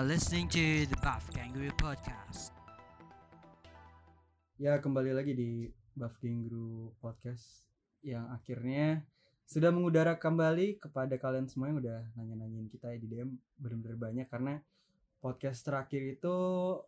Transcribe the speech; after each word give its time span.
Are 0.00 0.08
listening 0.08 0.48
to 0.56 0.88
the 0.88 0.96
Buff 1.04 1.28
Kangaroo 1.28 1.76
Podcast. 1.76 2.56
Ya 4.56 4.80
kembali 4.80 5.12
lagi 5.12 5.36
di 5.36 5.68
Buff 5.92 6.16
Kangaroo 6.16 6.96
Podcast 7.04 7.68
yang 8.00 8.24
akhirnya 8.32 9.04
sudah 9.44 9.68
mengudara 9.68 10.16
kembali 10.16 10.80
kepada 10.80 11.20
kalian 11.20 11.52
semua 11.52 11.68
yang 11.68 11.84
udah 11.84 12.00
nanya-nanyain 12.16 12.72
kita 12.72 12.88
ya 12.88 12.96
di 12.96 13.12
DM 13.12 13.36
bener-bener 13.60 14.00
banyak 14.00 14.26
karena 14.32 14.64
podcast 15.20 15.68
terakhir 15.68 16.16
itu 16.16 16.36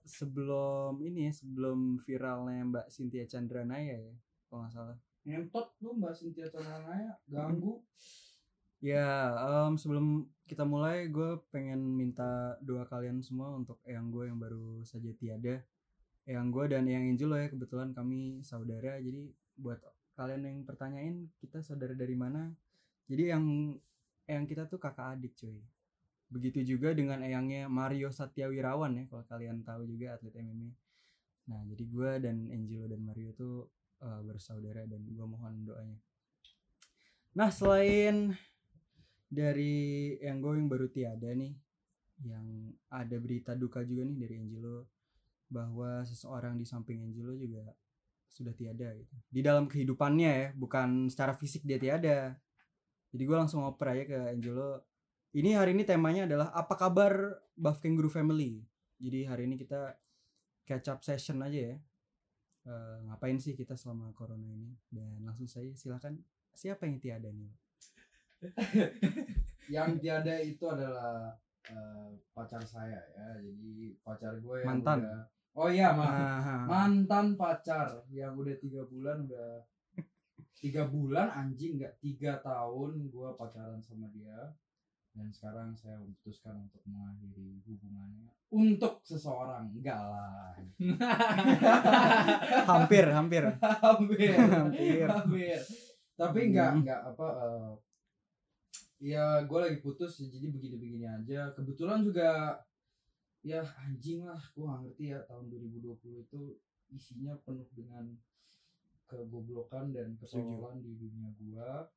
sebelum 0.08 0.97
ini 1.05 1.28
ya 1.28 1.33
sebelum 1.36 2.00
viralnya 2.00 2.64
Mbak 2.64 2.86
Cynthia 2.88 3.28
Chandra 3.28 3.60
Naya 3.60 4.08
ya 4.08 4.16
kalau 4.48 4.64
nggak 4.64 4.72
salah. 4.72 4.97
ngentot 5.28 5.69
lu 5.84 6.00
mbak 6.00 6.16
Cynthia 6.16 6.48
Cananaya 6.48 7.12
ganggu 7.28 7.77
Ya, 8.82 9.30
em, 9.70 9.78
sebelum 9.78 10.27
kita 10.42 10.66
mulai, 10.66 11.06
gue 11.06 11.38
pengen 11.54 11.78
minta 11.95 12.59
doa 12.59 12.82
kalian 12.82 13.22
semua 13.22 13.55
untuk 13.55 13.78
yang 13.86 14.10
gue 14.10 14.27
yang 14.27 14.42
baru 14.42 14.82
saja 14.82 15.14
tiada. 15.14 15.62
Yang 16.27 16.46
gue 16.50 16.64
dan 16.74 16.84
yang 16.91 17.06
Angel 17.06 17.30
ya, 17.38 17.46
kebetulan 17.55 17.95
kami 17.95 18.42
saudara. 18.42 18.98
Jadi 18.98 19.30
buat 19.55 19.78
kalian 20.18 20.42
yang 20.50 20.58
pertanyain, 20.66 21.30
kita 21.38 21.62
saudara 21.62 21.95
dari 21.95 22.18
mana? 22.18 22.50
Jadi 23.06 23.30
yang 23.30 23.45
yang 24.27 24.50
kita 24.50 24.66
tuh 24.66 24.83
kakak 24.83 25.14
adik 25.14 25.38
cuy. 25.38 25.62
Begitu 26.27 26.75
juga 26.75 26.91
dengan 26.91 27.22
eyangnya 27.22 27.70
Mario 27.70 28.10
Satyawirawan 28.10 28.98
ya, 28.98 29.05
kalau 29.06 29.25
kalian 29.30 29.62
tahu 29.62 29.86
juga 29.86 30.19
atlet 30.19 30.34
MMA. 30.42 30.75
Nah, 31.55 31.60
jadi 31.70 31.84
gue 31.86 32.10
dan 32.19 32.50
Angelo 32.50 32.91
dan 32.91 32.98
Mario 33.06 33.30
tuh 33.38 33.70
eh, 34.03 34.20
bersaudara 34.27 34.91
dan 34.91 35.06
gue 35.06 35.27
mohon 35.27 35.55
doanya. 35.62 35.98
Nah, 37.38 37.48
selain 37.55 38.34
dari 39.33 40.12
yang 40.20 40.44
gue 40.44 40.61
yang 40.61 40.69
baru 40.69 40.92
tiada 40.92 41.33
nih 41.33 41.56
yang 42.28 42.77
ada 42.92 43.16
berita 43.16 43.56
duka 43.56 43.80
juga 43.80 44.05
nih 44.05 44.20
dari 44.20 44.34
Angelo 44.36 44.84
bahwa 45.48 46.05
seseorang 46.05 46.61
di 46.61 46.69
samping 46.69 47.00
Angelo 47.00 47.33
juga 47.33 47.64
sudah 48.28 48.53
tiada 48.53 48.92
gitu. 48.92 49.16
Di 49.33 49.41
dalam 49.41 49.64
kehidupannya 49.72 50.30
ya 50.30 50.47
bukan 50.53 51.08
secara 51.08 51.33
fisik 51.33 51.64
dia 51.64 51.80
tiada. 51.80 52.36
Jadi 53.12 53.22
gue 53.25 53.36
langsung 53.36 53.64
oper 53.64 53.97
aja 53.97 54.05
ke 54.05 54.19
Angelo 54.36 54.84
ini 55.33 55.56
hari 55.56 55.72
ini 55.72 55.88
temanya 55.88 56.28
adalah 56.28 56.53
apa 56.53 56.77
kabar 56.77 57.41
Buff 57.56 57.80
Kangaroo 57.80 58.12
Family? 58.12 58.60
Jadi 59.00 59.25
hari 59.25 59.48
ini 59.48 59.56
kita 59.56 59.97
catch 60.69 60.92
up 60.92 61.00
session 61.00 61.41
aja 61.41 61.72
ya. 61.72 61.77
Eh, 62.69 62.97
ngapain 63.08 63.41
sih 63.41 63.56
kita 63.56 63.80
selama 63.80 64.12
corona 64.12 64.44
ini? 64.44 64.77
Dan 64.92 65.25
langsung 65.25 65.48
saja 65.48 65.72
silakan. 65.72 66.20
Siapa 66.53 66.84
yang 66.84 67.00
tiada 67.00 67.33
nih 67.33 67.61
yang 69.68 69.96
tiada 69.96 70.34
itu 70.36 70.64
adalah 70.64 71.30
eh, 71.64 72.08
pacar 72.30 72.62
saya 72.62 72.98
ya. 73.08 73.26
Jadi 73.38 73.94
pacar 74.00 74.36
gue 74.36 74.56
yang 74.60 74.68
Mantan. 74.78 74.98
udah 75.02 75.20
oh 75.52 75.68
iya 75.68 75.92
ma- 75.92 76.08
Ah, 76.08 76.64
mantan 76.64 77.36
pacar 77.36 77.86
yang 78.08 78.32
udah 78.32 78.56
tiga 78.56 78.82
bulan 78.84 79.24
udah 79.24 79.60
tiga 80.54 80.86
bulan 80.86 81.28
anjing 81.28 81.76
nggak 81.76 81.98
tiga 81.98 82.38
tahun 82.38 83.08
gue 83.08 83.28
pacaran 83.34 83.78
sama 83.78 84.08
dia. 84.10 84.52
Dan 85.12 85.28
sekarang 85.28 85.76
saya 85.76 86.00
memutuskan 86.00 86.56
untuk 86.56 86.80
mengakhiri 86.88 87.60
hubungannya 87.62 88.32
untuk 88.48 89.04
seseorang. 89.04 89.68
Enggak 89.70 90.00
lah. 90.00 90.56
Hampir 92.64 93.04
hampir. 93.06 93.44
Hampir. 93.84 94.32
Hampir. 94.32 95.04
hampir. 95.04 95.58
Tapi 96.12 96.38
enggak 96.48 96.69
Hmm. 96.70 96.78
enggak 96.81 97.00
apa 97.06 97.26
eh, 97.28 97.70
ya 99.02 99.42
gue 99.42 99.58
lagi 99.58 99.78
putus 99.82 100.22
jadi 100.22 100.46
begini-begini 100.46 101.04
aja. 101.10 101.50
Kebetulan 101.58 102.06
juga 102.06 102.62
ya 103.42 103.66
anjing 103.82 104.22
lah 104.22 104.38
gue 104.54 104.62
gak 104.62 104.80
ngerti 104.86 105.04
ya 105.10 105.18
tahun 105.26 105.50
2020 105.50 106.22
itu 106.22 106.40
isinya 106.94 107.34
penuh 107.42 107.66
dengan 107.74 108.06
kegoblokan 109.10 109.90
dan 109.90 110.14
ketololan 110.22 110.78
di 110.78 110.94
dunia 110.94 111.28
gua. 111.36 111.90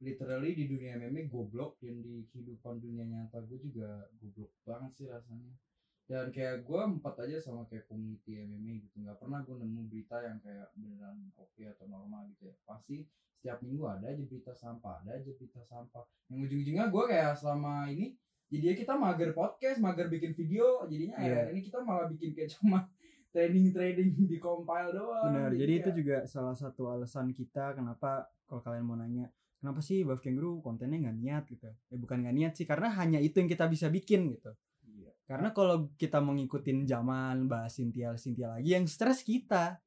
Literally 0.00 0.56
di 0.56 0.64
dunia 0.66 0.96
meme 0.96 1.28
goblok. 1.28 1.76
Dan 1.84 2.00
di 2.00 2.24
kehidupan 2.32 2.80
dunia 2.80 3.04
nyata 3.04 3.44
gue 3.44 3.60
juga 3.60 4.08
goblok 4.16 4.50
banget 4.64 4.90
sih 4.96 5.06
rasanya. 5.12 5.52
Dan 6.04 6.32
kayak 6.32 6.64
gue 6.64 6.80
empat 6.80 7.14
aja 7.28 7.36
sama 7.40 7.68
kayak 7.68 7.84
community 7.84 8.40
MMA 8.40 8.88
gitu. 8.88 9.04
Nggak 9.04 9.20
pernah 9.20 9.44
gue 9.44 9.56
nemu 9.60 9.92
berita 9.92 10.24
yang 10.24 10.40
kayak 10.40 10.72
beneran 10.72 11.16
oke 11.36 11.62
atau 11.62 11.84
normal 11.84 12.32
gitu 12.32 12.48
ya. 12.48 12.56
Pasti 12.64 13.04
setiap 13.44 13.60
minggu 13.60 13.84
ada 13.84 14.08
aja 14.08 14.24
berita 14.24 14.56
sampah 14.56 15.04
ada 15.04 15.20
aja 15.20 15.28
berita 15.28 15.60
sampah. 15.60 16.00
Yang 16.32 16.48
ujung-ujungnya 16.48 16.88
gue 16.88 17.04
kayak 17.04 17.36
selama 17.36 17.92
ini 17.92 18.16
jadinya 18.48 18.72
kita 18.72 18.92
mager 18.96 19.30
podcast 19.30 19.76
mager 19.76 20.08
bikin 20.08 20.32
video 20.32 20.80
jadinya 20.88 21.20
akhir 21.20 21.52
ini 21.52 21.60
kita 21.60 21.78
malah 21.84 22.08
bikin 22.08 22.32
kayak 22.32 22.56
cuma 22.56 22.88
trading 23.36 23.68
trading 23.68 24.08
di 24.16 24.38
compile 24.40 24.94
doang 24.94 25.28
Benar, 25.28 25.50
jadi 25.52 25.72
itu 25.74 25.82
kayak- 25.84 25.98
juga 26.00 26.16
salah 26.24 26.56
satu 26.56 26.88
alasan 26.88 27.34
kita 27.34 27.76
kenapa 27.76 28.24
kalau 28.48 28.64
kalian 28.64 28.84
mau 28.86 28.96
nanya 28.96 29.28
kenapa 29.60 29.80
sih 29.80 30.08
Buff 30.08 30.24
Kangaroo 30.24 30.60
kontennya 30.60 31.04
nggak 31.04 31.16
niat? 31.18 31.44
gitu. 31.48 31.68
Ya 31.68 31.96
bukan 31.96 32.24
nggak 32.24 32.36
niat 32.36 32.52
sih 32.56 32.64
karena 32.64 32.88
hanya 32.96 33.20
itu 33.20 33.36
yang 33.40 33.48
kita 33.48 33.68
bisa 33.68 33.92
bikin 33.92 34.32
gitu. 34.32 34.56
Iya. 34.86 35.10
karena 35.26 35.50
kalau 35.50 35.92
kita 35.96 36.20
mau 36.22 36.32
ngikutin 36.32 36.86
zaman 36.86 37.44
bahas 37.44 37.76
Cynthia 37.76 38.14
Cynthia 38.14 38.54
lagi 38.56 38.72
yang 38.72 38.88
stres 38.88 39.20
kita 39.20 39.82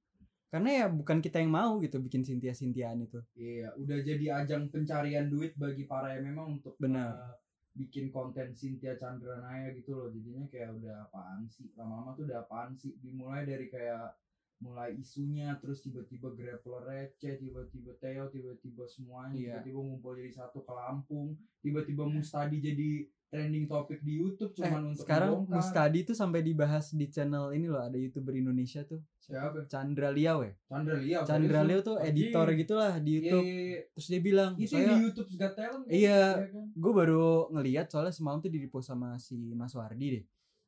karena 0.48 0.70
ya 0.74 0.86
bukan 0.88 1.20
kita 1.20 1.38
yang 1.38 1.52
mau 1.52 1.76
gitu 1.78 2.00
bikin 2.00 2.24
Cynthia 2.24 2.52
Cynthiaan 2.52 3.04
itu 3.04 3.20
Iya, 3.34 3.76
udah 3.76 4.00
jadi 4.00 4.26
ajang 4.44 4.68
pencarian 4.68 5.28
duit 5.28 5.54
bagi 5.56 5.84
para 5.84 6.16
yang 6.16 6.32
memang 6.32 6.58
untuk 6.58 6.76
Benar. 6.78 7.12
uh, 7.14 7.36
bikin 7.76 8.10
konten 8.10 8.56
Cynthia 8.56 8.96
Chandra 8.96 9.38
Naya 9.38 9.70
gitu 9.72 9.94
loh. 9.94 10.10
Jadinya 10.10 10.50
kayak 10.50 10.74
udah 10.74 11.06
apaan 11.06 11.46
sih? 11.46 11.70
Lama-lama 11.78 12.18
tuh 12.18 12.26
udah 12.26 12.42
apaan 12.42 12.74
sih? 12.74 12.98
Dimulai 12.98 13.46
dari 13.46 13.70
kayak 13.70 14.18
mulai 14.58 14.98
isunya 14.98 15.54
terus 15.62 15.86
tiba-tiba 15.86 16.34
grappler 16.34 16.82
receh, 16.82 17.38
tiba-tiba 17.38 17.94
Theo, 18.02 18.26
tiba-tiba 18.34 18.90
semuanya, 18.90 19.38
Iya. 19.38 19.46
tiba-tiba 19.62 19.80
ngumpul 19.86 20.18
jadi 20.18 20.32
satu 20.34 20.66
ke 20.66 20.74
Lampung, 20.74 21.38
tiba-tiba 21.62 22.10
Mustadi 22.10 22.58
jadi 22.58 23.06
trending 23.28 23.66
topik 23.66 24.00
di 24.00 24.18
YouTube 24.18 24.52
eh, 24.54 24.64
cuman 24.64 24.82
untuk 24.90 25.04
sekarang 25.04 25.32
ngebongkar. 25.38 25.58
Mustadi 25.58 26.00
tuh 26.02 26.16
sampai 26.16 26.40
dibahas 26.42 26.86
di 26.92 27.06
channel 27.06 27.52
ini 27.52 27.68
loh 27.68 27.80
ada 27.80 27.94
youtuber 27.94 28.32
Indonesia 28.34 28.82
tuh 28.82 29.04
Siapa? 29.20 29.68
Chandra 29.68 30.08
Liao 30.10 30.40
ya 30.42 30.56
Chandra 30.64 30.96
Liao. 30.96 31.22
Chandra 31.24 31.60
Liao 31.62 31.82
tuh 31.82 32.00
editor 32.00 32.48
gitulah 32.54 32.96
di 32.98 33.12
Iya, 33.12 33.20
YouTube 33.22 33.44
iya, 33.44 33.60
iya. 33.60 33.80
terus 33.92 34.08
dia 34.08 34.22
bilang 34.22 34.52
Itu 34.56 34.72
saya 34.72 34.88
di 34.88 34.96
YouTube 35.02 35.30
Got 35.34 35.54
Talent. 35.54 35.84
kan? 35.84 35.92
Iya. 35.92 36.22
kan? 36.48 36.66
gue 36.72 36.94
baru 36.94 37.26
ngeliat 37.52 37.86
soalnya 37.88 38.12
semalam 38.12 38.40
tuh 38.40 38.48
di 38.48 38.60
repost 38.60 38.88
sama 38.88 39.10
si 39.18 39.36
Mas 39.52 39.72
Wardi 39.72 40.08
deh 40.14 40.26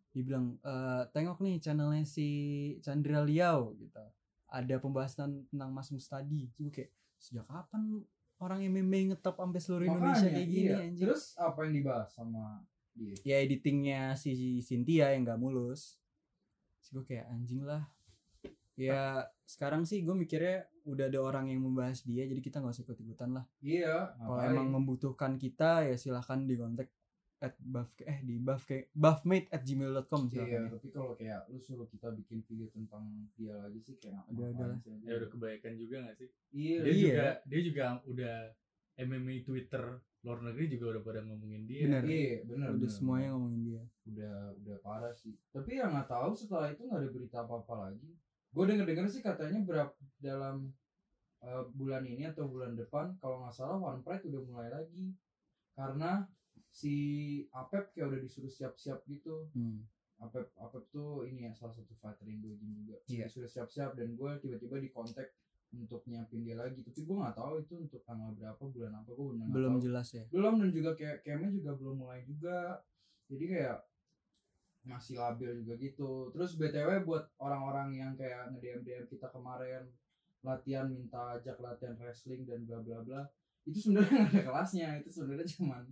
dia 0.09 0.24
bilang 0.25 0.59
"Eh, 0.59 1.03
tengok 1.09 1.40
nih 1.40 1.56
channelnya 1.58 2.03
si 2.03 2.28
Chandra 2.80 3.24
Liao 3.24 3.72
gitu 3.74 4.03
ada 4.46 4.75
pembahasan 4.78 5.48
tentang 5.48 5.69
Mas 5.69 5.88
Mustadi 5.88 6.52
gue 6.52 6.69
kayak 6.69 6.90
sejak 7.16 7.46
kapan 7.46 8.03
orang 8.40 8.60
MMA 8.68 9.14
ngetop 9.14 9.36
sampai 9.40 9.60
seluruh 9.60 9.86
Indonesia 9.88 10.28
Makanya, 10.28 10.36
kayak 10.36 10.50
gini 10.50 10.70
iya. 10.72 10.78
anjing. 10.80 11.06
Terus 11.08 11.24
apa 11.36 11.60
yang 11.68 11.74
dibahas 11.76 12.10
sama 12.16 12.44
dia? 12.96 13.16
ya 13.24 13.38
editingnya 13.44 14.02
si 14.16 14.64
Cynthia 14.64 15.12
yang 15.12 15.28
gak 15.28 15.40
mulus. 15.40 16.00
Terus 16.80 16.90
gue 16.96 17.04
kayak 17.16 17.26
anjing 17.32 17.62
lah. 17.68 17.84
Ya 18.80 19.28
sekarang 19.44 19.84
sih 19.84 20.00
gue 20.08 20.16
mikirnya 20.16 20.72
udah 20.88 21.12
ada 21.12 21.20
orang 21.20 21.52
yang 21.52 21.62
membahas 21.62 22.00
dia 22.08 22.24
jadi 22.24 22.40
kita 22.40 22.64
nggak 22.64 22.80
usah 22.80 22.86
ikut 22.88 23.00
ikutan 23.04 23.30
lah. 23.36 23.46
Iya, 23.60 24.16
kalau 24.16 24.40
emang 24.40 24.72
membutuhkan 24.72 25.36
kita 25.36 25.84
ya 25.84 26.00
silahkan 26.00 26.48
di 26.48 26.56
kontak 26.56 26.88
at 27.39 27.56
buff 27.57 27.88
eh 28.01 28.19
di 28.19 28.36
buff 28.36 28.63
kayak 28.63 28.91
buffmate 28.91 29.47
at 29.47 29.62
gmail.com 29.62 30.21
Iya, 30.21 30.30
silahkan 30.30 30.62
ya. 30.62 30.69
tapi 30.69 30.88
kalau 30.89 31.12
kayak 31.13 31.41
lu 31.47 31.57
suruh 31.57 31.88
kita 31.88 32.12
bikin 32.13 32.44
video 32.44 32.68
tentang 32.68 33.03
dia 33.33 33.56
lagi 33.56 33.80
sih 33.80 33.95
kayak 33.95 34.27
Ada- 34.27 34.50
ada 34.50 34.65
lah. 34.65 34.77
sih, 34.77 34.91
ya 35.00 35.13
udah 35.15 35.30
kebaikan 35.30 35.74
juga 35.74 35.95
gak 36.03 36.15
sih 36.18 36.30
Iya, 36.51 36.77
dia 36.81 36.91
Iya. 36.91 37.00
juga 37.06 37.27
dia 37.45 37.62
juga 37.63 37.83
udah 38.03 38.36
MMA 39.00 39.36
Twitter 39.41 39.83
luar 40.19 40.39
negeri 40.44 40.65
juga 40.69 40.86
udah 40.91 41.01
pada 41.01 41.19
ngomongin 41.24 41.63
dia 41.63 41.88
Bener. 41.88 42.03
iya, 42.03 42.44
benar. 42.44 42.69
udah 42.69 42.80
benar, 42.81 42.91
semuanya 42.91 43.27
ngomongin 43.31 43.62
dia 43.63 43.81
udah 44.06 44.36
udah 44.57 44.77
parah 44.81 45.13
sih. 45.13 45.31
Tapi 45.47 45.71
yang 45.74 45.89
nggak 45.89 46.07
tahu 46.07 46.31
setelah 46.33 46.68
itu 46.68 46.83
nggak 46.83 47.00
ada 47.00 47.09
berita 47.09 47.38
apa-apa 47.39 47.74
lagi. 47.86 48.12
Gue 48.50 48.63
denger 48.65 48.83
dengar 48.83 49.07
sih 49.07 49.21
katanya 49.21 49.62
berapa 49.62 49.94
dalam 50.18 50.75
uh, 51.39 51.63
bulan 51.71 52.03
ini 52.03 52.27
atau 52.27 52.51
bulan 52.51 52.75
depan 52.75 53.15
kalau 53.15 53.39
nggak 53.39 53.56
salah 53.56 53.80
One 53.80 54.03
Pride 54.03 54.27
udah 54.27 54.41
mulai 54.44 54.68
lagi 54.68 55.15
karena 55.71 56.27
si 56.69 56.95
Apep 57.51 57.92
kayak 57.94 58.13
udah 58.13 58.19
disuruh 58.21 58.51
siap-siap 58.51 59.04
gitu. 59.10 59.50
hmm. 59.54 59.83
Apep 60.19 60.51
Apep 60.60 60.83
tuh 60.92 61.25
ini 61.25 61.48
ya 61.48 61.51
salah 61.56 61.74
satu 61.74 61.95
fighter 61.98 62.27
Indo 62.27 62.51
Gym 62.56 62.71
juga. 62.75 63.00
Iya. 63.10 63.25
disuruh 63.27 63.50
siap-siap 63.50 63.95
dan 63.95 64.13
gue 64.13 64.31
tiba-tiba 64.44 64.77
di 64.77 64.89
kontak 64.92 65.31
untuk 65.74 66.01
nyiapin 66.10 66.44
dia 66.44 66.57
lagi. 66.57 66.81
Tapi 66.81 67.00
gue 67.06 67.16
nggak 67.16 67.38
tahu 67.38 67.62
itu 67.62 67.74
untuk 67.77 68.01
tanggal 68.04 68.33
berapa 68.36 68.60
bulan 68.60 68.94
apa 69.00 69.10
gue 69.13 69.25
benar 69.36 69.48
belum 69.50 69.75
jelas 69.80 70.07
ya? 70.13 70.24
Belum 70.30 70.60
dan 70.60 70.69
juga 70.74 70.92
kayak 70.98 71.24
campnya 71.24 71.50
juga 71.54 71.71
belum 71.77 71.95
mulai 72.06 72.21
juga. 72.25 72.83
Jadi 73.30 73.45
kayak 73.48 73.77
masih 74.83 75.15
labil 75.22 75.51
juga 75.63 75.74
gitu. 75.77 76.12
Terus 76.33 76.57
btw 76.57 77.06
buat 77.06 77.30
orang-orang 77.39 77.95
yang 77.95 78.12
kayak 78.18 78.50
nge 78.51 78.60
DM 78.60 78.81
DM 78.81 79.06
kita 79.07 79.27
kemarin 79.30 79.86
latihan 80.39 80.88
minta 80.88 81.36
ajak 81.36 81.60
latihan 81.60 82.00
wrestling 82.00 82.48
dan 82.48 82.63
bla 82.63 82.80
bla 82.80 83.04
bla 83.04 83.22
itu 83.68 83.77
sebenarnya 83.88 84.19
ada 84.27 84.39
kelasnya. 84.42 84.89
Itu 85.04 85.10
sebenarnya 85.13 85.48
cuman 85.60 85.83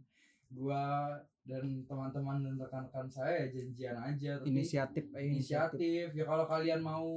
gua 0.52 1.16
dan 1.48 1.64
teman-teman 1.88 2.44
dan 2.44 2.54
rekan-rekan 2.60 3.08
saya 3.08 3.48
ya 3.48 3.48
janjian 3.56 3.98
aja 3.98 4.32
tapi 4.40 4.52
inisiatif 4.52 5.04
eh, 5.16 5.24
inisiatif 5.32 6.08
ya 6.12 6.24
kalau 6.28 6.44
kalian 6.44 6.84
mau 6.84 7.08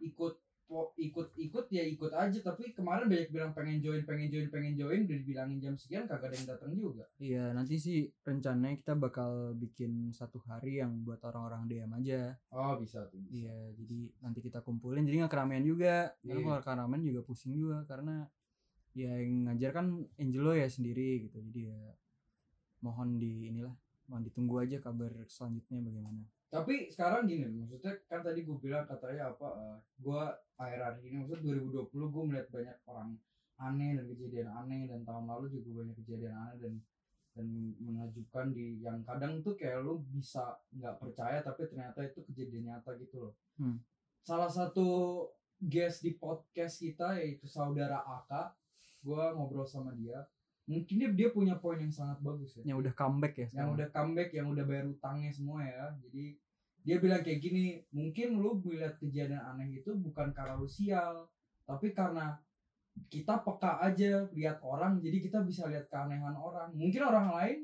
ikut 0.00 0.36
ikut 0.96 1.28
ikut 1.38 1.66
ya 1.70 1.84
ikut 1.84 2.08
aja 2.10 2.38
tapi 2.40 2.72
kemarin 2.72 3.06
banyak 3.06 3.30
bilang 3.30 3.52
pengen 3.52 3.78
join 3.84 4.02
pengen 4.08 4.32
join 4.32 4.48
pengen 4.48 4.74
join 4.74 5.04
udah 5.04 5.18
dibilangin 5.20 5.60
jam 5.60 5.74
sekian 5.76 6.08
kagak 6.08 6.32
ada 6.32 6.36
yang 6.40 6.48
datang 6.56 6.72
juga 6.72 7.04
Iya 7.20 7.44
nanti 7.52 7.76
sih 7.76 8.08
rencananya 8.24 8.74
kita 8.80 8.96
bakal 8.96 9.54
bikin 9.54 10.10
satu 10.10 10.40
hari 10.48 10.80
yang 10.80 11.04
buat 11.04 11.20
orang-orang 11.22 11.68
DM 11.68 11.92
aja. 12.00 12.34
oh 12.50 12.80
bisa 12.80 13.06
tuh 13.12 13.20
bisa. 13.22 13.44
Iya 13.44 13.56
jadi 13.76 13.98
nanti 14.24 14.40
kita 14.40 14.64
kumpulin 14.64 15.04
jadi 15.04 15.24
nggak 15.24 15.32
keramaian 15.36 15.62
juga. 15.62 16.16
Karena 16.24 16.40
Iya. 16.40 16.48
kalau 16.48 16.62
keramaian 16.64 17.02
juga 17.04 17.20
pusing 17.22 17.54
juga 17.54 17.84
karena 17.84 18.24
ya 18.96 19.12
yang 19.20 19.46
ngajar 19.52 19.70
kan 19.76 19.86
Angelo 20.16 20.56
ya 20.56 20.66
sendiri 20.66 21.28
gitu. 21.28 21.38
Jadi 21.44 21.70
ya 21.70 21.80
mohon 22.84 23.16
di 23.16 23.48
inilah 23.48 23.72
mohon 24.06 24.20
ditunggu 24.20 24.60
aja 24.60 24.76
kabar 24.78 25.08
selanjutnya 25.24 25.80
bagaimana. 25.80 26.20
tapi 26.52 26.92
sekarang 26.92 27.24
gini 27.24 27.48
maksudnya 27.48 27.96
kan 28.04 28.20
tadi 28.20 28.44
gue 28.44 28.56
bilang 28.60 28.84
katanya 28.84 29.32
apa 29.32 29.48
eh, 29.56 29.78
gue 29.98 30.20
akhir-akhir 30.54 31.02
ini 31.02 31.16
maksudnya 31.18 31.42
2020 31.56 31.88
gue 32.14 32.22
melihat 32.28 32.48
banyak 32.52 32.76
orang 32.86 33.10
aneh 33.56 33.90
dan 33.96 34.04
kejadian 34.12 34.48
aneh 34.52 34.82
dan 34.86 35.00
tahun 35.02 35.24
lalu 35.24 35.46
juga 35.50 35.82
banyak 35.82 35.96
kejadian 36.04 36.34
aneh 36.36 36.56
dan 36.60 36.74
dan 37.34 37.46
menakjubkan 37.82 38.54
di 38.54 38.78
yang 38.78 39.02
kadang 39.02 39.42
tuh 39.42 39.58
kayak 39.58 39.82
lu 39.82 39.98
bisa 40.06 40.54
nggak 40.70 41.02
percaya 41.02 41.42
tapi 41.42 41.66
ternyata 41.66 42.06
itu 42.06 42.22
kejadian 42.28 42.70
nyata 42.70 42.94
gitu 43.00 43.16
loh 43.26 43.34
Hmm. 43.54 43.78
salah 44.22 44.50
satu 44.50 44.86
guest 45.58 46.02
di 46.02 46.14
podcast 46.14 46.82
kita 46.82 47.14
yaitu 47.18 47.46
saudara 47.46 48.02
Aka 48.02 48.50
gue 49.02 49.22
ngobrol 49.34 49.62
sama 49.62 49.94
dia 49.94 50.26
mungkin 50.64 50.94
dia, 50.96 51.10
dia 51.12 51.28
punya 51.28 51.60
poin 51.60 51.76
yang 51.76 51.92
sangat 51.92 52.16
bagus 52.24 52.56
ya. 52.60 52.72
Yang 52.72 52.88
udah 52.88 52.94
comeback 52.96 53.34
ya 53.36 53.40
yang 53.40 53.50
sekarang. 53.52 53.74
udah 53.76 53.88
comeback 53.92 54.30
yang 54.32 54.46
udah 54.48 54.64
bayar 54.64 54.86
utangnya 54.88 55.30
semua 55.30 55.60
ya. 55.64 55.92
Jadi 56.00 56.24
dia 56.84 56.96
bilang 57.00 57.20
kayak 57.24 57.40
gini 57.40 57.80
mungkin 57.92 58.40
lu 58.40 58.60
melihat 58.60 58.96
kejadian 59.00 59.40
aneh 59.40 59.80
itu 59.80 59.92
bukan 59.96 60.36
karena 60.36 60.60
lu 60.60 60.68
sial 60.68 61.24
tapi 61.64 61.96
karena 61.96 62.36
kita 63.08 63.40
peka 63.40 63.80
aja 63.80 64.28
lihat 64.36 64.60
orang 64.60 65.00
jadi 65.00 65.16
kita 65.20 65.40
bisa 65.44 65.68
lihat 65.68 65.88
keanehan 65.92 66.36
orang. 66.36 66.72
Mungkin 66.72 67.02
orang 67.04 67.28
lain 67.32 67.58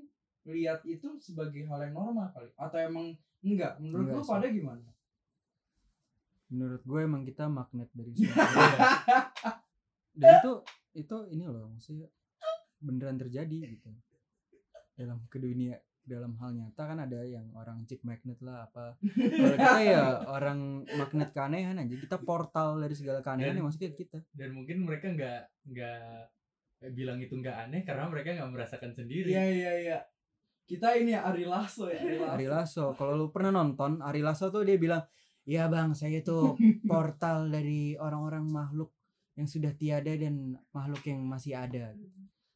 lihat 0.49 0.85
itu 0.85 1.17
sebagai 1.21 1.65
hal 1.69 1.81
yang 1.85 1.97
normal 1.97 2.33
kali. 2.33 2.49
Atau 2.57 2.81
emang 2.81 3.17
enggak? 3.41 3.81
Menurut 3.81 4.09
Enggak 4.09 4.21
lu 4.21 4.25
pada 4.29 4.47
gimana? 4.49 4.89
Menurut 6.51 6.83
gue 6.83 7.01
emang 7.01 7.23
kita 7.23 7.47
magnet 7.47 7.89
dari 7.95 8.13
semua. 8.17 8.41
Dan 10.11 10.43
itu 10.43 10.53
itu 10.91 11.17
ini 11.31 11.45
loh 11.47 11.71
maksudnya 11.71 12.11
beneran 12.81 13.17
terjadi 13.17 13.71
gitu. 13.71 13.93
Dalam 14.97 15.25
ke 15.29 15.37
dunia 15.37 15.77
dalam 16.01 16.33
hal 16.41 16.57
nyata 16.57 16.83
kan 16.83 16.99
ada 16.99 17.23
yang 17.23 17.47
orang 17.55 17.85
chick 17.87 18.03
magnet 18.03 18.41
lah 18.41 18.67
apa. 18.67 18.97
Kalau 18.99 19.53
kita 19.55 19.79
ya 19.85 20.03
orang 20.27 20.59
magnet 20.91 21.31
keanehan 21.31 21.77
aja. 21.77 21.95
Kita 21.95 22.17
portal 22.19 22.81
dari 22.81 22.97
segala 22.97 23.21
keanehan 23.21 23.55
Dan- 23.55 23.59
yang 23.61 23.69
masuk 23.69 23.81
ke 23.87 24.05
kita. 24.05 24.19
dan 24.33 24.51
mungkin 24.51 24.83
mereka 24.83 25.07
nggak 25.09 25.41
nggak 25.71 26.03
bilang 26.91 27.21
itu 27.21 27.37
nggak 27.37 27.57
aneh 27.69 27.85
karena 27.85 28.09
mereka 28.09 28.33
nggak 28.35 28.51
merasakan 28.51 28.91
sendiri. 28.91 29.29
Iya 29.29 29.45
iya 29.47 29.73
iya. 29.79 29.99
Kita 30.65 30.95
ini 30.95 31.13
ya 31.13 31.27
Ari 31.27 31.45
Lasso 31.45 31.87
ya 31.87 31.99
Ari 31.99 32.17
Lasso. 32.17 32.31
Ari 32.33 32.47
Lasso. 32.49 32.85
Kalau 32.95 33.13
lu 33.15 33.27
pernah 33.29 33.53
nonton 33.53 34.01
Ari 34.01 34.25
Lasso 34.25 34.49
tuh 34.49 34.65
dia 34.65 34.81
bilang 34.81 35.03
iya 35.45 35.67
bang 35.67 35.93
saya 35.93 36.23
tuh 36.23 36.57
portal 36.87 37.51
dari 37.51 37.95
orang-orang 37.97 38.47
makhluk 38.47 38.91
yang 39.35 39.47
sudah 39.47 39.75
tiada 39.75 40.11
dan 40.15 40.55
makhluk 40.71 41.03
yang 41.07 41.21
masih 41.23 41.55
ada 41.55 41.91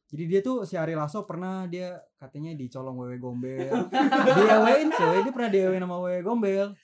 jadi 0.05 0.23
dia 0.29 0.39
tuh 0.45 0.61
si 0.69 0.77
Ari 0.77 0.93
Lasso 0.93 1.25
pernah 1.25 1.65
dia 1.65 1.97
katanya 2.21 2.53
dicolong 2.53 2.93
wewe 2.93 3.17
gombel. 3.17 3.73
Diawein 4.37 4.93
coy 4.93 5.17
dia 5.25 5.33
pernah 5.33 5.49
diawein 5.49 5.81
sama 5.81 5.97
wewe 5.97 6.21
gombel. 6.21 6.77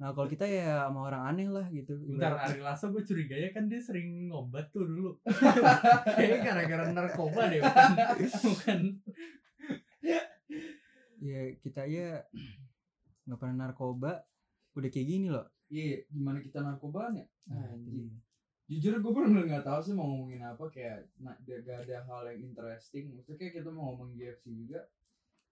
Nah 0.00 0.16
kalau 0.16 0.24
kita 0.24 0.48
ya 0.48 0.88
sama 0.88 1.06
orang 1.06 1.22
aneh 1.28 1.48
lah 1.52 1.68
gitu 1.68 1.92
Bentar 2.08 2.40
Ari 2.40 2.64
Lasso 2.64 2.88
gue 2.88 3.04
curiganya 3.04 3.52
kan 3.52 3.68
dia 3.68 3.84
sering 3.84 4.32
ngobat 4.32 4.72
tuh 4.72 4.88
dulu. 4.88 5.12
Kayaknya 6.16 6.38
gara-gara 6.40 6.84
narkoba 6.88 7.52
deh 7.52 7.60
bukan, 7.60 7.90
bukan. 8.48 8.80
Ya 11.20 11.40
kita 11.60 11.84
ya 11.84 12.24
nggak 13.28 13.38
pernah 13.38 13.68
narkoba. 13.68 14.24
Udah 14.72 14.88
kayak 14.88 15.04
gini 15.04 15.28
loh. 15.28 15.44
Iya 15.68 16.08
gimana 16.08 16.40
kita 16.40 16.64
narkobaan 16.64 17.20
ya? 17.20 17.26
Nah, 17.52 17.76
jadi 17.76 18.08
jujur 18.64 18.96
gue 18.96 19.12
bener 19.12 19.44
nggak 19.44 19.64
tahu 19.64 19.80
sih 19.84 19.92
mau 19.92 20.08
ngomongin 20.08 20.40
apa 20.40 20.64
kayak 20.72 21.04
nah, 21.20 21.36
gak 21.44 21.84
ada 21.84 22.00
hal 22.08 22.24
yang 22.32 22.48
interesting 22.48 23.12
maksudnya 23.12 23.36
kayak 23.36 23.60
kita 23.60 23.68
mau 23.68 23.92
ngomongin 23.92 24.32
UFC 24.32 24.44
juga 24.56 24.88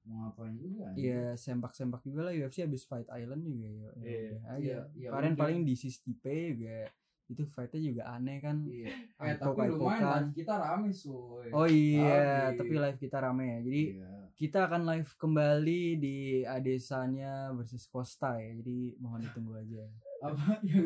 mau 0.03 0.27
ngapain 0.27 0.59
juga. 0.59 0.91
Iya 0.99 1.39
sempak-sempak 1.39 2.03
juga 2.03 2.27
lah 2.27 2.35
UFC 2.35 2.67
habis 2.67 2.83
Fight 2.83 3.07
Island 3.07 3.47
juga 3.47 3.69
ya. 3.71 3.79
ya 3.79 3.91
Iya, 4.03 4.19
iya, 4.59 4.79
iya, 4.99 5.09
Kemarin 5.15 5.35
paling 5.39 5.61
di 5.63 5.75
Stipe 5.79 6.59
juga 6.59 6.91
itu 7.31 7.49
fightnya 7.49 7.81
juga 7.81 8.03
aneh 8.13 8.39
kan. 8.45 8.61
iya 8.69 8.93
eh 9.17 9.35
tapi 9.41 9.73
lumayan 9.73 10.29
live 10.29 10.37
kita 10.37 10.55
rame 10.59 10.91
soy 10.93 11.49
Oh 11.49 11.65
iya, 11.65 12.53
Habis. 12.53 12.59
tapi 12.61 12.75
live 12.77 12.99
kita 13.01 13.17
rame 13.25 13.45
ya. 13.47 13.59
Jadi 13.65 13.83
iya. 13.97 14.11
kita 14.37 14.59
akan 14.69 14.83
live 14.85 15.11
kembali 15.17 15.83
di 15.97 16.19
Adesanya 16.45 17.55
versus 17.57 17.87
Costa 17.89 18.37
ya. 18.37 18.53
Jadi 18.59 18.99
mohon 19.01 19.25
ditunggu 19.25 19.55
aja. 19.57 19.87
Apa 20.23 20.63
ya 20.71 20.79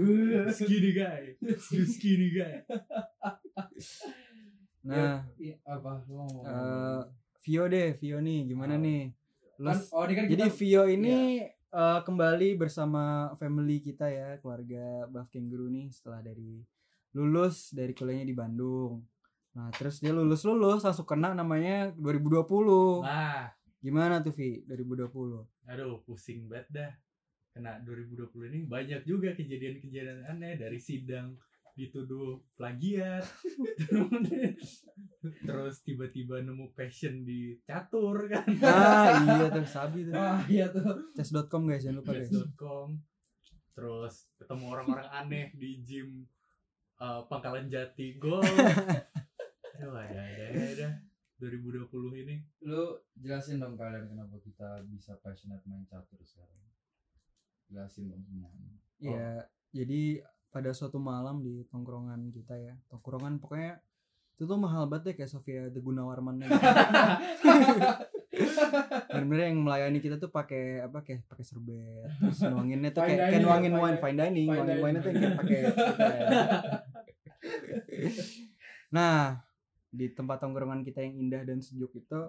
skinny 0.56 0.91
guy 0.93 1.37
You 1.77 1.85
skinny 1.85 2.33
guy 2.33 2.65
Nah, 4.87 5.27
Iya, 5.35 5.59
apa 5.67 5.99
lu 6.06 6.15
mau 6.15 6.27
ngomong 6.31 6.47
eh, 6.47 7.03
Vio 7.43 7.65
deh, 7.67 7.99
Vio 7.99 8.19
nih 8.19 8.47
gimana 8.47 8.79
Oh. 8.79 8.83
nih? 8.83 9.11
Lu 9.59 9.67
kan, 9.67 9.79
oh 9.83 10.03
ini 10.06 10.15
kan 10.15 10.25
Jadi 10.27 10.44
kita. 10.47 10.56
Vio 10.56 10.83
ini 10.87 11.17
eh, 11.50 12.00
kembali 12.03 12.49
bersama 12.55 13.03
family 13.35 13.83
kita 13.83 14.06
ya, 14.06 14.38
keluarga 14.38 15.06
Buff 15.06 15.27
Kangaroo 15.29 15.67
nih 15.67 15.91
setelah 15.91 16.23
dari 16.23 16.62
lulus 17.12 17.73
dari 17.73 17.93
kuliahnya 17.93 18.25
di 18.25 18.37
Bandung. 18.37 19.03
Nah, 19.53 19.73
terus 19.73 19.99
dia 19.99 20.12
lulus-lulus 20.12 20.85
langsung 20.85 21.03
kena 21.05 21.33
namanya 21.33 21.91
2020. 21.97 23.03
Nah 23.03 23.50
Gimana 23.76 24.19
tuh 24.19 24.35
Vi 24.35 24.62
2020? 24.66 25.43
aduh 25.66 25.99
pusing 26.02 26.47
banget 26.47 26.66
dah 26.71 26.93
kena 27.56 27.80
2020 27.88 28.52
ini 28.52 28.58
banyak 28.68 29.08
juga 29.08 29.32
kejadian-kejadian 29.32 30.28
aneh 30.28 30.60
dari 30.60 30.76
sidang 30.76 31.32
dituduh 31.72 32.40
plagiat. 32.56 33.25
Terus 35.48 35.75
tiba-tiba 35.84 36.44
nemu 36.44 36.76
passion 36.76 37.25
di 37.25 37.56
catur 37.64 38.28
kan. 38.28 38.44
Ah, 38.60 39.25
iya 39.25 39.46
tuh 39.48 39.64
Sabi 39.64 40.04
tuh. 40.04 40.12
ah 40.12 40.40
iya 40.48 40.68
tuh. 40.68 40.84
Chess.com 41.16 41.64
guys, 41.68 41.84
jangan 41.84 42.04
lupa 42.04 42.12
guys. 42.16 42.28
Chess.com 42.28 43.00
terus 43.76 44.25
ketemu 44.40 44.72
orang-orang 44.72 45.08
aneh 45.12 45.46
di 45.52 45.84
gym 45.84 46.25
uh, 46.96 47.28
Pangkalan 47.28 47.68
Jati 47.68 48.16
Gol 48.16 48.40
Aduh 49.76 49.92
ada 49.92 50.16
ada 50.16 50.64
ada 50.72 50.88
2020 51.36 52.25
ini. 52.25 52.40
Lu 52.64 52.96
jelasin 53.20 53.60
dong 53.60 53.76
kalian 53.76 54.08
kenapa 54.08 54.40
kita 54.40 54.80
bisa 54.88 55.20
passionate 55.20 55.60
main 55.68 55.84
catur 55.84 56.16
sekarang 56.25 56.65
jelasin 57.70 58.11
dong 58.11 58.23
semuanya 58.23 58.66
Iya, 58.96 59.44
jadi 59.76 60.25
pada 60.49 60.73
suatu 60.73 60.96
malam 60.96 61.44
di 61.44 61.68
tongkrongan 61.68 62.32
kita 62.32 62.56
ya. 62.56 62.73
Tongkrongan 62.88 63.37
pokoknya 63.37 63.76
itu 64.37 64.44
tuh 64.49 64.56
mahal 64.56 64.88
banget 64.88 65.12
deh 65.12 65.14
kayak 65.20 65.32
Sofia 65.32 65.68
The 65.68 65.80
Gunawarman 65.85 66.40
gitu. 66.40 66.49
Bener-bener 69.12 69.49
yang 69.49 69.64
melayani 69.64 69.99
kita 70.00 70.20
tuh 70.20 70.28
pakai 70.28 70.85
apa 70.85 71.00
kayak 71.00 71.25
pakai 71.25 71.44
serbet 71.44 72.04
terus 72.20 72.44
nuanginnya 72.52 72.92
tuh 72.92 73.08
kayak 73.08 73.32
ya, 73.32 73.40
nuangin 73.40 73.73
fine 73.73 73.80
wine 73.80 73.96
dining. 73.96 74.04
fine 74.04 74.18
dining 74.20 74.49
nuangin 74.52 74.78
wine 74.85 74.96
tuh 75.00 75.12
kayak 75.16 75.35
pakai 75.40 75.56
nah 78.96 79.40
di 79.88 80.12
tempat 80.12 80.37
tongkrongan 80.44 80.85
kita 80.85 81.00
yang 81.00 81.16
indah 81.16 81.49
dan 81.49 81.64
sejuk 81.64 81.96
itu 81.96 82.20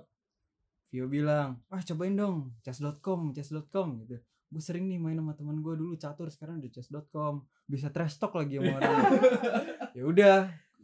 Vio 0.87 1.11
bilang 1.11 1.59
ah 1.67 1.83
cobain 1.83 2.15
dong 2.15 2.55
chess.com 2.63 3.35
chess.com 3.35 4.07
gitu 4.07 4.15
gue 4.47 4.63
sering 4.63 4.87
nih 4.87 4.95
main 4.95 5.19
sama 5.19 5.35
teman 5.35 5.59
gue 5.59 5.75
dulu 5.75 5.93
catur 5.99 6.31
sekarang 6.31 6.63
di 6.63 6.71
chess.com 6.71 7.43
bisa 7.67 7.91
trash 7.91 8.15
talk 8.15 8.31
lagi 8.31 8.63
sama 8.63 8.79
orang 8.79 8.95
ya 9.97 10.03
udah 10.07 10.37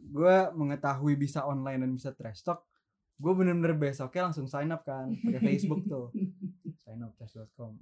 gue 0.04 0.36
mengetahui 0.52 1.16
bisa 1.16 1.46
online 1.48 1.80
dan 1.80 1.90
bisa 1.96 2.12
trash 2.12 2.44
talk. 2.44 2.66
Gue 3.14 3.32
bener-bener 3.32 3.78
besoknya 3.78 4.28
langsung 4.28 4.50
sign 4.50 4.74
up 4.74 4.82
kan 4.84 5.14
pakai 5.22 5.40
Facebook 5.40 5.86
tuh. 5.86 6.10
Sign 6.84 7.00
up 7.00 7.16
chess.com 7.16 7.80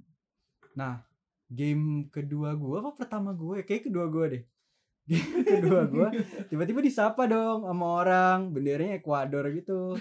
nah 0.73 1.05
game 1.53 2.09
kedua 2.09 2.57
gue 2.57 2.81
apa 2.81 2.97
pertama 2.97 3.29
gue 3.29 3.61
kayak 3.61 3.91
kedua 3.91 4.07
gue 4.09 4.25
deh. 4.29 4.43
Game 5.03 5.43
kedua 5.59 5.83
gue 5.85 6.07
tiba-tiba 6.47 6.79
disapa 6.79 7.27
dong 7.27 7.67
sama 7.67 7.85
orang. 8.01 8.49
Benderanya 8.53 8.97
Ekuador 8.97 9.51
gitu. 9.51 9.99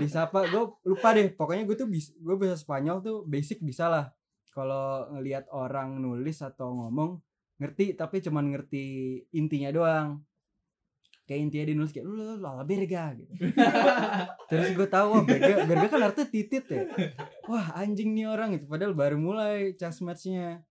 Disapa 0.00 0.48
gue 0.48 0.62
lupa 0.88 1.12
deh. 1.12 1.28
Pokoknya 1.34 1.68
gue 1.68 1.76
tuh 1.76 1.86
gue 1.94 2.36
bisa 2.40 2.56
Spanyol 2.56 3.04
tuh 3.04 3.22
basic 3.28 3.60
bisa 3.60 3.86
lah 3.86 4.10
kalau 4.50 5.06
ngelihat 5.14 5.46
orang 5.54 6.02
nulis 6.02 6.42
atau 6.42 6.74
ngomong 6.74 7.22
ngerti 7.62 7.94
tapi 7.94 8.18
cuman 8.18 8.50
ngerti 8.50 8.84
intinya 9.36 9.70
doang. 9.70 10.08
Kayak 11.28 11.40
intinya 11.46 11.64
dia 11.70 11.76
nulis 11.78 11.92
kayak 11.94 12.06
lu 12.10 12.42
lala 12.42 12.66
berga 12.66 13.14
gitu. 13.14 13.30
Terus 14.50 14.74
gue 14.74 14.88
tahu 14.90 15.06
wah 15.14 15.22
berga 15.22 15.62
berga 15.62 15.86
kan 15.86 16.02
artinya 16.10 16.26
titit 16.26 16.64
ya. 16.66 16.82
Wah 17.46 17.78
anjing 17.78 18.10
nih 18.10 18.26
orang 18.26 18.58
gitu. 18.58 18.66
Padahal 18.66 18.98
baru 18.98 19.14
mulai 19.14 19.78
chess 19.78 20.02
matchnya. 20.02 20.66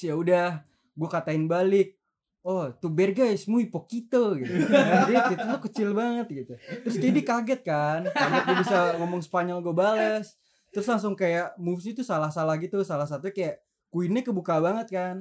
Ya 0.00 0.16
udah 0.16 0.64
gue 0.96 1.08
katain 1.12 1.44
balik 1.44 2.00
oh 2.48 2.72
tuh 2.72 2.88
berga 2.88 3.28
es 3.28 3.44
muy 3.44 3.68
poquito 3.68 4.32
gitu. 4.40 4.56
Dia 5.04 5.28
titit 5.28 5.44
lu 5.44 5.60
kecil 5.60 5.88
banget 5.92 6.26
gitu. 6.32 6.56
Terus 6.88 6.96
dia 6.96 7.12
kaget 7.12 7.60
kan 7.60 8.08
kaget 8.08 8.42
dia 8.48 8.56
bisa 8.56 8.78
ngomong 8.96 9.20
Spanyol 9.20 9.60
gue 9.60 9.74
bales 9.76 10.32
terus 10.68 10.86
langsung 10.88 11.16
kayak 11.16 11.56
moves 11.56 11.88
itu 11.88 12.04
salah-salah 12.04 12.56
gitu 12.60 12.80
salah 12.84 13.08
satu 13.08 13.32
kayak 13.32 13.64
queennya 13.88 14.22
kebuka 14.24 14.60
banget 14.60 14.86
kan. 14.92 15.16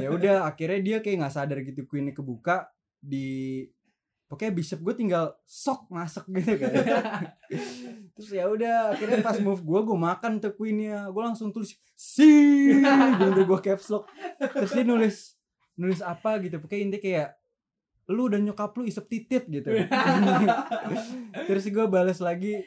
Ya 0.00 0.08
udah 0.12 0.36
akhirnya 0.50 0.80
dia 0.80 0.96
kayak 1.04 1.16
nggak 1.24 1.34
sadar 1.34 1.58
gitu 1.64 1.84
queennya 1.84 2.16
kebuka 2.16 2.68
di 3.00 3.64
pokoknya 4.30 4.52
bishop 4.54 4.80
gue 4.86 4.94
tinggal 4.94 5.34
sok 5.44 5.90
masuk 5.92 6.24
gitu 6.32 6.54
kan. 6.60 7.34
Terus 8.16 8.30
ya 8.30 8.46
udah 8.48 8.94
akhirnya 8.96 9.20
pas 9.20 9.36
move 9.42 9.60
gue 9.60 9.80
gue 9.84 9.98
makan 9.98 10.40
tuh 10.40 10.52
queennya. 10.56 11.08
Gue 11.12 11.22
langsung 11.22 11.52
tulis 11.52 11.76
si 11.92 12.72
bener 12.80 13.44
gue 13.44 13.60
caps 13.60 13.92
lock. 13.92 14.08
Terus 14.40 14.72
dia 14.72 14.84
nulis 14.86 15.16
nulis 15.76 16.00
apa 16.00 16.40
gitu. 16.40 16.56
Pokoknya 16.56 16.82
intinya 16.88 17.02
kayak 17.04 17.28
lu 18.10 18.26
dan 18.26 18.42
nyokap 18.42 18.74
lu 18.74 18.88
isep 18.88 19.06
titit 19.06 19.44
gitu. 19.46 19.70
Terus 21.48 21.64
gue 21.68 21.86
balas 21.86 22.18
lagi 22.18 22.64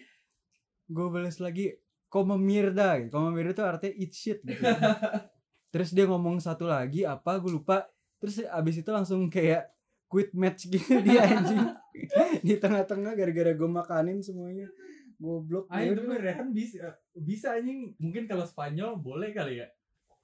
gue 0.83 1.07
balas 1.09 1.39
lagi 1.39 1.73
koma 2.13 2.37
mirda 2.37 3.01
gitu. 3.01 3.09
koma 3.17 3.33
mirda 3.33 3.57
tuh 3.57 3.65
artinya 3.65 3.93
eat 3.97 4.13
shit 4.13 4.39
gitu 4.45 4.61
terus 5.73 5.89
dia 5.89 6.05
ngomong 6.05 6.37
satu 6.37 6.69
lagi 6.69 7.01
apa? 7.01 7.41
Gue 7.41 7.57
lupa. 7.57 7.89
Terus 8.21 8.45
abis 8.45 8.85
itu 8.85 8.89
langsung 8.93 9.25
kayak 9.25 9.73
quit 10.05 10.29
match 10.37 10.69
gitu 10.69 11.01
dia 11.01 11.25
anjing. 11.25 11.65
Di 12.45 12.61
tengah-tengah 12.61 13.17
gara-gara 13.17 13.51
gue 13.57 13.69
makanin 13.69 14.21
semuanya. 14.21 14.69
Goblok. 15.17 15.65
Ya 15.73 15.89
itu. 15.89 16.05
Rehan 16.05 16.53
bisa 16.53 16.93
bisa 17.17 17.57
anjing. 17.57 17.97
Mungkin 17.97 18.29
kalau 18.29 18.45
Spanyol 18.45 19.01
boleh 19.01 19.33
kali 19.33 19.65
ya 19.65 19.67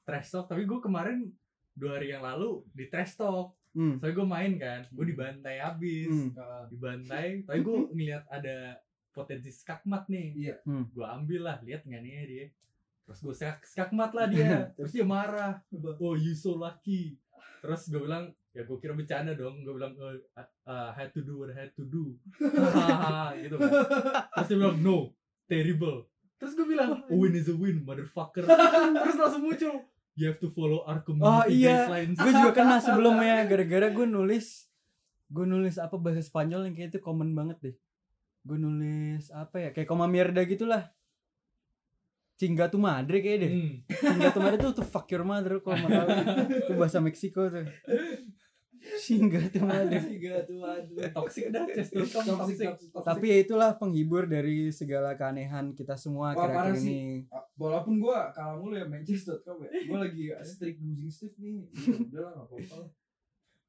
trash 0.05 0.29
talk. 0.29 0.45
Tapi 0.45 0.69
gue 0.69 0.77
kemarin 0.77 1.25
dua 1.73 1.97
hari 1.97 2.13
yang 2.13 2.21
lalu 2.21 2.61
di 2.69 2.85
trash 2.85 3.17
talk. 3.17 3.57
Hmm. 3.69 4.01
soalnya 4.01 4.17
gue 4.17 4.27
main 4.29 4.53
kan 4.57 4.81
gue 4.89 5.05
dibantai 5.13 5.61
habis 5.61 6.09
Hmm. 6.09 6.33
Nah, 6.37 6.65
dibantai. 6.69 7.41
Tapi 7.41 7.59
gue 7.65 7.77
ngeliat 7.89 8.25
ada 8.29 8.77
potensi 9.19 9.51
skakmat 9.51 10.07
nih. 10.07 10.27
Iya. 10.39 10.55
Hmm. 10.63 10.87
gue 10.95 11.03
ambil 11.03 11.41
lah 11.43 11.57
lihat 11.67 11.83
nggak 11.83 12.01
nih 12.01 12.13
dia. 12.23 12.45
Terus 13.03 13.19
gue 13.25 13.35
skak 13.35 13.59
skakmat 13.67 14.11
lah 14.15 14.25
dia. 14.31 14.71
Terus 14.79 14.95
dia 14.95 15.03
marah. 15.03 15.59
Oh 15.99 16.15
you 16.15 16.31
so 16.31 16.55
lucky. 16.55 17.19
Terus 17.59 17.91
gue 17.91 17.99
bilang 17.99 18.31
ya 18.55 18.63
gue 18.63 18.77
kira 18.79 18.95
bercanda 18.95 19.35
dong. 19.35 19.65
Gue 19.67 19.75
bilang 19.75 19.91
oh, 19.99 20.15
uh, 20.69 20.89
had 20.95 21.11
to 21.11 21.19
do 21.19 21.43
what 21.43 21.51
I 21.51 21.67
had 21.67 21.71
to 21.75 21.83
do. 21.83 22.15
Gitu 23.43 23.55
kan. 23.59 23.71
Terus 24.39 24.47
dia 24.47 24.57
bilang 24.57 24.77
no 24.79 25.11
terrible. 25.49 26.07
Terus 26.39 26.55
gue 26.55 26.67
bilang 26.69 27.03
a 27.03 27.13
win 27.13 27.35
is 27.35 27.51
a 27.51 27.55
win 27.57 27.83
motherfucker. 27.83 28.47
Terus 29.03 29.17
langsung 29.19 29.43
muncul 29.43 29.83
you 30.19 30.27
have 30.27 30.39
to 30.43 30.51
follow 30.51 30.83
our 30.83 30.99
community 30.99 31.31
Oh, 31.31 31.43
iya. 31.47 31.87
guidelines. 31.87 32.17
Gue 32.19 32.31
juga 32.35 32.51
kena 32.51 32.77
sebelumnya 32.83 33.35
gara-gara 33.49 33.87
gue 33.87 34.07
nulis 34.07 34.69
gue 35.29 35.45
nulis 35.45 35.77
apa 35.77 35.93
bahasa 36.01 36.25
Spanyol 36.25 36.65
yang 36.69 36.73
kayak 36.73 36.89
itu 36.89 36.99
common 37.05 37.37
banget 37.37 37.57
deh 37.61 37.75
gue 38.43 38.57
nulis 38.57 39.29
apa 39.35 39.55
ya 39.59 39.69
kayak 39.75 39.87
koma 39.89 40.07
mierda 40.07 40.43
gitulah. 40.47 40.89
Cingga 42.39 42.71
tu 42.71 42.79
madre 42.79 43.19
kayak 43.19 43.37
deh. 43.43 43.51
Hmm. 43.51 43.73
Cingga 43.87 44.31
tu 44.31 44.39
madre 44.39 44.57
tuh 44.59 44.71
tuh 44.79 44.87
fuck 44.87 45.11
your 45.11 45.27
mother 45.27 45.59
kalau 45.59 45.75
mau 45.83 45.91
tahu 45.91 46.09
itu 46.55 46.73
bahasa 46.79 47.03
Meksiko 47.03 47.51
tuh. 47.51 47.67
Cingga 48.79 49.51
tu 49.51 49.59
madre. 49.59 49.99
Tiga 49.99 50.39
tuh 50.47 50.63
aduh. 50.63 51.03
toxic 51.11 51.51
dah 51.51 51.67
Toxic, 51.67 51.99
toxic. 51.99 52.23
toxic, 52.31 52.67
toxic. 52.95 53.03
tapi 53.03 53.25
ya 53.27 53.37
itulah 53.43 53.75
penghibur 53.75 54.23
dari 54.23 54.71
segala 54.71 55.19
keanehan 55.19 55.75
kita 55.75 55.99
semua 55.99 56.31
sih. 56.71 56.87
ini. 56.87 57.01
Ah, 57.27 57.43
walaupun 57.59 57.99
gua 57.99 58.31
kalah 58.31 58.55
mulu 58.55 58.79
ya 58.79 58.87
Manchester.com 58.87 59.67
ya. 59.67 59.69
Gue 59.83 59.99
lagi 59.99 60.23
strict 60.47 60.79
losing 60.79 61.11
streak 61.11 61.35
nih. 61.43 61.67
Udah 62.07 62.23
lah 62.23 62.31
gak 62.39 62.47
apa-apa 62.55 62.99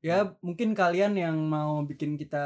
ya 0.00 0.32
mungkin 0.40 0.72
kalian 0.72 1.12
yang 1.16 1.36
mau 1.36 1.84
bikin 1.84 2.16
kita 2.16 2.44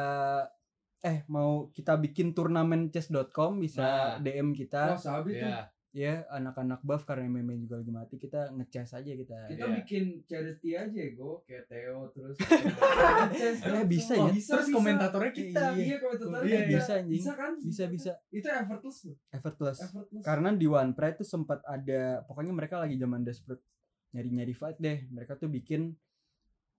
eh 1.05 1.21
mau 1.27 1.69
kita 1.69 1.95
bikin 1.97 2.33
turnamen 2.33 2.89
chess.com 2.89 3.61
bisa 3.61 3.85
Nah. 4.17 4.17
DM 4.19 4.49
wah 4.49 4.57
kita. 4.57 4.83
Sabi 4.97 5.37
tuh. 5.37 5.45
Ya 5.45 5.69
ya 5.95 6.27
anak-anak 6.27 6.83
buff 6.83 7.07
karena 7.07 7.31
MMA 7.31 7.55
juga 7.61 7.79
lagi 7.79 7.93
mati 7.93 8.17
kita 8.17 8.51
ngechess 8.51 8.97
aja 8.97 9.07
kita. 9.07 9.47
Kita 9.47 9.63
Iya. 9.63 9.75
bikin 9.79 10.05
charity 10.25 10.75
aja 10.75 11.03
go 11.15 11.47
kayak 11.47 11.71
Theo 11.71 12.11
terus 12.11 12.35
Eh, 13.71 13.87
bisa 13.87 14.17
ya? 14.17 14.27
terus 14.27 14.69
komentatornya 14.69 15.31
kita. 15.31 15.63
Iya 15.73 15.97
komentatornya 15.99 16.43
Iya, 16.43 16.61
kita. 16.61 16.71
bisa, 16.75 16.93
anjing. 16.97 17.15
bisa 17.15 17.33
kan? 17.35 17.53
Bisa 17.61 17.85
bisa. 17.87 18.13
itu 18.29 18.49
effortless 18.49 18.99
loh. 19.05 19.17
Effortless. 19.31 19.79
Effortless. 19.81 20.25
Karena 20.25 20.51
di 20.51 20.67
One 20.67 20.93
Pride 20.93 21.17
tuh 21.17 21.29
sempat 21.29 21.63
ada 21.63 22.25
pokoknya 22.25 22.51
mereka 22.51 22.81
lagi 22.81 22.97
zaman 22.97 23.23
desperate 23.23 23.63
nyari-nyari 24.11 24.51
fight 24.53 24.79
deh. 24.79 25.07
Mereka 25.07 25.37
tuh 25.37 25.47
bikin 25.47 25.95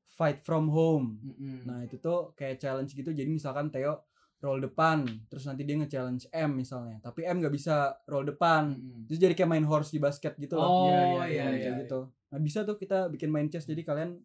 fight 0.09 0.39
from 0.41 0.67
home. 0.67 1.19
Mm-mm. 1.21 1.63
nah 1.63 1.79
itu 1.81 1.95
tuh 1.97 2.31
kayak 2.33 2.57
challenge 2.57 2.91
gitu. 2.91 3.11
Jadi 3.11 3.27
misalkan 3.29 3.67
Theo 3.67 4.03
roll 4.43 4.59
depan 4.61 5.07
terus 5.31 5.47
nanti 5.47 5.63
dia 5.63 5.75
nge-challenge 5.79 6.29
M 6.31 6.51
misalnya. 6.57 6.97
Tapi 7.01 7.25
M 7.25 7.41
nggak 7.41 7.53
bisa 7.55 7.95
roll 8.09 8.27
depan. 8.27 8.75
Mm-mm. 8.75 9.07
terus 9.09 9.19
jadi 9.19 9.33
kayak 9.33 9.49
main 9.49 9.65
horse 9.65 9.91
di 9.93 9.99
basket 9.99 10.35
gitu 10.37 10.55
loh. 10.59 10.67
Oh 10.69 10.85
Iya, 10.87 10.93
iya 10.93 11.05
iya, 11.05 11.45
iya, 11.49 11.69
iya. 11.71 11.71
gitu. 11.85 12.09
Nah 12.31 12.39
bisa 12.41 12.67
tuh 12.67 12.75
kita 12.77 13.07
bikin 13.09 13.31
main 13.31 13.47
chess. 13.49 13.65
Jadi 13.65 13.81
kalian 13.81 14.19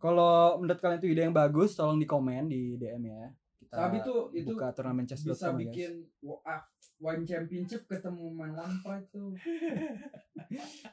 kalau 0.00 0.56
menurut 0.58 0.80
kalian 0.80 0.98
itu 0.98 1.08
ide 1.12 1.28
yang 1.28 1.36
bagus 1.36 1.76
tolong 1.76 2.00
di 2.00 2.08
komen 2.08 2.48
di 2.48 2.80
DM 2.80 3.04
ya 3.04 3.28
kita 3.70 3.78
Tapi 3.78 3.96
tuh 4.02 4.34
itu 4.34 4.50
buka 4.50 4.74
turnamen 4.74 5.06
chess 5.06 5.22
bisa 5.22 5.46
guys. 5.48 5.62
bikin 5.62 5.92
wa- 6.20 6.42
ah, 6.42 6.58
one 6.98 7.22
championship 7.22 7.86
ketemu 7.86 8.26
main 8.28 8.50
one 8.50 8.74
fight 8.82 9.06
tuh 9.08 9.30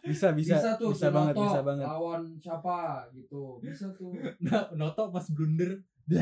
bisa 0.05 0.29
bisa 0.31 0.55
bisa, 0.55 0.69
tuh 0.77 0.93
bisa 0.93 1.10
banget 1.10 1.34
bisa 1.36 1.60
banget. 1.62 1.84
lawan 1.84 2.24
siapa 2.38 2.77
gitu 3.12 3.57
bisa 3.57 3.89
tuh. 3.91 4.13
Nah 4.46 4.69
Noto 4.72 5.10
pas 5.10 5.25
blunder. 5.27 5.81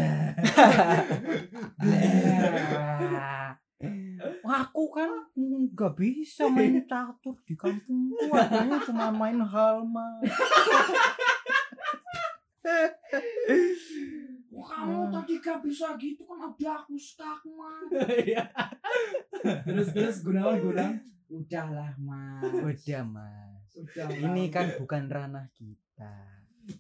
Aku 4.42 4.88
kan 4.90 5.12
nggak 5.36 5.94
bisa 5.94 6.48
main 6.48 6.80
catur 6.82 7.36
di 7.44 7.54
kampung 7.54 8.10
gua 8.10 8.48
adanya 8.48 8.80
cuma 8.80 9.12
main 9.12 9.38
halma 9.38 10.24
Wah, 14.56 14.64
kamu 14.66 14.96
Hmm. 15.02 15.12
tadi 15.12 15.34
gak 15.38 15.60
bisa 15.60 15.88
gitu 15.96 16.24
kan 16.24 16.40
ada 16.42 16.70
aku 16.78 16.96
skakmat 16.96 17.92
Iya. 18.26 18.44
terus 19.62 19.92
terus 19.92 20.18
Gunawan 20.22 20.58
Gunawan. 20.58 20.96
Udahlah 21.28 21.92
mas. 21.98 22.40
Udah 22.56 23.04
mas. 23.04 23.68
Udah 23.76 24.08
ini 24.10 24.48
kan 24.48 24.72
bukan 24.76 25.06
ranah 25.06 25.50
kita. 25.52 26.14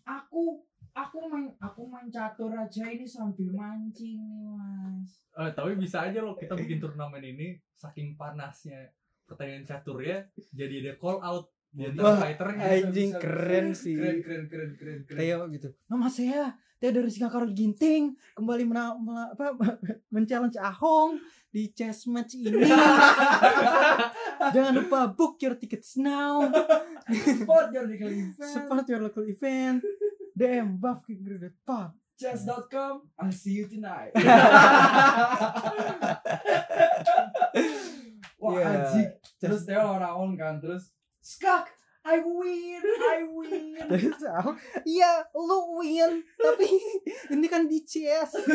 Aku 0.01 0.63
aku 0.89 1.17
main 1.27 1.51
aku 1.57 1.83
main 1.83 2.07
catur 2.07 2.49
aja 2.49 2.87
ini 2.87 3.03
sambil 3.03 3.51
mancing 3.51 4.15
nih 4.17 4.47
mas. 4.47 5.27
Eh, 5.35 5.51
tapi 5.51 5.75
bisa 5.75 6.07
aja 6.07 6.19
loh 6.19 6.33
kita 6.33 6.55
bikin 6.55 6.79
turnamen 6.79 7.21
ini 7.21 7.53
saking 7.73 8.15
panasnya. 8.15 8.87
Pertandingan 9.23 9.65
catur 9.65 9.99
ya 9.99 10.23
jadi 10.53 10.79
ada 10.81 10.93
call 10.95 11.19
out. 11.19 11.45
Di 11.69 11.91
antara 11.91 12.15
fighternya. 12.23 12.63
anjing 12.71 13.11
keren 13.13 13.67
sih. 13.73 13.99
Keren 13.99 14.23
keren 14.23 14.43
keren 14.47 14.71
keren 14.73 14.99
keren. 15.03 15.17
Theo 15.19 15.39
gitu. 15.49 15.67
Nama 15.85 16.07
saya 16.07 16.55
Theo 16.85 16.93
dari 16.93 17.09
Singapura 17.09 17.49
Ginting 17.49 18.13
kembali 18.37 18.61
mena, 18.61 18.93
mela- 18.93 19.33
apa 19.33 19.57
men-challenge 20.13 20.53
Ahong 20.61 21.17
di 21.49 21.73
chess 21.73 22.05
match 22.05 22.37
ini. 22.37 22.61
Jangan 24.53 24.85
lupa 24.85 25.09
book 25.09 25.41
your 25.41 25.57
tickets 25.57 25.97
now. 25.97 26.45
Support 27.09 27.73
your 27.73 27.89
local 27.89 28.13
event. 28.13 28.37
Support 28.37 28.85
your 28.85 29.01
local 29.01 29.25
event. 29.25 29.81
DM 30.37 30.77
buff 30.77 31.01
pop 31.65 31.97
chess.com 32.21 33.01
I'll 33.17 33.33
see 33.33 33.57
you 33.57 33.65
tonight. 33.65 34.13
Wah 38.37 38.61
anjing 38.61 39.09
terus 39.41 39.65
lawan 39.65 40.05
Raon 40.05 40.37
kan 40.37 40.61
terus 40.61 40.93
skak 41.17 41.74
I 42.05 42.21
win 42.21 42.85
I 42.85 43.25
win. 43.25 43.73
Terus 43.89 44.21
aku, 44.29 44.53
iya 44.85 45.25
lu 45.33 45.81
win 45.81 46.21
Tapi 46.37 46.69
ini 47.33 47.49
kan 47.49 47.65
di 47.65 47.81
CS 47.81 48.37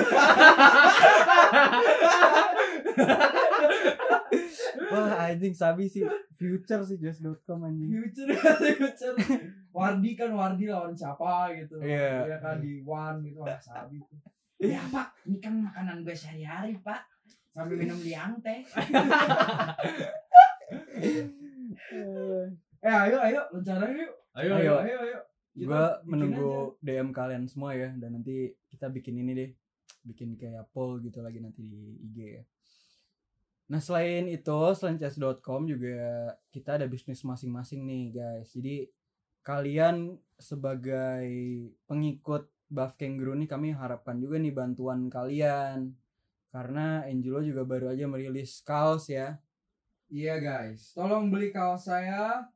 Wah 4.90 5.30
anjing 5.30 5.50
sabi 5.50 5.90
sih. 5.90 6.06
Future 6.38 6.86
sih 6.86 6.98
just.com 7.02 7.66
anjing. 7.66 7.90
Future 7.90 8.30
future. 8.78 9.18
Wardi 9.74 10.14
kan 10.14 10.30
Wardi 10.30 10.70
lawan 10.70 10.94
siapa 10.94 11.50
gitu. 11.58 11.82
Iya. 11.82 12.30
Dia 12.30 12.38
kan 12.38 12.62
di 12.62 12.78
one 12.86 13.18
gitu 13.26 13.42
wah 13.42 13.58
sabi 13.58 13.98
tuh. 13.98 14.18
Ya 14.62 14.78
pak 14.94 15.10
ini 15.26 15.42
kan 15.42 15.58
makanan 15.58 16.06
gue 16.06 16.14
sehari-hari 16.14 16.78
pak. 16.86 17.02
Sambil 17.50 17.82
minum 17.82 17.98
liang 17.98 18.38
teh 18.46 18.62
eh 22.80 22.94
ayo 22.94 23.16
ayo 23.20 23.40
rencana 23.52 23.86
yuk 23.92 24.12
ayo 24.36 24.52
Ayo. 24.56 24.74
ayo 24.84 24.98
ayo 25.04 25.20
Gue 25.50 25.84
menunggu 26.06 26.78
DM 26.78 27.10
kalian 27.10 27.44
semua 27.50 27.74
ya 27.74 27.90
Dan 27.98 28.22
nanti 28.22 28.54
kita 28.70 28.86
bikin 28.86 29.18
ini 29.18 29.32
deh 29.34 29.50
bikin 30.06 30.38
kayak 30.38 30.70
poll 30.72 31.02
gitu 31.04 31.20
lagi 31.20 31.42
nanti 31.42 31.60
di 31.60 32.00
IG 32.08 32.16
ya. 32.40 32.44
Nah 33.70 33.78
selain 33.78 34.26
itu, 34.26 34.60
selain 34.74 34.96
chess.com 34.98 35.68
juga 35.68 36.34
kita 36.50 36.80
ada 36.80 36.86
bisnis 36.88 37.22
masing-masing 37.22 37.84
nih 37.84 38.04
guys. 38.16 38.50
Jadi 38.56 38.88
kalian 39.44 40.18
sebagai 40.40 41.28
pengikut 41.84 42.48
Buff 42.70 42.94
Kangaroo 42.96 43.34
nih 43.36 43.50
kami 43.50 43.74
harapkan 43.74 44.18
juga 44.18 44.40
nih 44.40 44.54
bantuan 44.54 45.06
kalian. 45.12 45.94
Karena 46.50 47.06
Angelo 47.06 47.44
juga 47.46 47.62
baru 47.62 47.94
aja 47.94 48.10
merilis 48.10 48.58
kaos 48.66 49.06
ya. 49.06 49.38
Iya 50.10 50.42
guys, 50.42 50.90
tolong 50.90 51.30
beli 51.30 51.54
kaos 51.54 51.86
saya. 51.86 52.50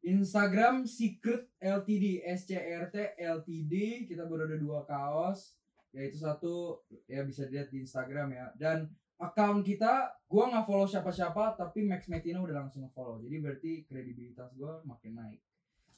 Instagram 0.00 0.88
Secret 0.88 1.48
LTD 1.60 2.24
SCRT 2.24 3.20
LTD 3.20 4.06
kita 4.08 4.24
baru 4.24 4.48
ada 4.48 4.56
dua 4.56 4.84
kaos. 4.88 5.56
Yaitu 5.92 6.22
satu 6.22 6.80
ya 7.10 7.26
bisa 7.26 7.50
dilihat 7.50 7.68
di 7.68 7.82
Instagram 7.82 8.30
ya. 8.32 8.46
Dan 8.54 8.88
account 9.20 9.66
kita 9.66 10.08
gua 10.30 10.48
nggak 10.48 10.64
follow 10.64 10.88
siapa-siapa 10.88 11.58
tapi 11.58 11.84
Max 11.84 12.08
Metina 12.08 12.40
udah 12.40 12.64
langsung 12.64 12.88
follow. 12.94 13.20
Jadi 13.20 13.36
berarti 13.42 13.72
kredibilitas 13.84 14.54
gua 14.56 14.80
makin 14.86 15.18
naik. 15.18 15.40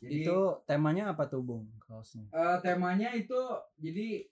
Jadi 0.03 0.27
itu 0.27 0.39
temanya 0.67 1.15
apa 1.15 1.31
tuh 1.31 1.47
Bung 1.47 1.71
kaosnya? 1.79 2.27
eh, 2.35 2.59
temanya 2.59 3.15
itu 3.15 3.39
jadi 3.79 4.27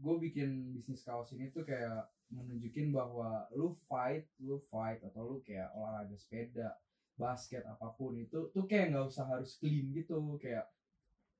gue 0.00 0.16
bikin 0.24 0.72
bisnis 0.72 1.04
kaos 1.04 1.36
ini 1.36 1.52
tuh 1.52 1.68
kayak 1.68 2.08
menunjukin 2.32 2.88
bahwa 2.94 3.44
lu 3.52 3.76
fight 3.84 4.24
lu 4.40 4.56
fight 4.72 5.04
atau 5.04 5.28
lu 5.28 5.36
kayak 5.44 5.68
olahraga 5.76 6.16
sepeda 6.16 6.80
basket 7.20 7.62
apa 7.68 7.92
pun 7.92 8.16
itu 8.16 8.48
tuh 8.50 8.64
kayak 8.64 8.96
nggak 8.96 9.04
usah 9.04 9.28
harus 9.28 9.60
clean 9.60 9.92
gitu. 9.92 10.40
Kayak 10.40 10.72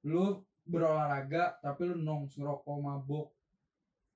lu 0.04 0.44
berolahraga 0.68 1.56
tapi 1.64 1.88
lu 1.88 1.96
nong 2.04 2.28
ngerokok 2.36 2.76
mabok 2.78 3.32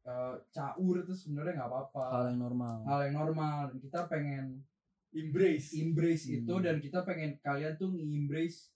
eh, 0.05 0.37
caur 0.53 0.95
itu 1.01 1.17
sebenarnya 1.17 1.65
nggak 1.65 1.71
apa-apa. 1.73 2.05
Hal 2.13 2.25
yang 2.37 2.41
normal. 2.45 2.77
hal 2.85 3.01
yang 3.09 3.17
normal. 3.17 3.59
Dan 3.73 3.79
kita 3.81 4.01
pengen 4.13 4.45
embrace. 5.17 5.73
Embrace 5.81 6.25
itu 6.29 6.53
Hmm. 6.53 6.65
dan 6.65 6.77
kita 6.85 7.01
pengen 7.09 7.41
kalian 7.41 7.75
tuh 7.81 7.97
embrace 7.97 8.75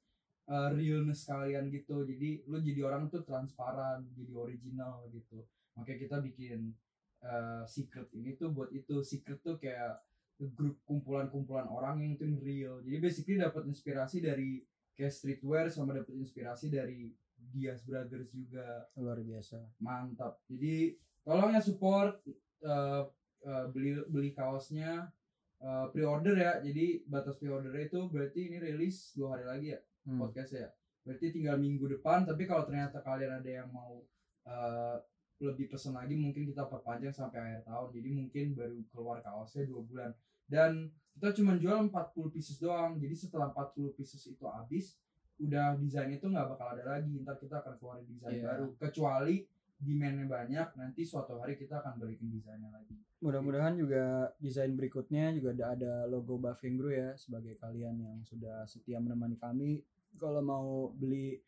uh, 0.48 0.72
realness 0.72 1.28
kalian 1.28 1.68
gitu. 1.68 2.06
Jadi 2.08 2.48
lu 2.48 2.56
jadi 2.64 2.80
orang 2.88 3.12
tuh 3.12 3.22
transparan 3.26 4.08
jadi 4.16 4.32
original 4.32 5.04
gitu. 5.12 5.44
Makanya 5.76 5.98
kita 6.00 6.16
bikin 6.24 6.72
uh, 7.20 7.62
secret 7.68 8.08
ini 8.16 8.34
tuh 8.40 8.50
buat 8.54 8.72
itu. 8.72 9.04
Secret 9.04 9.44
tuh 9.44 9.60
kayak 9.60 10.00
grup 10.38 10.78
kumpulan-kumpulan 10.86 11.66
orang 11.66 11.98
yang 12.02 12.14
tuh 12.14 12.30
real. 12.38 12.78
Jadi 12.86 12.96
basically 13.02 13.36
dapat 13.42 13.66
inspirasi 13.66 14.22
dari 14.22 14.62
kayak 14.94 15.10
streetwear 15.10 15.66
sama 15.70 15.94
dapat 15.98 16.14
inspirasi 16.14 16.70
dari 16.70 17.10
Diaz 17.34 17.82
Brothers 17.82 18.30
juga. 18.30 18.86
Luar 18.98 19.18
biasa. 19.18 19.58
mantap. 19.82 20.42
Jadi 20.46 20.94
tolong 21.26 21.54
ya 21.54 21.62
support 21.62 22.22
uh, 22.62 23.02
uh, 23.46 23.64
beli 23.74 23.98
beli 24.06 24.30
kaosnya. 24.34 25.10
Uh, 25.58 25.90
pre-order 25.90 26.38
ya. 26.38 26.62
Jadi 26.62 27.02
batas 27.10 27.34
pre-order 27.34 27.74
itu 27.74 28.06
berarti 28.06 28.46
ini 28.46 28.62
rilis 28.62 29.10
dua 29.18 29.34
hari 29.34 29.44
lagi 29.46 29.68
ya 29.74 29.80
Hmm. 30.08 30.24
podcast 30.24 30.56
ya. 30.56 30.68
Berarti 31.04 31.34
tinggal 31.36 31.60
minggu 31.60 31.84
depan. 31.98 32.24
Tapi 32.24 32.48
kalau 32.48 32.64
ternyata 32.64 33.04
kalian 33.04 33.44
ada 33.44 33.50
yang 33.50 33.68
mau 33.68 34.00
uh, 34.48 34.96
lebih 35.38 35.70
pesen 35.70 35.94
lagi 35.94 36.18
mungkin 36.18 36.46
kita 36.46 36.66
perpanjang 36.66 37.14
sampai 37.14 37.38
akhir 37.38 37.62
tahun. 37.66 37.88
Jadi 37.94 38.08
mungkin 38.10 38.44
baru 38.58 38.78
keluar 38.90 39.18
kaosnya 39.22 39.66
dua 39.66 39.80
bulan. 39.86 40.10
Dan 40.48 40.90
kita 41.14 41.34
cuma 41.34 41.54
jual 41.58 41.90
40 41.90 42.34
pieces 42.34 42.58
doang. 42.58 42.98
Jadi 42.98 43.14
setelah 43.14 43.50
40 43.54 43.94
pieces 43.94 44.22
itu 44.26 44.44
habis 44.46 44.98
udah 45.38 45.78
desain 45.78 46.10
itu 46.10 46.26
nggak 46.26 46.46
bakal 46.54 46.74
ada 46.74 46.98
lagi. 46.98 47.22
Ntar 47.22 47.38
kita 47.38 47.62
akan 47.62 47.74
keluarin 47.78 48.06
desain 48.10 48.38
Iya. 48.38 48.44
baru. 48.50 48.66
Kecuali 48.78 49.46
demandnya 49.78 50.26
banyak 50.26 50.68
nanti 50.74 51.06
suatu 51.06 51.38
hari 51.38 51.54
kita 51.54 51.78
akan 51.78 52.02
balikin 52.02 52.34
desainnya 52.34 52.74
lagi. 52.74 52.98
Mudah-mudahan 53.22 53.78
juga 53.78 54.30
desain 54.42 54.74
berikutnya 54.74 55.30
juga 55.34 55.54
ada 55.54 55.74
ada 55.74 55.92
logo 56.10 56.38
Buff 56.38 56.58
Kangaroo 56.62 56.90
ya 56.90 57.14
sebagai 57.14 57.54
kalian 57.58 57.98
yang 57.98 58.18
sudah 58.26 58.66
setia 58.66 58.98
menemani 58.98 59.38
kami. 59.38 59.82
Kalau 60.18 60.42
mau 60.42 60.90
beli 60.94 61.38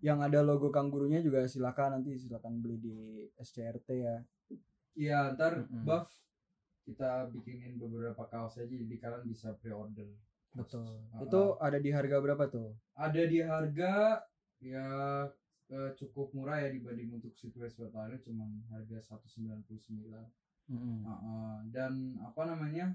yang 0.00 0.18
ada 0.24 0.40
logo 0.40 0.72
kangurunya 0.72 1.20
juga 1.20 1.44
silakan 1.44 2.00
nanti 2.00 2.16
silakan 2.16 2.60
beli 2.60 2.76
di 2.80 2.96
SCRT 3.36 3.88
ya. 3.94 4.16
Iya 4.96 5.32
ntar 5.36 5.60
Mm-mm. 5.64 5.84
buff 5.86 6.08
kita 6.84 7.28
bikinin 7.30 7.76
beberapa 7.78 8.24
kaos 8.26 8.58
aja 8.58 8.66
jadi 8.66 8.96
kalian 8.98 9.24
bisa 9.28 9.54
pre-order 9.60 10.08
Betul. 10.50 11.06
Ah, 11.14 11.22
Itu 11.22 11.54
ada 11.62 11.78
di 11.78 11.94
harga 11.94 12.18
berapa 12.18 12.50
tuh? 12.50 12.74
ada 12.98 13.22
di 13.22 13.38
harga 13.38 14.18
ya 14.58 14.86
eh, 15.70 15.90
cukup 15.94 16.34
murah 16.34 16.58
ya 16.58 16.74
dibanding 16.74 17.14
untuk 17.14 17.30
sweat 17.38 17.70
lainnya 17.94 18.18
cuma 18.18 18.44
harga 18.74 18.98
199 19.14 20.10
Mm-mm. 20.70 20.98
Heeh. 21.06 21.54
dan 21.70 22.18
apa 22.18 22.42
namanya 22.50 22.90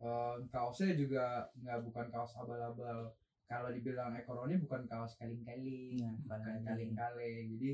eh, 0.00 0.36
kaosnya 0.48 0.96
juga 0.96 1.52
nggak 1.60 1.78
bukan 1.84 2.06
kaos 2.08 2.32
abal-abal 2.40 3.12
kalau 3.50 3.68
dibilang 3.68 4.14
ekonomi 4.14 4.54
bukan 4.56 4.86
kaos 4.86 5.18
kaling-kaling 5.18 5.98
Nah, 5.98 6.14
bukan 6.16 6.38
kaling-kaling. 6.38 6.94
kaling-kaling 6.94 7.46
jadi 7.52 7.70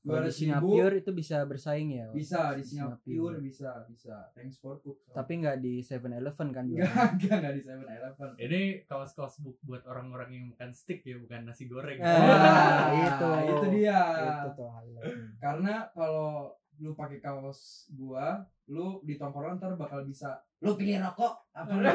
Kalau 0.00 0.16
di 0.18 0.26
200.000 0.26 0.32
Singapura 0.32 0.96
itu 0.96 1.12
bisa 1.12 1.36
bersaing 1.44 1.90
ya? 1.92 2.08
bisa 2.10 2.40
di 2.50 2.64
Singapura 2.64 2.98
Singapura. 2.98 3.36
bisa 3.38 3.70
bisa 3.86 4.14
thanks 4.32 4.56
for 4.56 4.80
cook 4.80 4.96
Tapi 5.10 5.32
nggak 5.38 5.56
di 5.58 5.74
7-Eleven 5.80 6.48
kan 6.50 6.64
juga. 6.64 6.82
Enggak, 6.82 7.08
enggak, 7.14 7.36
enggak 7.38 7.52
di 7.52 7.62
Seven 7.62 7.86
Eleven. 7.86 8.30
ini 8.40 8.60
kaos-kaos 8.82 9.34
bu- 9.38 9.60
buat 9.62 9.84
orang-orang 9.84 10.30
yang 10.32 10.44
makan 10.48 10.72
stick 10.72 11.04
ya 11.04 11.14
bukan 11.14 11.44
nasi 11.44 11.64
goreng 11.64 12.00
Ah, 12.00 12.88
itu. 13.06 13.28
itu 13.46 13.66
dia. 13.76 14.00
Itu 14.40 14.48
tuh. 14.56 14.72
Karena 15.36 15.74
kalau 15.90 16.56
lu 16.80 16.96
pakai 16.96 17.20
kaos 17.20 17.92
gua, 17.92 18.40
lu 18.72 19.04
di 19.04 19.20
tongkrongan 19.20 19.60
ntar 19.60 19.76
bakal 19.76 20.00
bisa 20.08 20.40
lu 20.64 20.72
pilih 20.76 20.96
rokok 20.96 21.52
apa 21.52 21.72
lu? 21.76 21.84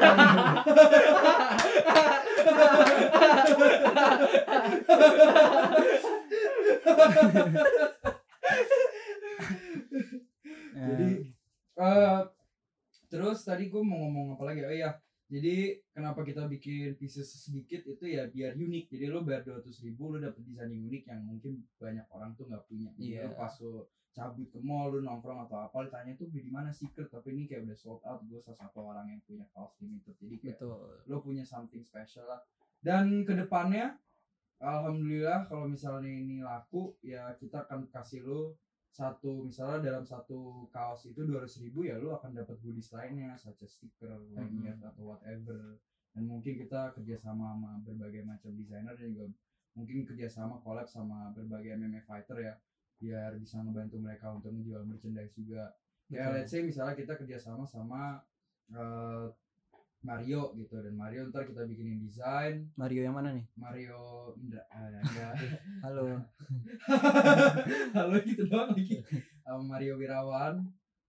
Jadi 10.76 11.08
eh. 11.82 12.20
terus 13.10 13.42
tadi 13.42 13.66
gua 13.66 13.82
mau 13.82 14.06
ngomong 14.06 14.38
apa 14.38 14.44
lagi? 14.46 14.62
Oh 14.62 14.70
iya, 14.70 14.94
jadi 15.26 15.82
kenapa 15.90 16.22
kita 16.22 16.46
bikin 16.46 16.94
pieces 16.94 17.26
sedikit 17.26 17.82
itu 17.82 18.04
ya 18.06 18.30
biar 18.30 18.54
unik. 18.54 18.94
Jadi 18.94 19.10
lo 19.10 19.26
bayar 19.26 19.42
200 19.42 19.74
ribu 19.82 20.14
lo 20.14 20.22
dapet 20.22 20.38
desain 20.46 20.70
yang 20.70 20.86
unik 20.86 21.02
yang 21.10 21.20
mungkin 21.26 21.52
banyak 21.82 22.06
orang 22.14 22.30
tuh 22.38 22.46
nggak 22.46 22.62
punya. 22.70 22.90
Iya. 22.94 23.26
lo 23.26 23.34
pas 23.34 23.54
lo 23.58 23.90
cabut 24.16 24.48
ke 24.48 24.58
mall 24.64 24.88
lo 24.96 25.04
nongkrong 25.04 25.44
atau 25.44 25.68
apa 25.68 25.84
ditanya 25.84 26.16
tuh 26.16 26.32
beli 26.32 26.48
di 26.48 26.52
mana 26.54 26.72
secret 26.72 27.12
tapi 27.12 27.36
ini 27.36 27.44
kayak 27.44 27.68
udah 27.68 27.76
sold 27.76 28.00
out 28.08 28.24
gue 28.24 28.40
salah 28.40 28.64
satu 28.64 28.80
orang 28.80 29.12
yang 29.12 29.20
punya 29.28 29.44
kaos 29.52 29.76
limited 29.76 30.16
jadi 30.16 30.34
kayak 30.40 30.56
Betul. 30.56 31.04
lo 31.04 31.20
punya 31.20 31.44
something 31.44 31.84
special 31.84 32.24
lah 32.24 32.40
dan 32.80 33.28
ke 33.28 33.36
depannya 33.36 33.92
alhamdulillah 34.56 35.44
kalau 35.52 35.68
misalnya 35.68 36.08
ini 36.08 36.40
laku 36.40 36.96
ya 37.04 37.36
kita 37.36 37.68
akan 37.68 37.92
kasih 37.92 38.24
lo 38.24 38.56
satu 38.96 39.44
misalnya 39.44 39.92
dalam 39.92 40.04
satu 40.08 40.64
kaos 40.72 41.04
itu 41.04 41.20
dua 41.28 41.44
ribu 41.44 41.84
ya 41.84 42.00
lo 42.00 42.16
akan 42.16 42.32
dapat 42.32 42.56
goodies 42.64 42.88
lainnya 42.96 43.36
such 43.36 43.60
as 43.60 43.76
stiker 43.76 44.16
lanyard 44.32 44.80
atau 44.80 45.12
whatever. 45.12 45.76
Dan 46.16 46.24
mungkin 46.24 46.56
kita 46.56 46.96
kerjasama 46.96 47.52
sama 47.52 47.76
berbagai 47.84 48.24
macam 48.24 48.56
desainer 48.56 48.96
dan 48.96 49.12
juga 49.12 49.28
mungkin 49.76 50.08
kerjasama 50.08 50.64
collab 50.64 50.88
sama 50.88 51.28
berbagai 51.36 51.76
MMA 51.76 52.08
fighter 52.08 52.40
ya 52.40 52.54
biar 52.96 53.36
bisa 53.36 53.60
ngebantu 53.60 54.00
mereka 54.00 54.32
untuk 54.32 54.56
menjual 54.56 54.88
merchandise 54.88 55.36
juga. 55.36 55.76
Betul. 56.08 56.16
kayak 56.16 56.32
let's 56.32 56.50
say 56.54 56.62
misalnya 56.64 56.94
kita 56.96 57.12
kerjasama 57.20 57.68
sama 57.68 58.24
eh, 58.72 59.26
Mario 60.06 60.54
gitu 60.54 60.78
dan 60.78 60.94
Mario 60.94 61.26
ntar 61.34 61.42
kita 61.42 61.66
bikinin 61.66 61.98
desain. 61.98 62.62
Mario 62.78 63.02
yang 63.02 63.18
mana 63.18 63.34
nih? 63.34 63.42
Mario 63.58 64.30
Indra 64.38 64.62
eh, 64.70 65.02
enggak 65.02 65.32
Halo. 65.84 66.04
halo 67.98 68.16
gitu 68.22 68.46
doang 68.46 68.70
lagi. 68.70 69.02
Sama 69.42 69.62
Mario 69.66 69.98
Wirawan. 69.98 70.62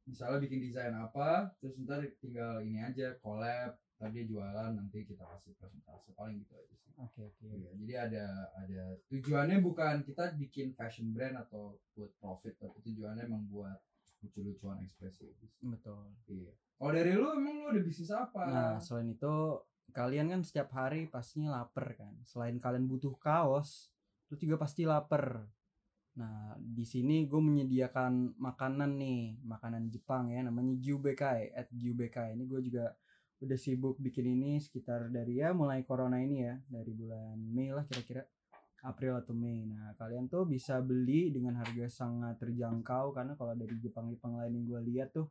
Misalnya 0.10 0.42
bikin 0.42 0.66
desain 0.66 0.96
apa 0.98 1.46
terus 1.62 1.78
ntar 1.86 2.02
tinggal 2.18 2.58
ini 2.66 2.82
aja 2.82 3.14
collab. 3.22 3.78
Tadi 3.98 4.30
jualan 4.30 4.78
nanti 4.78 5.06
kita 5.06 5.26
kasih 5.26 5.58
presentasi 5.58 6.14
paling 6.18 6.42
gitu 6.42 6.54
aja 6.58 6.74
sih. 6.74 6.94
Oke 6.98 7.22
oke. 7.22 7.46
Iya, 7.50 7.70
jadi 7.78 7.94
ada 8.10 8.26
ada 8.58 8.84
tujuannya 9.14 9.62
bukan 9.62 10.02
kita 10.06 10.34
bikin 10.38 10.74
fashion 10.74 11.14
brand 11.14 11.38
atau 11.38 11.78
buat 11.94 12.10
profit 12.18 12.58
tapi 12.58 12.82
tujuannya 12.82 13.30
emang 13.30 13.46
buat 13.50 13.78
lucu-lucuan 14.22 14.82
ekspresif 14.82 15.30
Betul. 15.62 16.10
iya 16.26 16.54
kalau 16.78 16.94
dari 16.94 17.12
lu 17.18 17.28
emang 17.34 17.56
lu 17.66 17.68
ada 17.74 17.82
bisnis 17.82 18.14
apa 18.14 18.42
Nah, 18.46 18.74
selain 18.78 19.18
itu 19.18 19.36
kalian 19.98 20.30
kan 20.30 20.42
setiap 20.46 20.70
hari 20.78 21.10
pastinya 21.10 21.58
lapar 21.58 21.98
kan. 21.98 22.14
Selain 22.22 22.54
kalian 22.62 22.86
butuh 22.86 23.18
kaos, 23.18 23.90
lu 24.30 24.38
juga 24.38 24.62
pasti 24.62 24.86
lapar. 24.86 25.42
Nah, 26.18 26.58
di 26.58 26.86
sini 26.86 27.26
gue 27.30 27.42
menyediakan 27.42 28.38
makanan 28.38 28.98
nih, 28.98 29.42
makanan 29.46 29.90
Jepang 29.90 30.34
ya, 30.34 30.42
namanya 30.46 30.74
Gyubekai, 30.78 31.54
at 31.54 31.70
Gyubekai. 31.74 32.34
Ini 32.38 32.46
gue 32.46 32.62
juga 32.62 32.94
udah 33.38 33.58
sibuk 33.58 34.02
bikin 34.02 34.34
ini 34.34 34.58
sekitar 34.58 35.14
dari 35.14 35.38
ya 35.42 35.54
mulai 35.54 35.86
corona 35.86 36.18
ini 36.18 36.42
ya, 36.42 36.58
dari 36.66 36.90
bulan 36.94 37.38
Mei 37.38 37.70
lah 37.74 37.86
kira-kira. 37.86 38.26
April 38.86 39.18
atau 39.18 39.34
Mei. 39.34 39.66
Nah, 39.66 39.98
kalian 39.98 40.30
tuh 40.30 40.46
bisa 40.46 40.78
beli 40.86 41.34
dengan 41.34 41.58
harga 41.58 41.90
sangat 41.90 42.38
terjangkau 42.38 43.10
karena 43.10 43.34
kalau 43.34 43.58
dari 43.58 43.74
Jepang-Jepang 43.82 44.38
lain 44.38 44.54
yang 44.54 44.66
gue 44.70 44.82
lihat 44.94 45.10
tuh 45.18 45.28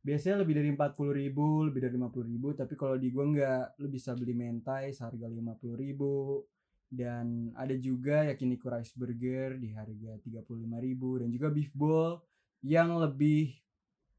biasanya 0.00 0.42
lebih 0.42 0.54
dari 0.56 0.68
40.000 0.72 1.20
ribu, 1.20 1.46
lebih 1.68 1.80
dari 1.84 1.94
50.000 1.96 2.30
ribu, 2.32 2.48
tapi 2.56 2.74
kalau 2.76 2.96
di 2.96 3.08
gua 3.12 3.24
nggak, 3.28 3.64
lu 3.80 3.88
bisa 3.92 4.16
beli 4.16 4.32
mentai 4.32 4.96
seharga 4.96 5.28
50.000 5.28 5.76
ribu 5.76 6.44
dan 6.90 7.54
ada 7.54 7.76
juga 7.78 8.26
yakiniku 8.26 8.66
rice 8.66 8.98
burger 8.98 9.62
di 9.62 9.70
harga 9.70 10.18
35.000 10.26 10.66
ribu 10.82 11.22
dan 11.22 11.30
juga 11.30 11.46
beef 11.54 11.70
bowl 11.70 12.18
yang 12.66 12.98
lebih 12.98 13.54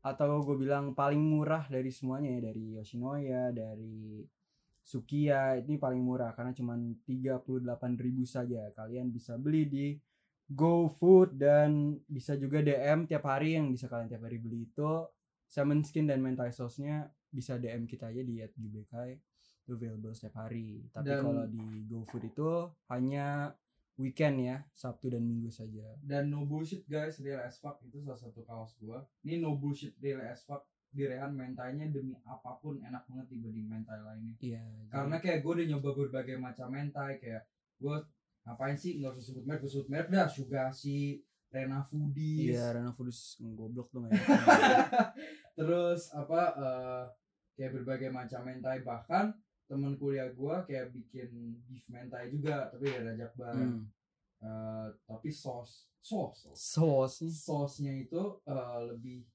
atau 0.02 0.42
gue 0.42 0.58
bilang 0.58 0.98
paling 0.98 1.22
murah 1.22 1.70
dari 1.70 1.94
semuanya 1.94 2.40
ya 2.40 2.42
dari 2.50 2.64
Yoshinoya, 2.80 3.54
dari 3.54 4.26
Sukiya 4.82 5.62
ini 5.62 5.78
paling 5.78 6.02
murah 6.02 6.34
karena 6.34 6.58
cuma 6.58 6.74
38.000 6.74 7.46
saja. 8.26 8.66
Kalian 8.74 9.14
bisa 9.14 9.38
beli 9.38 9.70
di 9.70 9.94
GoFood 10.50 11.38
dan 11.38 12.02
bisa 12.10 12.34
juga 12.34 12.66
DM 12.66 13.06
tiap 13.06 13.30
hari 13.30 13.62
yang 13.62 13.70
bisa 13.70 13.86
kalian 13.86 14.10
tiap 14.10 14.26
hari 14.26 14.42
beli 14.42 14.66
itu 14.66 14.92
salmon 15.52 15.84
skin 15.84 16.08
dan 16.08 16.24
mentai 16.24 16.50
sauce-nya 16.50 17.04
bisa 17.28 17.60
DM 17.60 17.84
kita 17.84 18.08
aja 18.08 18.24
di 18.24 18.40
@gbkai 18.40 19.20
itu 19.62 19.72
available 19.72 20.12
setiap 20.12 20.42
hari. 20.42 20.88
Tapi 20.90 21.06
Dan- 21.06 21.22
kalau 21.22 21.44
di 21.46 21.60
GoFood 21.86 22.24
itu 22.26 22.50
hanya 22.88 23.52
weekend 23.94 24.42
ya, 24.42 24.58
Sabtu 24.72 25.12
dan 25.12 25.22
Minggu 25.22 25.52
saja. 25.52 25.94
dan 26.02 26.28
no 26.28 26.44
bullshit 26.44 26.88
guys 26.88 27.20
real 27.20 27.38
as 27.38 27.60
fuck. 27.60 27.78
Itu 27.82 28.02
salah 28.02 28.18
satu 28.18 28.42
kaos 28.42 28.74
gua. 28.80 29.04
Ini 29.22 29.38
no 29.38 29.56
bullshit 29.56 29.94
real 30.00 30.24
as 30.24 30.42
fuck. 30.42 30.64
Di 30.92 31.08
Rehan 31.08 31.32
mentainya 31.32 31.88
demi 31.88 32.12
apa 32.22 32.60
pun 32.60 32.76
enak 32.76 33.08
banget 33.08 33.32
dibanding 33.32 33.64
mentai 33.66 34.00
lainnya. 34.02 34.36
Iya. 34.40 34.60
karena 34.92 35.16
kayak 35.20 35.40
gue 35.40 35.52
udah 35.56 35.68
nyoba 35.72 35.90
berbagai 35.96 36.36
macam 36.36 36.68
mentai. 36.68 37.16
Kayak 37.16 37.48
gue 37.80 37.96
ngapain 38.44 38.76
sih? 38.76 39.00
Nggak 39.00 39.16
usah 39.16 39.24
sebut 39.24 39.44
merek 39.48 39.64
gue 39.64 39.72
sebut 39.72 39.88
merek 39.88 40.10
dah. 40.12 40.28
Sugasi 40.28 41.24
Rena 41.52 41.84
Foodies. 41.84 42.56
Iya, 42.56 42.72
Rana 42.72 42.92
Foodies 42.96 43.36
goblok 43.44 43.92
tuh 43.92 44.08
nggak 44.08 44.16
ya? 44.16 44.24
terus 45.60 46.08
apa 46.16 46.42
eh, 46.56 47.04
kayak 47.60 47.72
berbagai 47.76 48.10
macam 48.10 48.48
mentai. 48.48 48.82
Bahkan 48.88 49.36
temen 49.68 50.00
kuliah 50.00 50.32
gua 50.32 50.64
kayak 50.64 50.96
bikin 50.96 51.60
beef 51.68 51.84
mentai 51.92 52.32
juga 52.32 52.68
tapi 52.72 52.92
dari 52.92 53.20
Jakbar 53.20 53.56
hmm. 53.56 53.84
Eh, 54.42 54.88
tapi 55.06 55.30
sos 55.30 55.86
sos. 56.02 56.50
Sos. 56.58 57.14
Sosnya 57.22 57.94
itu 57.94 58.42
eh, 58.48 58.80
lebih 58.90 59.28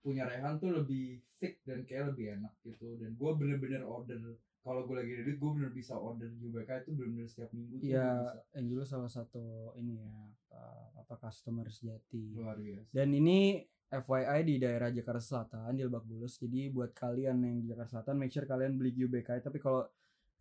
punya 0.00 0.22
Rehan 0.24 0.56
tuh 0.62 0.70
lebih 0.70 1.18
thick 1.34 1.60
dan 1.66 1.82
kayak 1.82 2.14
lebih 2.14 2.38
enak 2.38 2.54
gitu. 2.62 2.94
Dan 2.96 3.18
gue 3.18 3.30
bener-bener 3.36 3.82
order 3.82 4.38
kalau 4.62 4.82
gue 4.82 4.98
lagi 4.98 5.14
ada 5.18 5.22
duit 5.26 5.38
gue 5.38 5.50
bener 5.50 5.70
bisa 5.70 5.94
order 5.94 6.26
UBK 6.26 6.70
itu 6.82 6.90
bener-bener 6.94 7.26
setiap 7.30 7.50
minggu 7.54 7.78
Iya, 7.78 8.06
bisa. 8.18 8.58
Angelo 8.58 8.82
salah 8.82 9.10
satu 9.10 9.70
ini 9.78 10.02
ya 10.02 10.10
apa, 10.56 11.04
apa 11.04 11.14
customer 11.28 11.66
sejati. 11.68 12.34
luar 12.34 12.58
biasa 12.58 12.90
Dan 12.92 13.08
ini 13.12 13.60
FYI 13.86 14.40
di 14.42 14.56
daerah 14.58 14.90
Jakarta 14.90 15.22
Selatan 15.22 15.78
di 15.78 15.82
Lebak 15.86 16.02
Bulus. 16.02 16.42
Jadi 16.42 16.74
buat 16.74 16.90
kalian 16.90 17.38
yang 17.38 17.56
di 17.62 17.66
Jakarta 17.70 18.00
Selatan 18.02 18.14
make 18.18 18.34
sure 18.34 18.48
kalian 18.48 18.74
beli 18.74 18.90
UBK. 18.96 19.38
Tapi 19.38 19.58
kalau 19.62 19.86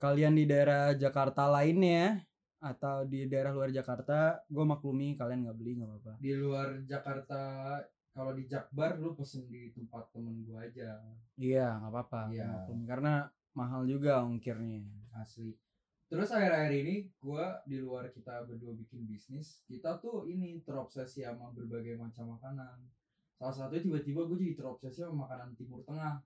kalian 0.01 0.34
di 0.34 0.49
daerah 0.49 0.91
Jakarta 0.97 1.45
lainnya 1.47 2.19
atau 2.58 3.06
di 3.06 3.30
daerah 3.30 3.54
luar 3.54 3.69
Jakarta, 3.69 4.41
gue 4.49 4.65
maklumi 4.65 5.13
kalian 5.13 5.45
nggak 5.45 5.58
beli 5.58 5.71
nggak 5.78 5.89
apa-apa. 5.91 6.13
di 6.17 6.34
luar 6.34 6.82
Jakarta 6.89 7.39
kalau 8.15 8.32
di 8.32 8.47
Jakbar 8.47 8.97
lu 8.97 9.12
pesen 9.13 9.45
di 9.51 9.69
tempat 9.75 10.08
temen 10.15 10.39
gue 10.41 10.56
aja 10.56 10.97
Iya 11.36 11.84
nggak 11.84 11.91
apa-apa. 11.91 12.21
Iya. 12.32 12.47
maklumi. 12.49 12.84
Karena 12.88 13.13
mahal 13.54 13.86
juga 13.86 14.23
ongkirnya. 14.25 14.84
asli 15.15 15.56
terus 16.15 16.32
akhir-akhir 16.32 16.71
ini 16.73 16.95
gue 17.13 17.45
di 17.65 17.78
luar 17.78 18.08
kita 18.08 18.47
berdua 18.47 18.71
bikin 18.73 19.04
bisnis 19.04 19.60
kita 19.65 19.99
tuh 19.99 20.23
ini 20.25 20.63
terobsesi 20.63 21.21
sama 21.21 21.51
berbagai 21.51 21.99
macam 21.99 22.32
makanan 22.32 22.88
salah 23.34 23.51
satunya 23.54 23.84
tiba-tiba 23.84 24.23
gue 24.23 24.38
jadi 24.39 24.56
terobsesi 24.56 25.04
sama 25.04 25.28
makanan 25.28 25.51
timur 25.54 25.84
tengah 25.84 26.23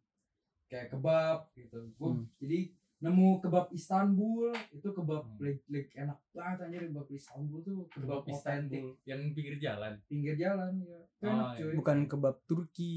kayak 0.67 0.93
kebab 0.93 1.49
gitu 1.55 1.89
gue 1.89 2.05
Hmm. 2.07 2.29
jadi 2.37 2.69
nemu 2.99 3.39
kebab 3.39 3.71
Istanbul 3.71 4.53
itu 4.69 4.85
kebab 4.85 5.25
Hmm. 5.25 5.39
leg, 5.39 5.57
leg 5.65 5.89
enak 5.95 6.21
banget 6.29 6.57
anjir 6.61 6.81
kebab 6.85 7.09
Istanbul 7.09 7.59
tuh 7.59 7.77
kebab, 7.89 7.97
Kebab 7.97 8.19
otentik 8.21 8.35
Istanbul 8.35 8.87
yang 9.03 9.21
pinggir 9.31 9.55
jalan. 9.57 9.93
pinggir 10.05 10.35
jalan 10.35 10.71
ya 10.79 10.99
Itu 11.09 11.23
Oh, 11.23 11.31
enak 11.31 11.47
iya. 11.49 11.57
cuy 11.57 11.73
Bukan 11.75 11.97
kebab 12.05 12.35
Turki. 12.45 12.93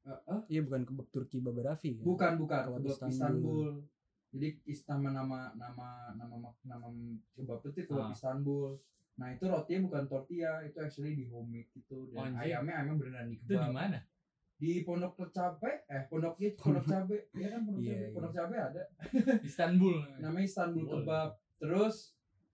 Eh, 0.00 0.20
eh? 0.26 0.40
Iya 0.48 0.60
bukan 0.64 0.82
kebab 0.82 1.06
Turki 1.10 1.36
Babarafi. 1.38 1.90
kan? 1.92 2.04
bukan 2.06 2.32
bukan 2.40 2.60
Kebab 2.64 2.78
kebab, 2.78 2.88
Istanbul. 2.88 3.12
Istanbul. 3.12 3.70
Jadi 4.30 4.48
istama 4.64 5.10
nama 5.10 5.50
nama 5.52 5.88
nama 6.14 6.34
nama 6.62 6.86
kebab 7.32 7.60
itu 7.64 7.84
kebab 7.84 8.06
Ah. 8.06 8.12
Istanbul 8.12 8.78
nah 9.14 9.28
itu 9.28 9.44
rotinya 9.44 9.84
bukan 9.84 10.04
tortilla 10.06 10.62
itu 10.62 10.78
actually 10.78 11.12
di 11.12 11.26
homemade 11.26 11.68
gitu 11.70 12.08
Oh, 12.08 12.14
dan 12.16 12.30
anjing. 12.30 12.40
ayamnya 12.40 12.72
ayamnya 12.74 12.94
beneran 12.96 13.26
di 13.26 13.36
Itu 13.36 13.44
di 13.44 13.54
kebab 13.54 13.70
mana? 13.70 13.98
di 14.56 14.70
pondok 14.80 15.12
cabe 15.28 15.72
eh 15.86 16.02
pondok 16.06 16.34
pondok 16.54 16.84
cabe 16.84 17.16
ya 17.32 17.48
kan 17.48 17.60
pondok 17.62 17.80
Iya, 17.80 17.90
cabe 17.90 17.98
iya. 17.98 18.12
pondok 18.12 18.32
cabe 18.32 18.56
ada 18.56 18.82
Istanbul. 19.42 19.96
namanya 20.16 20.46
Istanbul 20.46 20.82
Boleh. 20.82 20.94
kebab 20.96 21.30
terus 21.56 21.96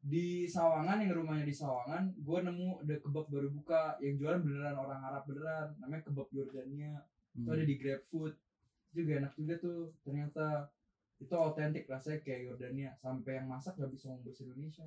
di 0.01 0.27
Sawangan 0.47 0.99
yang 0.99 1.13
rumahnya 1.15 1.43
di 1.43 1.53
Sawangan 1.53 2.15
gue 2.17 2.39
nemu 2.41 2.69
ada 2.81 2.95
kebab 2.97 3.27
baru 3.27 3.49
buka 3.51 3.99
yang 3.99 4.15
jualan 4.17 4.39
beneran 4.41 4.77
orang 4.77 5.03
Arab 5.03 5.23
beneran 5.25 5.75
namanya 5.77 6.03
kebab 6.05 6.29
Jordania 6.31 7.03
itu 7.33 7.43
Hmm. 7.43 7.53
ada 7.53 7.63
di 7.63 7.75
GrabFood 7.75 8.33
Itu 8.87 8.97
juga 8.97 9.13
enak 9.19 9.33
juga 9.35 9.55
tuh 9.59 9.79
ternyata 10.01 10.71
itu 11.17 11.33
autentik 11.33 11.85
rasanya 11.87 12.21
kayak 12.21 12.41
Jordania 12.47 12.91
sampai 12.95 13.33
yang 13.35 13.47
masak 13.47 13.75
gak 13.75 13.89
bisa 13.89 14.07
ngomong 14.07 14.25
bahasa 14.25 14.43
Indonesia. 14.43 14.83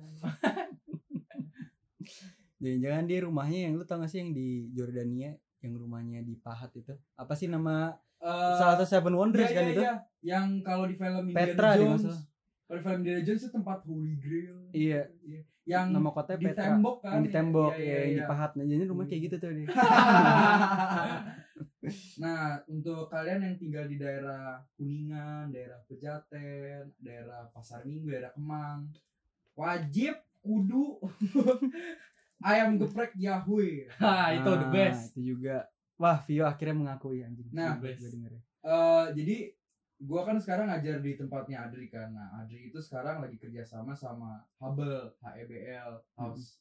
Jangan-jangan 2.60 3.04
dia 3.04 3.18
rumahnya 3.20 3.58
yang 3.66 3.74
lu 3.74 3.84
tau 3.84 3.98
gak 3.98 4.08
sih 4.08 4.20
yang 4.20 4.30
di 4.30 4.48
Jordania? 4.70 5.32
Yang 5.58 5.74
rumahnya 5.78 6.20
di 6.20 6.36
Pahat 6.36 6.72
itu? 6.74 6.92
Apa 7.14 7.34
sih 7.34 7.46
nama 7.46 7.96
Eh, 8.20 8.52
salah 8.52 8.76
satu 8.76 8.84
Seven 8.84 9.16
Wonders 9.16 9.48
iya, 9.48 9.56
kan 9.56 9.64
iya, 9.64 9.72
itu? 9.72 9.80
iya. 9.80 9.94
yang 10.20 10.60
kalau 10.60 10.84
di 10.84 10.92
film 10.92 11.24
Indiana 11.24 11.40
Petra 11.40 11.70
Jones. 11.72 12.04
kalau 12.60 12.76
di 12.76 12.84
film 12.84 12.98
Indiana 13.00 13.22
Jones 13.24 13.40
itu 13.40 13.48
tempat 13.50 13.78
Holy 13.82 14.14
Grail. 14.14 14.56
Iya. 14.70 15.00
Iya. 15.24 15.40
yang 15.64 15.86
nama 15.88 16.10
kotanya 16.10 16.36
di 16.36 16.46
Petra. 16.46 16.64
tembok 16.68 16.96
kan. 17.00 17.10
Yang 17.10 17.22
di 17.22 17.30
tembok 17.32 17.72
Iya, 17.72 17.80
ya 17.80 17.88
iya, 17.88 17.96
yang 17.98 18.12
di 18.12 18.20
iya. 18.20 18.28
Pahat. 18.28 18.50
Nah 18.52 18.64
jadi 18.66 18.84
rumah 18.84 19.00
Hmm. 19.00 19.08
kayak 19.08 19.22
gitu 19.24 19.36
tuh 19.38 19.50
dia 19.50 19.66
nah 22.18 22.60
untuk 22.68 23.08
kalian 23.08 23.40
yang 23.40 23.56
tinggal 23.56 23.88
di 23.88 23.96
daerah 23.96 24.60
Kuningan, 24.76 25.48
daerah 25.48 25.80
Pejaten, 25.88 26.92
daerah 27.00 27.48
Pasar 27.50 27.82
Minggu, 27.82 28.12
daerah 28.12 28.32
Kemang, 28.36 28.92
wajib 29.56 30.12
kudu 30.40 31.00
ayam 32.40 32.76
geprek 32.76 33.12
Yahweh. 33.16 33.88
Ha, 33.96 34.32
itu 34.32 34.50
the 34.50 34.68
Nah, 34.68 34.72
best. 34.72 35.12
itu 35.12 35.36
juga 35.36 35.68
wah 35.96 36.16
Vio 36.24 36.44
akhirnya 36.44 36.76
mengakui 36.76 37.20
anjing 37.20 37.48
Nah. 37.52 37.76
Eh, 38.60 39.06
jadi 39.16 39.36
gua 40.00 40.24
kan 40.24 40.36
sekarang 40.40 40.68
ngajar 40.68 41.00
di 41.00 41.16
tempatnya 41.16 41.68
Adri 41.68 41.88
kan. 41.88 42.12
Nah, 42.12 42.40
Adri 42.40 42.68
itu 42.68 42.80
sekarang 42.80 43.20
lagi 43.20 43.36
kerjasama 43.36 43.92
sama 43.92 44.40
Hubble, 44.56 45.12
HEBL, 45.20 46.00
House 46.16 46.60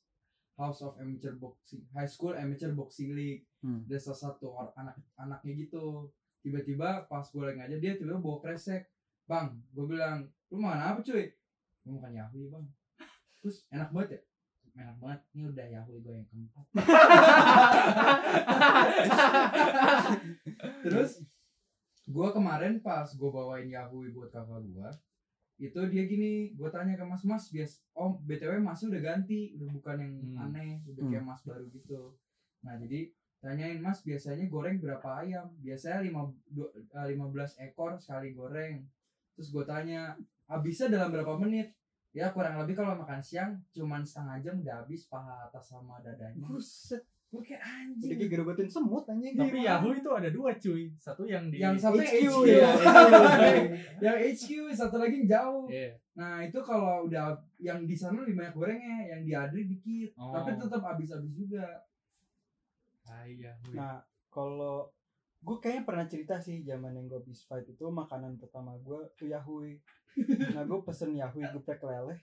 House 0.60 0.84
of 0.84 1.00
Amateur 1.00 1.40
Boxing, 1.40 1.88
High 1.96 2.12
School 2.12 2.36
Amateur 2.36 2.76
Boxing 2.76 3.16
League. 3.16 3.48
Hmm. 3.64 3.88
Salah 3.96 4.36
satu 4.36 4.52
or- 4.52 4.76
anak-anaknya 4.76 5.56
gitu. 5.56 6.12
Tiba-tiba 6.44 7.08
pas 7.08 7.24
gue 7.24 7.40
lagi 7.40 7.64
ngajar 7.64 7.80
dia 7.80 7.96
tiba-tiba 7.96 8.20
bawa 8.20 8.44
kresek. 8.44 8.92
Bang, 9.24 9.64
gue 9.72 9.88
bilang, 9.88 10.28
lu 10.52 10.60
makan 10.60 10.84
apa 10.84 11.00
cuy? 11.00 11.32
Gue 11.88 11.96
makan 11.96 12.12
Yahweh 12.12 12.52
bang. 12.52 12.68
Terus 13.40 13.64
enak 13.72 13.96
banget 13.96 14.20
ya? 14.20 14.22
Enak 14.84 15.00
banget. 15.00 15.24
Ini 15.32 15.48
udah 15.48 15.68
Yahweh 15.80 16.04
gue 16.04 16.12
yang 16.12 16.28
keempat. 16.28 16.66
Terus 20.84 21.24
gue 22.10 22.28
kemarin 22.34 22.82
pas 22.82 23.06
gue 23.06 23.30
bawain 23.30 23.70
Yahweh 23.70 24.10
buat 24.12 24.34
kakak 24.34 24.66
gue 24.66 24.90
itu 25.60 25.80
dia 25.92 26.08
gini 26.08 26.56
gue 26.56 26.70
tanya 26.72 26.96
ke 26.96 27.04
mas 27.04 27.28
mas 27.28 27.52
bias 27.52 27.84
oh 27.92 28.16
btw 28.24 28.64
masnya 28.64 28.96
udah 28.96 29.02
ganti 29.04 29.60
udah 29.60 29.68
bukan 29.76 29.96
yang 30.00 30.14
Hmm. 30.16 30.44
aneh 30.48 30.80
udah 30.88 31.04
Hmm. 31.04 31.12
kayak 31.12 31.26
mas 31.28 31.42
baru 31.44 31.68
gitu. 31.68 32.16
Nah 32.64 32.80
jadi 32.80 33.12
tanyain 33.44 33.80
mas 33.84 34.00
biasanya 34.02 34.48
goreng 34.48 34.80
berapa 34.80 35.20
ayam? 35.20 35.52
Biasanya 35.60 36.00
lima 36.08 36.32
eh, 36.72 37.08
15 37.12 37.60
ekor 37.60 38.00
sekali 38.00 38.32
goreng. 38.32 38.88
Terus 39.36 39.52
gue 39.52 39.64
tanya 39.68 40.16
habisnya 40.48 40.96
dalam 40.96 41.12
berapa 41.12 41.36
menit? 41.36 41.76
Ya 42.10 42.32
kurang 42.34 42.58
lebih 42.58 42.74
kalau 42.74 42.98
makan 42.98 43.22
siang 43.22 43.60
cuman 43.70 44.02
setengah 44.02 44.40
jam 44.42 44.56
udah 44.64 44.82
habis 44.82 45.06
paha 45.06 45.46
atas 45.46 45.70
sama 45.70 46.00
dadanya. 46.02 46.42
Buset, 46.42 47.04
gue 47.30 47.42
kayak 47.42 47.62
udah 47.62 47.74
anjing 47.78 48.18
kayak 48.18 48.32
gerogotin 48.32 48.66
semut 48.66 49.06
anjing 49.06 49.38
Tapi 49.38 49.62
Yahoo 49.62 49.94
itu 49.94 50.10
ada 50.10 50.30
dua 50.30 50.50
cuy. 50.52 50.90
Satu 50.96 51.24
yang 51.24 51.46
di 51.48 51.58
yang 51.58 51.78
satu 51.78 52.02
HQ, 52.02 52.26
HQ, 52.26 52.34
ya, 52.50 52.70
yang 54.04 54.18
HQ 54.18 54.50
satu 54.74 54.98
lagi 54.98 55.22
yang 55.22 55.30
jauh 55.30 55.66
Iya. 55.70 55.94
nah 56.12 56.42
itu 56.42 56.58
kalau 56.60 57.06
udah 57.06 57.32
yang 57.58 57.86
di 57.86 57.94
sana 57.94 58.20
lebih 58.20 58.34
banyak 58.36 58.52
gorengnya 58.52 58.98
yang 59.08 59.22
di 59.22 59.32
Adri 59.32 59.64
dikit 59.64 60.12
Oh. 60.16 60.34
tapi 60.34 60.58
tetap 60.58 60.82
habis-habis 60.84 61.32
juga 61.32 61.86
Ah, 63.06 63.26
Yahoo. 63.26 63.74
Nah, 63.74 63.98
kalau 64.28 64.86
gue 65.40 65.58
kayaknya 65.58 65.82
pernah 65.82 66.06
cerita 66.06 66.36
sih 66.38 66.62
zaman 66.62 66.94
yang 66.94 67.08
gue 67.08 67.18
fight 67.40 67.66
itu 67.66 67.86
makanan 67.86 68.36
pertama 68.36 68.76
gue 68.78 69.02
tuh 69.16 69.26
Yahui. 69.26 69.80
nah 70.52 70.62
gue 70.62 70.80
pesen 70.84 71.14
Yahui 71.14 71.42
geprek 71.48 71.80
leleh 71.80 72.20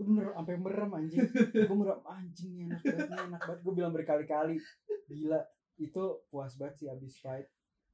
Itu 0.00 0.08
bener 0.08 0.32
sampai 0.32 0.56
merem 0.56 0.88
anjing. 0.96 1.28
gue 1.28 1.76
merem 1.76 2.00
anjing 2.08 2.50
nih 2.56 2.64
enak 2.72 2.80
banget 2.80 3.08
nih, 3.12 3.20
enak 3.28 3.40
banget. 3.44 3.60
Gue 3.60 3.72
bilang 3.76 3.92
berkali-kali. 3.92 4.56
Gila, 5.12 5.44
itu 5.76 6.04
puas 6.32 6.56
banget 6.56 6.74
sih 6.80 6.88
abis 6.88 7.20
fight. 7.20 7.44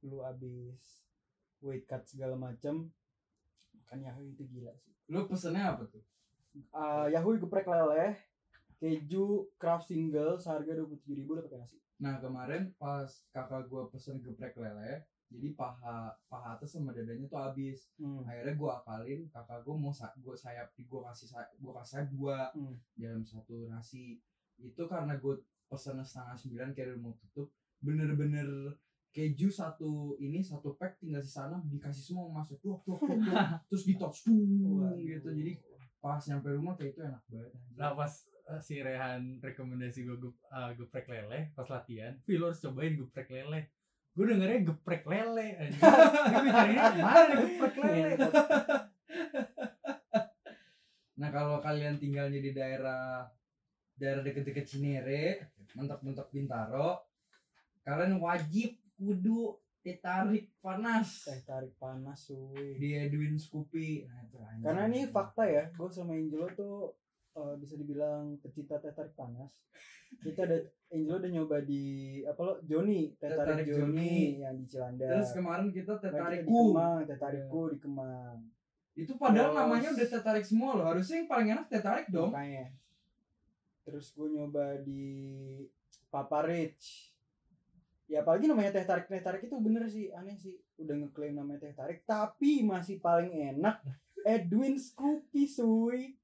Lu 0.07 0.23
abis 0.23 1.03
weight 1.59 1.83
cut 1.83 2.07
segala 2.07 2.39
macem. 2.39 2.87
Makan 3.75 3.99
Yahui 4.07 4.31
itu 4.31 4.47
gila 4.47 4.71
sih. 4.79 4.95
Lu 5.11 5.27
pesennya 5.27 5.75
apa 5.75 5.83
tuh? 5.91 5.99
Ah, 6.71 7.11
Yahui 7.11 7.43
geprek 7.43 7.67
leleh, 7.67 8.15
keju 8.79 9.51
craft 9.59 9.91
single 9.91 10.39
seharga 10.39 10.79
dua 10.79 10.87
puluh 10.87 10.99
tujuh 11.03 11.15
ribu 11.19 11.35
udah 11.35 11.43
pakai 11.43 11.59
nasi. 11.59 11.77
Nah 11.99 12.23
kemarin 12.23 12.71
pas 12.79 13.09
kakak 13.35 13.67
gua 13.67 13.91
pesen 13.91 14.23
geprek 14.23 14.55
lele, 14.55 15.03
jadi 15.27 15.51
paha 15.53 16.11
paha 16.31 16.55
atas 16.55 16.71
sama 16.71 16.95
dadanya 16.95 17.27
tuh 17.27 17.39
habis. 17.39 17.91
Hmm. 17.99 18.23
Akhirnya 18.23 18.55
gua 18.55 18.79
akalin, 18.79 19.27
kakak 19.27 19.59
gua 19.67 19.75
mau 19.75 19.91
sa 19.91 20.07
gua 20.23 20.35
sayap 20.35 20.71
gua 20.87 21.11
kasih 21.11 21.27
sa 21.27 21.43
gua 21.59 21.83
kasih 21.83 21.91
sayap 21.99 22.09
dua 22.11 22.37
Hmm. 22.55 22.75
dalam 22.95 23.21
satu 23.21 23.67
nasi. 23.67 24.19
Itu 24.57 24.87
karena 24.87 25.19
gua 25.19 25.35
pesen 25.67 25.99
setengah 25.99 26.31
sembilan 26.33 26.71
kayak 26.71 26.95
mau 26.97 27.11
tutup, 27.19 27.51
bener-bener 27.83 28.47
keju 29.11 29.49
satu 29.49 30.15
ini 30.17 30.39
satu 30.39 30.77
pack 30.77 31.01
tinggal 31.01 31.19
di 31.19 31.27
sana 31.27 31.57
dikasih 31.65 32.03
semua 32.05 32.29
masuk 32.29 32.61
tuh 32.61 32.77
tuh 32.85 32.95
terus 33.67 33.83
di 33.83 33.97
touch 33.97 34.21
tuh 34.23 34.37
gitu 34.93 35.33
jadi 35.33 35.57
pas 35.97 36.21
nyampe 36.21 36.53
rumah 36.53 36.77
kayak 36.77 36.93
itu 36.93 37.01
enak 37.01 37.23
banget. 37.25 37.51
Nah 37.73 37.97
pas 37.97 38.13
eh, 38.47 38.61
si 38.61 38.77
Rehan 38.77 39.41
rekomendasi 39.41 40.05
gue 40.05 40.17
ge- 40.21 40.39
eh, 40.47 40.71
geprek 40.77 41.09
lele 41.09 41.49
pas 41.51 41.65
latihan, 41.65 42.13
Phil 42.23 42.39
harus 42.39 42.61
cobain 42.61 42.93
geprek 42.93 43.27
lele. 43.27 43.73
Gue 44.17 44.25
dengernya 44.33 44.65
geprek 44.65 45.05
lele 45.05 45.47
anjing. 45.61 45.77
Gue 45.77 46.41
mikirinnya 46.41 46.89
mana 46.97 47.33
geprek 47.37 47.75
lele? 47.85 48.17
Nah 51.21 51.29
kalau 51.29 51.61
kalian 51.61 52.01
tinggalnya 52.01 52.41
di 52.41 52.49
daerah 52.49 53.29
daerah 53.93 54.21
deket-deket 54.25 54.65
Cinere, 54.65 55.53
mentok-mentok 55.77 56.33
Bintaro, 56.33 57.01
kalian 57.85 58.17
wajib 58.17 58.73
kudu 58.97 59.57
teh 59.85 60.01
tarik 60.01 60.49
panas 60.61 61.29
Teh 61.29 61.41
tarik 61.45 61.73
panas 61.77 62.29
suwe. 62.29 62.77
di 62.77 62.97
Edwin 62.97 63.37
Scoopy. 63.37 64.05
Nah, 64.09 64.19
itu 64.25 64.37
anjing. 64.41 64.65
Karena 64.65 64.81
ini 64.89 65.05
fakta 65.09 65.45
ya, 65.45 65.69
gue 65.73 65.89
sama 65.93 66.17
Angelo 66.17 66.49
tuh 66.57 66.93
eh, 67.37 67.53
bisa 67.61 67.77
dibilang 67.77 68.35
pecinta 68.41 68.81
teh 68.81 68.89
tarik 68.91 69.13
panas. 69.13 69.53
Kita 70.23 70.47
ada 70.47 70.57
Angelo 70.87 71.19
udah 71.19 71.31
nyoba 71.35 71.57
di 71.61 71.83
apa 72.23 72.39
lo 72.39 72.53
Joni 72.63 73.11
teh 73.19 73.27
tarik, 73.27 73.67
Joni, 73.67 73.91
Joni. 73.91 74.15
yang 74.39 74.55
di 74.55 74.65
Cilandak. 74.65 75.09
Terus 75.11 75.29
kemarin 75.35 75.67
kita 75.69 75.93
teh 75.99 76.07
Nah, 76.07 76.15
kita 76.15 76.23
tarik 76.23 76.39
di 76.41 76.49
Kemang, 76.49 76.97
teh 77.03 77.19
tarikku 77.19 77.61
di 77.69 77.77
Kemang. 77.77 78.37
Itu 78.97 79.13
padahal 79.19 79.51
Terus- 79.51 79.59
namanya 79.61 79.89
udah 79.93 80.07
teh 80.07 80.23
tarik 80.23 80.45
semua 80.47 80.71
loh. 80.79 80.85
Harusnya 80.87 81.15
yang 81.21 81.29
paling 81.29 81.47
enak 81.53 81.65
teh 81.67 81.83
tarik 81.83 82.07
dong. 82.07 82.31
Makanya. 82.31 82.65
Terus 83.83 84.07
gue 84.15 84.27
nyoba 84.31 84.79
di 84.79 85.03
Papa 86.07 86.47
Rich. 86.47 87.11
Ya 88.07 88.23
apalagi 88.23 88.47
namanya 88.47 88.71
teh 88.71 88.87
tarik 88.87 89.11
teh 89.11 89.19
tarik 89.19 89.43
itu 89.43 89.55
bener 89.59 89.83
sih 89.91 90.07
aneh 90.15 90.39
sih 90.39 90.55
udah 90.79 90.95
ngeklaim 90.95 91.35
namanya 91.35 91.67
teh 91.67 91.75
tarik 91.75 92.07
tapi 92.07 92.63
masih 92.63 93.03
paling 93.03 93.35
enak 93.35 93.83
Edwin 94.23 94.79
Scoopy 94.79 95.43
suy 95.43 96.15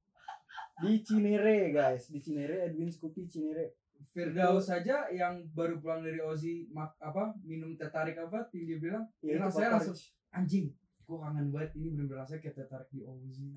di 0.84 0.94
Cinere 1.00 1.72
guys 1.72 2.12
di 2.12 2.20
Cinere 2.20 2.68
Edwin 2.68 2.92
Scoopy 2.92 3.24
Cinere 3.26 3.80
Firdaus 4.12 4.68
saja 4.68 5.08
yang 5.10 5.48
baru 5.56 5.80
pulang 5.80 6.04
dari 6.04 6.20
Ozi 6.20 6.68
mak 6.70 7.00
apa 7.00 7.32
minum 7.42 7.74
teh 7.74 7.88
tarik 7.88 8.20
apa 8.20 8.46
yang 8.52 8.66
dia 8.68 8.78
bilang 8.78 9.04
ya, 9.24 9.40
Ini 9.40 9.48
itu 9.48 9.56
Papa 9.56 9.80
langsung 9.80 9.98
anjing 10.30 10.66
gua 11.04 11.28
kangen 11.28 11.48
banget 11.50 11.72
ini 11.80 11.88
bener-bener 11.96 12.22
rasanya 12.22 12.42
kayak 12.44 12.56
teh 12.60 12.68
tarik 12.68 12.90
di 12.92 13.02
Ozi 13.02 13.56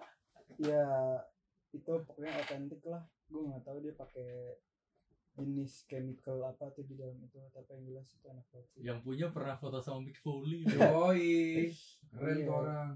ya 0.70 0.86
itu 1.70 1.92
pokoknya 2.06 2.30
otentik 2.38 2.82
lah 2.86 3.02
gue 3.30 3.40
nggak 3.46 3.62
tahu 3.62 3.78
dia 3.78 3.94
pakai 3.94 4.58
jenis 5.38 5.86
chemical 5.86 6.42
apa 6.42 6.68
tuh 6.74 6.84
di 6.84 6.98
dalam 6.98 7.16
itu 7.22 7.38
tapi 7.54 7.70
yang 7.72 7.82
jelas 7.86 8.06
itu 8.12 8.26
enak 8.26 8.46
banget 8.50 8.66
sih 8.74 8.80
Yang 8.82 8.98
punya 9.06 9.26
pernah 9.30 9.56
foto 9.56 9.78
sama 9.78 10.02
Mick 10.04 10.18
Foley. 10.18 10.66
Yoi, 10.66 11.70
keren 12.12 12.36
Iya. 12.36 12.48
orang. 12.50 12.90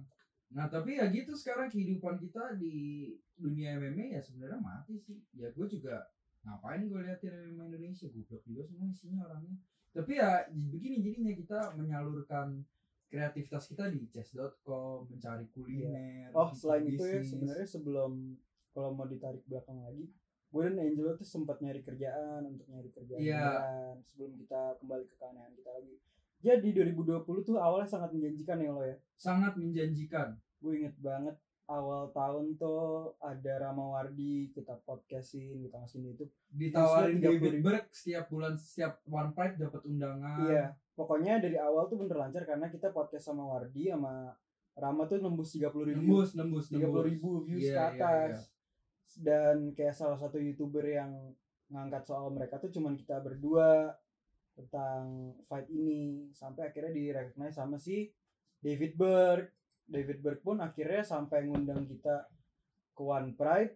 Nah 0.55 0.71
tapi 0.71 0.97
ya 1.03 1.11
gitu 1.11 1.35
sekarang 1.35 1.67
kehidupan 1.67 2.15
kita 2.23 2.55
di 2.55 3.11
dunia 3.35 3.75
MMA 3.77 4.15
ya 4.15 4.21
sebenarnya 4.23 4.63
mati 4.63 4.95
sih. 5.03 5.19
Ya 5.35 5.51
gue 5.51 5.67
juga 5.67 6.07
ngapain 6.47 6.87
gue 6.87 7.01
liatin 7.03 7.35
MMA 7.51 7.75
Indonesia 7.75 8.07
goblok 8.07 8.43
juga 8.47 8.63
semua 8.65 8.87
isinya 8.87 9.27
orangnya. 9.27 9.59
Tapi 9.91 10.13
ya 10.15 10.47
begini 10.51 11.03
jadinya 11.03 11.35
kita 11.35 11.59
menyalurkan 11.75 12.63
kreativitas 13.11 13.71
kita 13.71 13.91
di 13.91 14.07
chess.com 14.11 15.07
mencari 15.07 15.47
kuliner. 15.51 16.31
Oh 16.35 16.51
selain 16.51 16.87
itu 16.87 17.03
ya 17.03 17.23
sebenarnya 17.23 17.67
sebelum 17.67 18.35
kalau 18.75 18.91
mau 18.91 19.07
ditarik 19.07 19.47
belakang 19.47 19.79
lagi, 19.87 20.11
gue 20.51 20.63
dan 20.67 20.83
Angelo 20.83 21.15
tuh 21.15 21.23
sempat 21.23 21.63
nyari 21.63 21.79
kerjaan 21.83 22.43
untuk 22.43 22.67
nyari 22.67 22.91
kerjaan 22.91 23.23
Iya. 23.23 23.39
beneran 23.39 23.97
sebelum 24.03 24.33
kita 24.35 24.61
kembali 24.83 25.05
ke 25.07 25.15
keanehan 25.15 25.53
kita 25.55 25.71
lagi. 25.71 25.95
Jadi 26.45 26.69
2020 26.75 27.25
tuh 27.47 27.57
awalnya 27.57 27.87
sangat 27.87 28.11
menjanjikan 28.13 28.59
ya 28.61 28.71
lo 28.75 28.83
ya. 28.83 28.99
sangat 29.15 29.55
menjanjikan. 29.55 30.35
Gue 30.65 30.81
inget 30.81 30.97
banget 30.97 31.37
awal 31.65 32.09
tahun 32.13 32.57
tuh 32.57 33.13
ada 33.21 33.53
Rama 33.61 33.97
Wardi 33.97 34.49
kita 34.53 34.81
podcastin 34.85 35.61
kita 35.61 35.77
masukin 35.77 36.01
di 36.01 36.09
YouTube. 36.13 36.33
Ditawarin 36.49 37.17
Usia 37.21 37.29
30 37.29 37.37
David. 37.37 37.53
Berg 37.61 37.85
setiap 37.93 38.25
bulan 38.29 38.55
setiap 38.57 38.93
One 39.05 39.33
Pride 39.33 39.57
dapat 39.61 39.81
undangan. 39.85 40.41
Iya, 40.45 40.65
pokoknya 40.93 41.41
dari 41.41 41.57
awal 41.61 41.89
tuh 41.89 42.01
bener 42.01 42.17
lancar 42.17 42.49
karena 42.49 42.73
kita 42.73 42.93
podcast 42.93 43.29
sama 43.29 43.45
Wardi 43.45 43.93
sama 43.93 44.33
Rama 44.73 45.05
tuh 45.05 45.21
nembus 45.21 45.53
30 45.53 45.69
ribu. 45.85 46.01
Nembus, 46.01 46.31
nembus, 46.33 46.67
tiga 46.73 46.89
nembus. 46.89 47.05
ribu 47.05 47.31
views 47.45 47.61
Iya, 47.63 47.77
ke 47.77 47.77
iya, 47.77 47.89
atas 47.93 48.35
iya. 48.41 49.21
dan 49.21 49.57
kayak 49.73 49.95
salah 49.95 50.17
satu 50.17 50.41
youtuber 50.41 50.85
yang 50.85 51.13
ngangkat 51.69 52.03
soal 52.05 52.29
mereka 52.29 52.57
tuh 52.57 52.73
cuman 52.73 52.97
kita 52.97 53.21
berdua 53.21 53.93
tentang 54.53 55.33
fight 55.45 55.69
ini 55.69 56.29
sampai 56.33 56.71
akhirnya 56.71 56.93
di 56.93 57.05
recognize 57.11 57.57
sama 57.57 57.77
si 57.77 58.09
David 58.61 58.95
Berg 58.95 59.49
David 59.85 60.19
Berg 60.25 60.41
pun 60.41 60.59
akhirnya 60.61 61.05
sampai 61.05 61.45
ngundang 61.45 61.85
kita 61.85 62.29
ke 62.95 63.03
One 63.03 63.37
Pride 63.37 63.75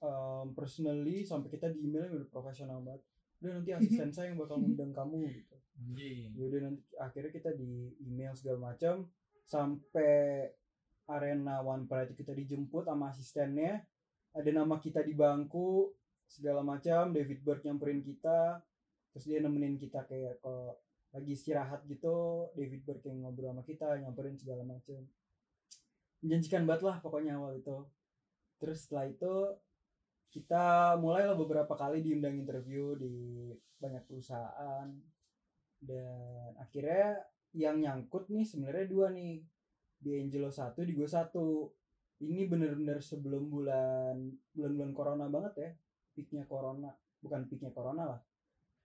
um, 0.00 0.52
personally 0.54 1.24
sampai 1.26 1.48
kita 1.50 1.72
di 1.72 1.86
emailnya 1.88 2.22
udah 2.22 2.28
profesional 2.30 2.78
banget. 2.84 3.02
Udah 3.42 3.50
nanti 3.60 3.70
asisten 3.76 4.10
saya 4.14 4.32
yang 4.32 4.38
bakal 4.40 4.60
ngundang 4.60 4.92
kamu 4.94 5.28
gitu. 5.32 5.56
Anjing. 5.76 6.32
Yaudah 6.36 6.60
nanti 6.70 6.82
akhirnya 6.96 7.32
kita 7.32 7.50
di 7.52 7.92
email 8.04 8.32
segala 8.32 8.72
macam 8.72 9.08
sampai 9.46 10.50
arena 11.06 11.62
One 11.62 11.86
Pride 11.86 12.16
kita 12.16 12.32
dijemput 12.32 12.86
sama 12.86 13.12
asistennya. 13.12 13.84
Ada 14.36 14.50
nama 14.52 14.76
kita 14.76 15.00
di 15.00 15.16
bangku 15.16 15.92
segala 16.28 16.60
macam. 16.60 17.12
David 17.12 17.40
Berg 17.44 17.60
nyamperin 17.64 18.04
kita 18.04 18.60
terus 19.16 19.32
dia 19.32 19.40
nemenin 19.40 19.80
kita 19.80 20.04
kayak 20.04 20.44
kalau 20.44 20.76
lagi 21.16 21.32
istirahat 21.32 21.88
gitu 21.88 22.46
David 22.52 22.84
Berg 22.84 23.00
yang 23.08 23.24
ngobrol 23.24 23.56
sama 23.56 23.64
kita 23.64 23.88
nyamperin 24.04 24.36
segala 24.36 24.68
macam 24.68 25.00
menjanjikan 26.20 26.68
banget 26.68 26.82
lah 26.84 26.96
pokoknya 27.00 27.40
awal 27.40 27.56
itu. 27.56 27.88
Terus 28.60 28.84
setelah 28.84 29.08
itu 29.08 29.34
kita 30.28 30.96
mulailah 31.00 31.32
beberapa 31.32 31.72
kali 31.72 32.04
diundang 32.04 32.36
interview 32.36 32.92
di 33.00 33.48
banyak 33.80 34.04
perusahaan. 34.04 34.92
Dan 35.80 36.56
akhirnya 36.60 37.20
yang 37.56 37.80
nyangkut 37.80 38.28
nih 38.28 38.44
sebenarnya 38.44 38.86
dua 38.88 39.08
nih. 39.12 39.40
Di 39.96 40.20
Angelo 40.20 40.52
satu 40.52 40.84
di 40.84 40.92
gue 40.92 41.08
satu. 41.08 41.72
Ini 42.16 42.48
bener-bener 42.48 43.00
sebelum 43.04 43.48
bulan 43.48 44.16
bulan-bulan 44.56 44.92
corona 44.92 45.24
banget 45.28 45.54
ya. 45.56 45.70
Peaknya 46.16 46.44
corona 46.48 46.92
bukan 47.20 47.44
peaknya 47.48 47.72
corona 47.72 48.04
lah 48.08 48.20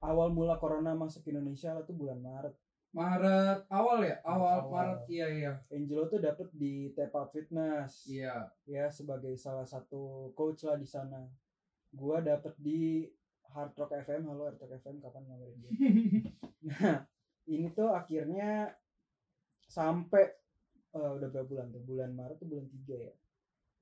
awal 0.02 0.34
mula 0.34 0.58
corona 0.58 0.98
masuk 0.98 1.26
ke 1.26 1.30
Indonesia 1.30 1.74
lah 1.74 1.86
tuh 1.86 1.96
bulan 1.96 2.18
Maret. 2.20 2.56
Maret 2.92 3.72
awal 3.72 4.04
ya, 4.04 4.20
awal, 4.28 4.68
Awal. 4.68 4.72
Maret 4.74 5.02
iya 5.08 5.28
iya. 5.32 5.52
Angelo 5.72 6.12
tuh 6.12 6.20
dapet 6.20 6.52
di 6.52 6.92
Tap 6.92 7.16
Out 7.16 7.32
Fitness. 7.32 8.10
Iya. 8.12 8.52
ya 8.68 8.92
sebagai 8.92 9.32
salah 9.40 9.64
satu 9.64 10.36
coach 10.36 10.68
lah 10.68 10.76
di 10.76 10.86
sana. 10.90 11.24
Gua 11.96 12.20
dapet 12.20 12.52
di 12.60 13.08
Hard 13.52 13.76
Rock 13.76 13.92
FM 14.08 14.32
halo 14.32 14.48
Hard 14.48 14.60
Rock 14.64 14.80
FM 14.80 15.04
kapan 15.04 15.28
ngabarin 15.28 15.58
gue 15.60 15.72
nah 16.72 17.04
ini 17.52 17.68
tuh 17.76 17.92
akhirnya 17.92 18.72
sampai 19.68 20.24
eh, 20.96 21.12
udah 21.20 21.28
berapa 21.28 21.48
bulan 21.48 21.68
tuh? 21.76 21.84
Bulan 21.84 22.12
Maret 22.16 22.40
tuh 22.40 22.48
bulan 22.48 22.68
3 22.72 22.96
ya? 22.96 23.14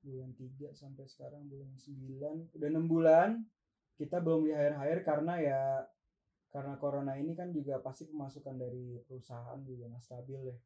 Bulan 0.01 0.31
3 0.33 0.73
sampai 0.73 1.05
sekarang 1.05 1.45
bulan 1.45 1.69
9 1.77 2.57
udah 2.57 2.67
enam 2.69 2.85
bulan 2.89 3.29
kita 3.99 4.23
belum 4.23 4.47
di 4.47 4.53
hire 4.55 4.73
hire 4.79 5.01
karena 5.05 5.33
ya 5.37 5.61
karena 6.49 6.75
corona 6.81 7.13
ini 7.13 7.37
kan 7.37 7.53
juga 7.53 7.77
pasti 7.79 8.09
pemasukan 8.09 8.57
dari 8.57 8.97
perusahaan 9.05 9.61
juga 9.61 9.85
nggak 9.89 10.03
stabil 10.03 10.41
ya 10.49 10.57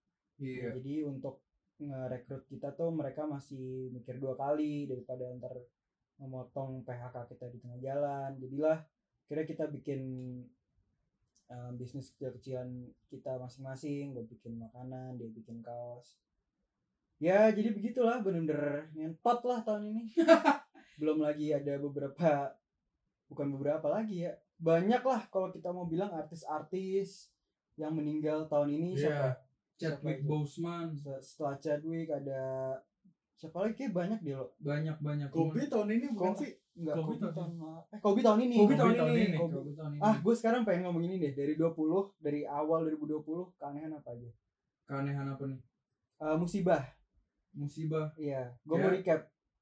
Iya. 0.41 0.57
Ya, 0.57 0.67
jadi 0.79 0.93
untuk 1.05 1.43
ngerekrut 1.77 2.47
kita 2.47 2.73
tuh 2.73 2.93
mereka 2.93 3.27
masih 3.27 3.91
mikir 3.91 4.17
dua 4.17 4.37
kali 4.37 4.87
daripada 4.87 5.27
ntar 5.37 5.53
memotong 6.21 6.85
PHK 6.85 7.15
kita 7.35 7.45
di 7.51 7.57
tengah 7.61 7.79
jalan. 7.81 8.31
Jadilah 8.39 8.77
kira 9.27 9.43
kita 9.43 9.69
bikin 9.69 10.01
eh, 11.51 11.71
bisnis 11.77 12.13
kecil-kecilan 12.15 12.69
kita 13.09 13.37
masing-masing. 13.37 14.15
Gue 14.15 14.25
bikin 14.25 14.57
makanan, 14.57 15.19
dia 15.19 15.29
bikin 15.29 15.61
kaos. 15.61 16.17
Ya 17.21 17.47
jadi 17.53 17.71
begitulah 17.71 18.19
bener-bener 18.25 18.89
ngentot 18.97 19.39
lah 19.45 19.61
tahun 19.61 19.93
ini. 19.93 20.05
belum 21.01 21.25
lagi 21.25 21.49
ada 21.49 21.81
beberapa 21.81 22.53
bukan 23.25 23.49
beberapa 23.57 23.89
lagi 23.89 24.29
ya 24.29 24.37
banyak 24.63 25.03
lah 25.03 25.21
kalau 25.27 25.49
kita 25.49 25.69
mau 25.69 25.83
bilang 25.83 26.07
artis-artis 26.09 27.29
yang 27.75 27.91
meninggal 27.91 28.47
tahun 28.47 28.71
ini 28.71 28.89
Iya. 28.93 29.01
siapa 29.03 29.27
Chadwick 29.75 30.17
Siapa? 30.17 30.29
Boseman 30.29 30.85
Se- 30.93 31.21
setelah 31.21 31.55
Chadwick 31.57 32.07
ada 32.07 32.41
siapa 33.33 33.57
lagi 33.59 33.75
kayak 33.75 33.91
banyak 33.91 34.19
deh 34.21 34.33
lo 34.33 34.55
banyak 34.57 34.95
banyak 34.97 35.27
Kobe 35.27 35.65
tahun 35.65 35.89
ini 35.91 36.07
bukan 36.09 36.31
sih? 36.33 36.53
Enggak, 36.73 36.95
Kobe 36.95 37.13
Kobe, 37.13 37.27
tahun 37.29 37.51
eh 37.85 37.99
Kobe 37.99 38.19
tahun 38.23 38.39
ini. 38.41 38.55
Kobe 38.57 38.73
tahun 38.73 38.93
tahun 38.95 39.09
ini 39.11 39.21
ini. 39.27 39.37
Kobe. 39.37 39.53
Kobe 39.53 39.71
tahun 39.75 39.91
ini 39.91 40.01
Ah, 40.01 40.15
gue 40.15 40.33
sekarang 40.33 40.61
pengen 40.63 40.81
ngomong 40.83 41.03
ini 41.03 41.15
deh 41.19 41.33
dari 41.33 41.53
20 41.53 41.75
dari 42.17 42.41
awal 42.43 42.87
2020 42.87 43.21
keanehan 43.53 43.91
apa 43.91 44.09
aja? 44.09 44.29
keanehan 44.83 45.27
apa 45.27 45.43
nih 45.45 45.61
Eh, 46.19 46.35
musibah. 46.35 46.81
musibah 47.51 48.09
Iya, 48.15 48.55
gue 48.59 48.73
Ya. 48.73 48.79
mau 48.79 48.91
recap 48.91 49.21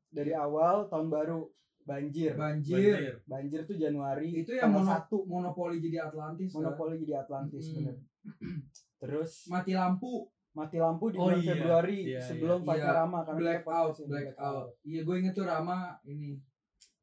dari 0.10 0.32
awal 0.32 0.86
tahun 0.88 1.08
baru 1.10 1.50
banjir. 1.84 2.32
banjir, 2.34 3.20
Banjir 3.24 3.62
tuh 3.64 3.76
Januari 3.76 4.30
itu 4.38 4.52
yang 4.52 4.72
mono, 4.72 4.86
satu 4.86 5.24
monopoli 5.24 5.78
jadi 5.78 6.06
Atlantis 6.06 6.50
kan? 6.50 6.62
monopoli 6.62 7.00
jadi 7.00 7.22
Atlantis 7.22 7.66
Mm-mm. 7.68 7.76
bener. 7.82 7.96
Terus 9.02 9.32
mati 9.48 9.72
lampu 9.72 10.26
mati 10.52 10.78
lampu 10.78 11.08
di 11.08 11.16
Oh 11.16 11.26
bulan 11.26 11.40
iya. 11.40 11.50
Februari 11.50 11.98
Iya, 12.08 12.22
sebelum 12.22 12.60
iya. 12.60 12.68
Fight 12.68 12.82
Iya, 12.82 12.92
Rama 12.94 13.20
karena 13.22 13.40
black 13.40 13.64
out 13.66 13.96
black 14.04 14.30
out 14.38 14.68
iya 14.84 15.00
gue 15.02 15.16
inget 15.18 15.34
tuh 15.34 15.44
Rama 15.44 15.78
ini 16.04 16.38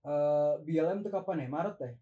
Eh, 0.00 0.54
BLM 0.62 1.00
tuh 1.00 1.10
kapan 1.10 1.42
ya? 1.42 1.48
Maret 1.50 1.76
deh. 1.76 1.94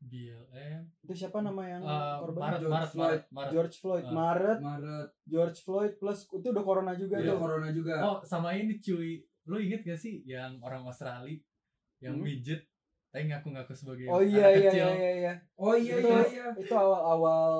BLM. 0.00 0.82
Itu 1.00 1.12
siapa 1.14 1.40
nama 1.40 1.62
yang 1.64 1.80
Eh, 1.80 2.16
korban? 2.18 2.40
Maret, 2.42 2.60
George 2.60 2.70
Maret, 2.70 2.90
Floyd. 2.90 3.04
Maret, 3.04 3.22
Maret. 3.30 3.50
George 3.50 3.76
Floyd 3.78 4.04
Ah. 4.04 4.12
Maret, 4.12 4.58
Maret 4.60 5.08
George 5.24 5.58
Floyd 5.60 5.92
plus 5.94 6.18
itu 6.26 6.46
udah 6.46 6.60
corona 6.62 6.92
juga 6.94 7.14
ada 7.18 7.24
tuh. 7.26 7.38
corona 7.38 7.68
juga 7.70 7.94
Oh, 8.02 8.18
sama 8.22 8.52
ini 8.52 8.76
cuy. 8.78 9.20
Lo 9.44 9.56
inget 9.56 9.80
gak 9.82 9.96
sih 9.96 10.24
yang 10.24 10.56
orang 10.58 10.82
Australia 10.82 11.36
yang 12.04 12.14
Hmm. 12.14 12.22
midget 12.22 12.60
tapi 13.08 13.24
ngaku-ngaku 13.24 13.72
sebagai 13.72 14.04
Oh 14.06 14.20
iya 14.20 14.44
anak 14.44 14.52
iya 14.52 14.68
kecil 14.68 14.84
iya 14.84 14.92
iya 14.92 15.10
iya. 15.16 15.32
oh 15.56 15.74
iya 15.74 15.94
Itu- 15.96 16.10
iya 16.10 16.22
iya 16.28 16.46
Itu 16.58 16.74
awal-awal 16.74 17.52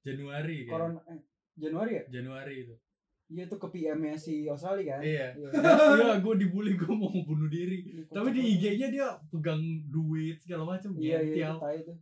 Januari 0.00 0.56
kan. 0.62 0.72
corona 0.72 1.00
eh, 1.06 1.18
Januari 1.54 1.92
ya? 1.94 2.04
Januari 2.10 2.54
itu. 2.60 2.74
Iya 3.26 3.42
itu 3.44 3.56
ke 3.56 3.68
PM-nya 3.68 4.14
si 4.14 4.46
Australia 4.46 4.86
kan? 4.92 5.02
Iya. 5.02 5.26
Iya. 5.32 5.48
Iya, 5.98 6.14
gue 6.16 6.34
dibully, 6.38 6.72
gue 6.74 6.86
mau 6.88 7.10
bunuh 7.10 7.48
diri. 7.48 7.82
Ini 7.82 8.06
Tapi 8.06 8.30
di 8.30 8.38
banget. 8.38 8.54
IG-nya 8.54 8.88
dia 8.88 9.08
pegang 9.26 9.58
duit 9.84 10.38
segala 10.38 10.62
macam. 10.64 10.94
Iya 10.94 11.18
iya 11.20 11.50
itu 11.50 11.66
itu. 11.80 11.92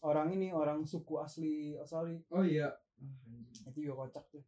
Orang 0.00 0.30
ini 0.30 0.48
orang 0.48 0.82
suku 0.82 1.18
asli 1.18 1.74
Australia. 1.74 2.22
oh 2.30 2.42
iya 2.42 2.70
Itu 3.66 3.78
juga 3.80 4.06
kocak 4.06 4.24
tuh. 4.30 4.44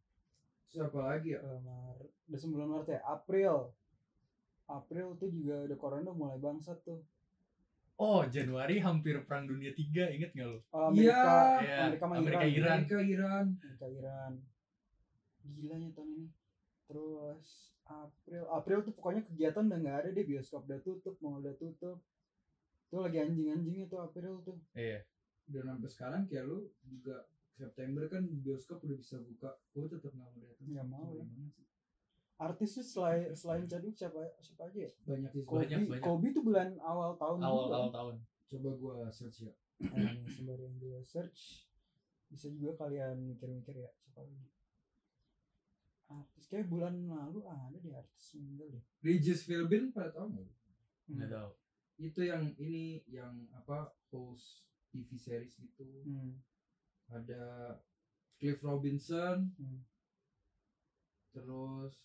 siapa 0.65 0.95
lagi 0.97 1.31
ya 1.31 1.39
Eh, 1.39 1.59
Maret. 1.59 2.11
Udah 2.25 2.39
sebelum 2.39 2.67
Maret 2.69 2.87
ya? 2.89 2.99
April. 3.03 3.55
April 4.67 5.15
tuh 5.15 5.31
juga 5.31 5.63
udah 5.63 5.77
corona 5.79 6.11
mulai 6.11 6.37
bangsat 6.37 6.79
tuh. 6.83 6.99
Oh, 7.97 8.21
Januari 8.27 8.77
hampir 8.77 9.17
perang 9.25 9.49
dunia 9.49 9.73
3, 9.73 10.13
inget 10.13 10.29
gak 10.31 10.45
lo? 10.45 10.61
Oh, 10.69 10.93
Iya. 10.93 11.17
Amerika, 11.17 11.33
Iya, 11.57 11.77
Amerika 11.81 12.03
sama 12.05 12.13
Amerika, 12.15 12.45
Iran. 12.45 12.51
Iran. 12.53 12.77
Amerika 12.77 12.97
Iran 13.01 13.45
Amerika 13.57 13.87
Iran. 13.89 14.33
Gilanya 15.57 15.89
tahun 15.95 16.09
ini. 16.13 16.27
Terus 16.85 17.47
April, 17.87 18.43
April 18.51 18.79
tuh 18.83 18.93
pokoknya 18.93 19.21
kegiatan 19.23 19.63
udah 19.65 19.79
nggak 19.79 19.97
ada 20.03 20.09
deh 20.11 20.25
bioskop 20.25 20.67
udah 20.67 20.79
tutup, 20.79 21.15
mau 21.23 21.39
udah 21.39 21.55
tutup. 21.55 21.97
Tuh 22.87 22.99
lagi 23.01 23.17
anjing-anjingnya 23.17 23.87
tuh 23.87 23.99
April 23.99 24.43
tuh. 24.43 24.59
Iya. 24.75 25.01
dan 25.47 25.63
sampai 25.63 25.87
sekarang 25.87 26.21
kayak 26.27 26.43
lu 26.43 26.67
juga 26.83 27.23
September 27.55 28.03
kan 28.11 28.19
bioskop 28.43 28.83
udah 28.83 28.99
bisa 28.99 29.15
buka 29.15 29.55
gue 29.71 29.87
tetap 29.87 30.11
nggak 30.11 30.27
mau 30.27 30.43
datang 30.43 30.67
Nggak 30.67 30.87
mau, 30.91 31.07
ya. 31.15 31.23
Gimana 31.23 31.47
sih? 31.55 31.65
Artis 32.37 32.69
tuh 32.71 32.85
selain 32.85 33.33
selain 33.33 33.65
Chadwick 33.65 33.93
siapa 33.93 34.21
siapa 34.37 34.69
aja 34.69 34.79
ya? 34.79 34.91
banyak 35.03 35.29
sih 35.31 35.41
Kobe, 35.41 35.65
Banyak, 35.65 35.79
banyak. 35.87 36.03
Kobe 36.03 36.27
tuh 36.29 36.43
bulan 36.43 36.69
awal 36.79 37.17
tahun 37.17 37.37
Awal 37.39 37.63
juga. 37.63 37.75
awal 37.75 37.89
tahun. 37.91 38.15
coba 38.47 38.69
gue 38.71 38.95
search 39.11 39.37
ya 39.41 39.53
sembari 40.29 40.63
yang 40.63 40.75
gue 40.77 40.99
search 41.03 41.67
bisa 42.27 42.47
juga 42.49 42.77
kalian 42.77 43.25
mikir-mikir 43.25 43.75
ya 43.75 43.91
siapa 43.97 44.21
lagi 44.21 44.47
artis 46.07 46.45
kayak 46.45 46.67
bulan 46.67 46.95
lalu 47.05 47.43
ada 47.43 47.75
deh 47.75 47.91
artis 47.91 48.25
meninggal 48.33 48.67
deh 48.69 48.83
Regis 49.01 49.43
Philbin 49.43 49.91
pada 49.91 50.13
tau 50.13 50.29
nggak? 50.29 50.45
Hmm. 50.45 51.13
Nggak 51.13 51.29
tahu. 51.31 51.51
itu 51.97 52.21
yang 52.23 52.43
ini 52.55 52.79
yang 53.07 53.33
apa 53.51 53.89
host 54.07 54.61
TV 54.87 55.09
series 55.13 55.57
gitu 55.57 55.83
Hmm. 56.03 56.37
ada 57.09 57.75
Cliff 58.37 58.61
Robinson 58.61 59.51
Hmm. 59.53 59.81
terus 61.33 61.97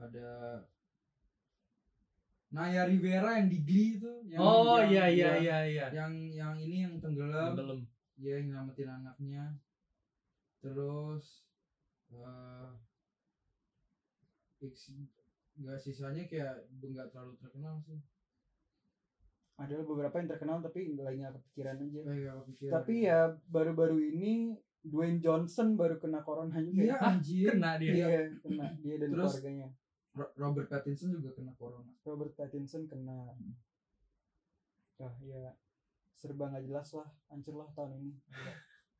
ada 0.00 0.28
Naya 2.48 2.82
Rivera 2.84 3.36
yang 3.36 3.48
di 3.48 3.60
Glee 3.60 3.90
itu 3.96 4.12
yang 4.24 4.40
Oh 4.40 4.80
yang- 4.80 4.88
iya 4.88 5.04
iya 5.06 5.26
yang- 5.28 5.42
iya 5.42 5.58
iya. 5.66 5.86
yang 5.92 6.12
yang 6.30 6.54
ini 6.56 6.76
yang 6.82 6.94
tenggelam. 6.96 7.52
Tenggelam. 7.52 7.80
dia 8.16 8.34
yang 8.34 8.46
nyelamatin 8.50 8.88
anaknya. 8.90 9.44
Terus 10.58 11.44
eh 12.08 12.70
X 14.58 14.96
nggak 15.54 15.76
sisanya 15.76 16.24
kayak 16.24 16.66
nggak 16.72 17.12
terlalu 17.12 17.36
terkenal 17.36 17.78
sih. 17.78 18.00
Ada 19.54 19.82
beberapa 19.82 20.14
yang 20.16 20.26
terkenal 20.28 20.58
tapi 20.58 20.94
lagi 20.94 21.18
nggak 21.18 21.34
kepikiran 21.36 21.76
aja. 21.78 22.00
Nggak 22.02 22.36
kepikiran. 22.42 22.72
Tapi 22.74 22.94
ya 23.04 23.20
baru-baru 23.46 23.98
ini 24.00 24.56
Dwayne 24.80 25.20
Johnson 25.20 25.74
baru 25.74 25.98
kena 25.98 26.22
corona 26.22 26.56
juga 26.58 26.80
iya 26.80 26.96
ya. 26.96 26.98
anjir. 27.04 27.50
Kena 27.52 27.76
dia. 27.76 27.92
Iya, 27.92 28.06
kena. 28.40 28.66
Dia 28.80 28.94
dan 28.96 29.08
Terus- 29.12 29.36
keluarganya 29.36 29.68
Robert 30.36 30.66
Pattinson 30.66 31.14
juga 31.14 31.30
kena 31.32 31.52
corona 31.54 31.92
Robert 32.02 32.34
Pattinson 32.34 32.84
kena 32.84 33.32
ah 34.98 35.14
ya 35.22 35.54
serba 36.12 36.50
nggak 36.50 36.66
jelas 36.66 36.88
lah 36.98 37.06
hancur 37.30 37.54
lah 37.56 37.68
tahun 37.72 38.02
ini 38.02 38.12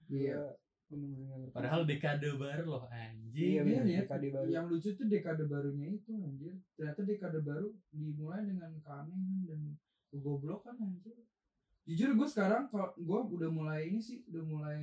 iya 0.22 0.42
bener-bener. 0.88 1.52
Padahal 1.52 1.84
dekade 1.84 2.32
baru 2.40 2.64
loh 2.64 2.84
anjing. 2.88 3.28
Iya, 3.36 3.60
Iya, 3.60 3.60
bener, 3.60 3.84
ya. 3.84 4.00
dekade 4.08 4.28
baru. 4.32 4.48
yang 4.48 4.64
lucu 4.72 4.88
tuh 4.96 5.04
dekade 5.04 5.44
barunya 5.44 5.88
itu 5.92 6.16
anjir 6.16 6.54
ternyata 6.72 7.00
dekade 7.04 7.40
baru 7.44 7.68
dimulai 7.92 8.40
dengan 8.48 8.72
keanehan 8.80 9.44
dan 9.44 9.60
kegoblokan 10.08 10.80
anjir 10.80 11.12
jujur 11.84 12.16
gue 12.16 12.28
sekarang 12.28 12.72
kalau 12.72 12.88
gue 12.96 13.20
udah 13.36 13.50
mulai 13.52 13.92
ini 13.92 14.00
sih 14.00 14.24
udah 14.32 14.44
mulai 14.44 14.80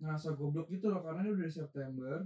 ngerasa 0.00 0.32
goblok 0.32 0.72
gitu 0.72 0.88
loh 0.88 1.04
karena 1.04 1.24
ini 1.24 1.30
udah 1.36 1.40
dari 1.44 1.52
September 1.52 2.16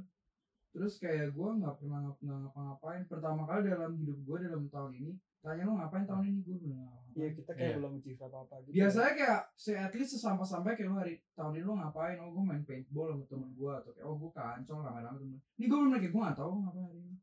terus 0.76 0.94
kayak 0.96 1.32
gue 1.32 1.48
nggak 1.56 1.74
pernah 1.74 1.98
ngap- 2.02 2.20
nggak 2.20 2.38
ngapa-ngapain 2.42 3.02
pertama 3.06 3.42
kali 3.42 3.60
dalam 3.66 3.92
hidup 3.94 4.18
gue 4.20 4.36
dalam 4.42 4.68
tahun 4.68 4.92
ini 4.94 5.12
tanya 5.38 5.62
lo 5.62 5.72
ngapain 5.74 6.04
tahun 6.04 6.24
ini 6.26 6.40
gue 6.42 6.56
belum 6.58 6.78
Iya 7.16 7.32
kita 7.32 7.48
kayak 7.50 7.64
Iya. 7.66 7.76
belum 7.78 7.92
achieve 7.96 8.20
apa 8.20 8.38
apa 8.42 8.54
gitu. 8.60 8.72
biasanya 8.76 9.12
kayak 9.14 9.40
se 9.54 9.70
at 9.72 9.88
least 9.90 10.12
sesampai-sampai 10.12 10.72
kayak 10.74 10.84
lo 10.86 10.96
hari 10.98 11.14
tahun 11.32 11.52
ini 11.54 11.64
lo 11.64 11.74
ngapain 11.74 12.16
oh 12.18 12.28
gue 12.28 12.44
main 12.44 12.60
paintball 12.60 13.08
sama 13.08 13.24
temen 13.24 13.50
gue 13.50 13.72
atau 13.72 13.90
kayak 13.90 14.04
oh 14.04 14.16
gue 14.16 14.30
kancol 14.30 14.78
rame-rame 14.78 15.16
temen 15.16 15.40
ini 15.54 15.64
gue 15.64 15.78
belum 15.78 15.92
kayak 15.94 16.12
gue 16.12 16.22
nggak 16.22 16.36
tahu 16.36 16.52
ngapain 16.60 16.84
hari 16.84 17.00
ini 17.00 17.16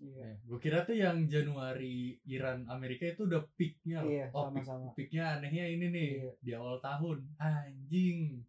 Iya. 0.00 0.28
gue 0.40 0.58
kira 0.58 0.78
tuh 0.80 0.96
yang 0.96 1.16
Januari 1.26 1.96
Iran 2.24 2.64
Amerika 2.66 3.04
itu 3.04 3.28
udah 3.28 3.44
peaknya 3.52 4.00
loh. 4.00 4.08
Iya, 4.08 4.24
oh, 4.30 4.48
peak, 4.48 4.64
sama-sama. 4.64 4.88
peaknya 4.94 5.24
anehnya 5.34 5.64
ini 5.68 5.86
nih 5.88 6.08
Iya. 6.16 6.30
di 6.38 6.50
awal 6.54 6.80
tahun. 6.80 7.18
Anjing. 7.36 8.40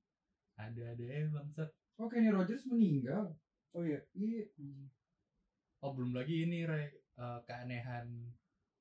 Ada-ada 0.54 1.04
ya 1.04 1.28
bangsat. 1.28 1.70
oh 1.98 2.08
Kenny 2.08 2.30
Rogers 2.30 2.64
meninggal 2.66 3.36
Oh 3.72 3.84
iya. 3.84 4.00
iya 4.14 4.44
Hmm. 4.60 4.88
Oh 5.82 5.92
belum 5.98 6.14
lagi 6.14 6.46
ini 6.46 6.68
re 6.68 6.92
eh, 7.18 7.40
keanehan 7.48 8.08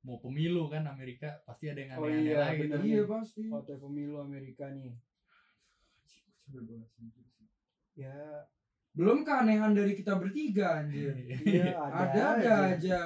mau 0.05 0.16
pemilu 0.20 0.68
kan 0.72 0.85
Amerika 0.88 1.40
pasti 1.44 1.68
ada 1.68 1.81
yang 1.81 1.92
Oh 2.00 2.09
aneh-aneh 2.09 2.24
iya, 2.24 2.38
lagi 2.40 2.61
bener 2.64 2.81
iya 2.85 3.03
pasti 3.05 3.44
Waktu 3.53 3.76
pemilu 3.76 4.16
Amerika 4.20 4.72
nih. 4.72 4.96
Ya, 7.95 8.49
belum 8.97 9.22
keanehan 9.22 9.70
dari 9.70 9.95
kita 9.95 10.18
bertiga 10.18 10.82
anjir 10.82 11.14
iya 11.47 11.78
ada, 11.78 11.95
ada 12.11 12.22
ada 12.34 12.53
aja. 12.74 12.74
aja 12.74 13.01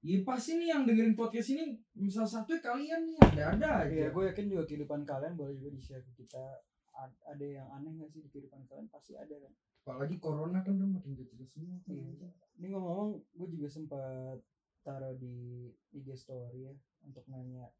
Iya 0.00 0.24
pasti 0.24 0.56
nih 0.56 0.72
yang 0.72 0.88
dengerin 0.88 1.12
podcast 1.12 1.52
ini 1.52 1.76
misal 1.92 2.24
satu 2.24 2.56
kalian 2.56 3.04
nih 3.04 3.20
ada 3.20 3.42
ada 3.52 3.68
aja 3.84 3.92
Iya, 3.92 4.08
gue 4.08 4.22
yakin 4.32 4.46
juga 4.48 4.64
kehidupan 4.64 5.04
kalian 5.04 5.36
boleh 5.36 5.52
juga 5.60 5.76
di-share 5.76 6.00
ke 6.00 6.24
kita. 6.24 6.40
Ada 7.28 7.44
yang 7.44 7.68
aneh 7.68 8.00
gak 8.00 8.08
sih 8.08 8.24
di 8.24 8.32
kehidupan 8.32 8.64
kalian? 8.64 8.88
Pasti 8.88 9.12
ada 9.12 9.36
kan. 9.36 9.52
Apalagi 9.80 10.20
corona 10.20 10.60
kan 10.60 10.76
udah 10.76 11.00
makin 11.00 11.16
kecil 11.16 11.40
semua 11.48 11.80
kan 11.82 11.96
Iya. 11.96 12.28
Ini 12.60 12.76
ngomong-ngomong, 12.76 13.10
gue 13.40 13.48
juga 13.56 13.68
sempat 13.72 14.36
taruh 14.84 15.16
di 15.16 15.68
IG 15.96 16.12
story 16.12 16.68
ya 16.68 16.74
untuk 17.04 17.24
nanya 17.32 17.72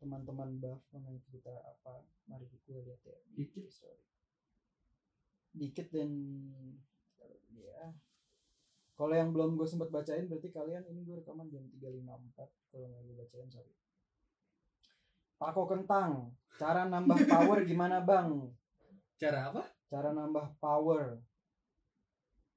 teman-teman 0.00 0.56
buff 0.56 0.80
nanya 0.96 1.20
cerita 1.20 1.52
apa. 1.60 2.00
Mari 2.24 2.48
gue 2.48 2.80
lihat 2.80 3.00
ya 3.04 3.16
di 3.28 3.44
IG 3.44 3.68
story. 3.68 4.04
Dikit 5.52 5.92
dan 5.92 6.10
ya. 7.52 7.92
Kalau 8.96 9.14
yang 9.16 9.32
belum 9.32 9.60
gue 9.60 9.68
sempat 9.68 9.92
bacain 9.92 10.28
berarti 10.28 10.48
kalian 10.52 10.88
ini 10.88 11.04
gue 11.04 11.20
rekaman 11.20 11.48
jam 11.52 11.64
3.54 11.68 12.72
kalau 12.72 12.86
nggak 12.88 13.02
gue 13.04 13.16
bacain 13.20 13.48
sorry. 13.52 13.72
Pako 15.40 15.64
kentang, 15.64 16.36
cara 16.60 16.84
nambah 16.84 17.16
power 17.24 17.64
gimana 17.64 18.04
bang? 18.04 18.44
Cara 19.16 19.48
apa? 19.48 19.64
Cara 19.90 20.14
nambah 20.14 20.56
power. 20.62 21.18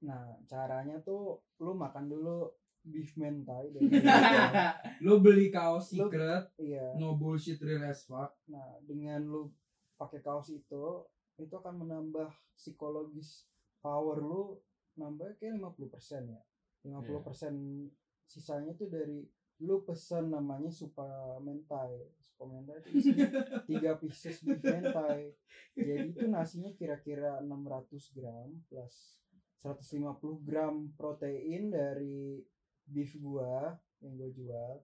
Nah, 0.06 0.38
caranya 0.46 1.02
tuh 1.02 1.42
lu 1.58 1.74
makan 1.74 2.06
dulu 2.06 2.48
beef 2.84 3.16
mentai 3.16 3.72
dari 3.72 3.88
lu 5.04 5.24
beli 5.24 5.48
kaos 5.48 5.96
Lu- 5.96 6.12
secret 6.12 6.52
iya. 6.60 6.92
no 7.00 7.16
bullshit 7.16 7.56
real 7.64 7.80
as 7.88 8.04
fuck. 8.04 8.36
Nah 8.52 8.76
dengan 8.84 9.24
lu 9.24 9.48
pakai 9.96 10.20
kaos 10.20 10.52
itu 10.52 11.00
itu 11.40 11.54
akan 11.56 11.80
menambah 11.80 12.28
psikologis 12.52 13.48
power 13.80 14.20
lu 14.20 14.60
nambah 15.00 15.40
kayak 15.40 15.56
50% 15.56 16.28
ya. 16.28 16.42
50% 16.84 17.88
sisanya 18.28 18.76
tuh 18.76 18.92
dari 18.92 19.24
lu 19.62 19.86
pesen 19.86 20.34
namanya 20.34 20.70
supa 20.70 21.06
mentai. 21.38 22.10
Supa 22.18 22.44
mentai 22.46 22.82
itu 22.82 22.88
isinya 22.98 23.28
tiga 23.70 23.94
pieces 23.98 24.42
beef 24.42 24.58
mentai. 24.60 25.30
Jadi 25.74 26.10
itu 26.10 26.26
nasinya 26.26 26.74
kira-kira 26.74 27.38
600 27.38 28.16
gram 28.16 28.50
plus 28.66 29.22
150 29.62 30.42
gram 30.44 30.90
protein 30.98 31.70
dari 31.70 32.42
beef 32.84 33.14
gua 33.16 33.72
yang 34.02 34.18
gua 34.18 34.30
jual. 34.30 34.74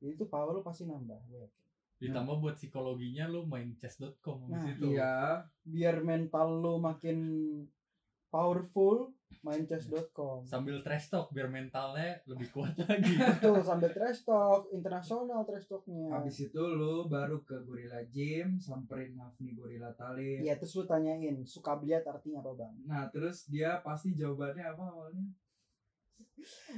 Jadi 0.00 0.10
itu 0.16 0.24
power 0.24 0.56
lu 0.56 0.62
pasti 0.64 0.88
nambah 0.88 1.20
gue 1.28 1.38
yakin. 1.44 1.64
Ditambah 2.00 2.40
buat 2.40 2.56
psikologinya 2.56 3.28
lu 3.28 3.44
main 3.44 3.76
chess.com 3.76 4.48
Nah, 4.48 4.56
di 4.56 4.58
situ. 4.64 4.96
iya. 4.96 5.44
Biar 5.60 6.00
mental 6.00 6.56
lu 6.56 6.80
makin 6.80 7.18
powerful 8.32 9.12
main 9.40 9.64
chess.com 9.64 10.44
Sambil 10.44 10.82
trash 10.82 11.08
talk 11.08 11.30
biar 11.30 11.48
mentalnya 11.48 12.20
lebih 12.26 12.50
kuat 12.54 12.76
lagi. 12.76 13.14
tuh 13.40 13.62
sambil 13.62 13.88
trash 13.88 14.22
talk 14.22 14.68
internasional 14.68 15.42
trash 15.42 15.64
talknya 15.64 16.12
habis 16.12 16.36
itu 16.42 16.60
lu 16.60 17.06
baru 17.06 17.40
ke 17.40 17.56
Gorilla 17.62 18.04
Gym 18.06 18.58
samperin 18.58 19.16
Hafni 19.16 19.54
Gorilla 19.54 19.88
Talib 19.92 20.42
Iya 20.42 20.54
terus 20.54 20.76
lu 20.76 20.84
tanyain 20.84 21.40
suka 21.42 21.74
beliat 21.74 22.04
artinya 22.04 22.40
apa 22.40 22.52
bang? 22.54 22.74
nah 22.84 23.04
terus 23.08 23.46
dia 23.46 23.80
pasti 23.80 24.12
jawabannya 24.12 24.64
apa 24.66 24.84
awalnya 24.84 25.26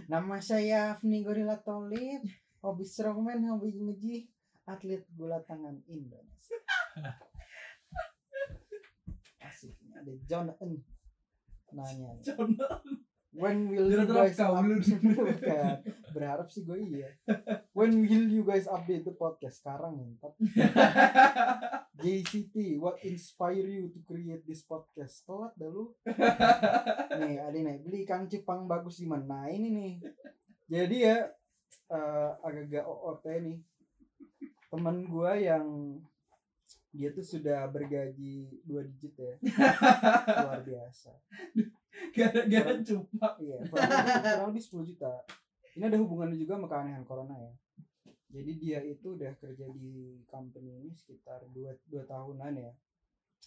Nama 0.07 0.43
saya 0.43 0.91
Afni 0.91 1.23
Gorilla 1.23 1.55
Tolib, 1.55 2.27
hobi 2.59 2.83
strongman, 2.83 3.47
hobi 3.47 3.71
ngeji, 3.73 4.27
atlet 4.67 5.07
bola 5.15 5.39
tangan 5.39 5.79
Indonesia. 5.87 6.59
Asik, 9.43 9.75
ini 9.79 9.95
ada 9.95 10.13
John 10.27 10.51
N. 10.59 10.83
Nanya, 11.73 12.09
nih, 12.21 12.37
when 13.33 13.73
will 13.73 13.89
you 13.89 14.05
guys 14.05 14.37
kau 14.37 14.53
up- 14.53 14.69
lu. 14.69 14.77
Bukan. 15.17 15.77
Berharap 16.13 16.53
sih 16.53 16.69
gue 16.69 16.77
iya. 16.85 17.09
When 17.73 18.05
will 18.05 18.29
you 18.29 18.45
guys 18.45 18.69
update 18.69 19.09
the 19.09 19.17
podcast? 19.17 19.65
Sekarang 19.65 19.97
ngentot. 19.97 20.37
JCT, 22.03 22.77
what 22.77 23.01
inspire 23.01 23.65
you 23.65 23.89
to 23.89 24.05
create 24.05 24.45
this 24.45 24.61
podcast? 24.69 25.25
Telat 25.25 25.57
dah 25.57 25.71
lu. 25.73 25.97
nih, 27.17 27.41
ada 27.41 27.57
nih, 27.57 27.81
beli 27.81 28.05
ikan 28.05 28.29
cupang 28.29 28.69
bagus 28.69 29.01
di 29.01 29.09
mana? 29.09 29.25
Nah, 29.25 29.47
ini 29.49 29.69
nih. 29.73 29.93
Jadi 30.69 30.97
ya 31.01 31.17
eh, 31.89 32.31
agak-agak 32.45 32.85
OOT 32.85 33.25
nih. 33.41 33.59
Temen 34.69 34.97
gua 35.09 35.37
yang 35.37 35.97
dia 36.93 37.09
tuh 37.17 37.25
sudah 37.25 37.65
bergaji 37.73 38.63
dua 38.69 38.85
digit 38.85 39.17
ya. 39.17 39.35
Luar 40.45 40.61
biasa. 40.61 41.11
gara-gara 42.13 42.73
cupak 42.85 43.35
Iya, 43.41 43.57
kurang 43.69 43.89
lebih, 43.89 44.15
kurang 44.21 44.49
lebih 44.53 44.65
10 44.65 44.91
juta. 44.93 45.13
Ini 45.73 45.85
ada 45.89 45.99
hubungannya 46.01 46.37
juga 46.37 46.61
sama 46.61 46.69
keanehan 46.69 47.05
corona 47.09 47.37
ya. 47.41 47.53
Jadi 48.33 48.53
dia 48.61 48.81
itu 48.85 49.17
udah 49.17 49.33
kerja 49.41 49.69
di 49.73 50.21
company 50.29 50.85
ini 50.85 50.93
sekitar 50.93 51.49
2, 51.49 51.89
dua 51.89 52.05
tahunan 52.05 52.53
ya. 52.61 52.73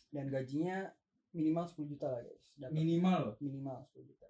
Dan 0.10 0.30
gajinya 0.30 0.90
minimal 1.34 1.70
10 1.70 1.92
juta 1.94 2.08
lah 2.10 2.22
guys. 2.26 2.46
Dapat 2.58 2.74
minimal 2.74 3.22
minimal 3.38 3.78
10 3.94 4.10
juta. 4.10 4.30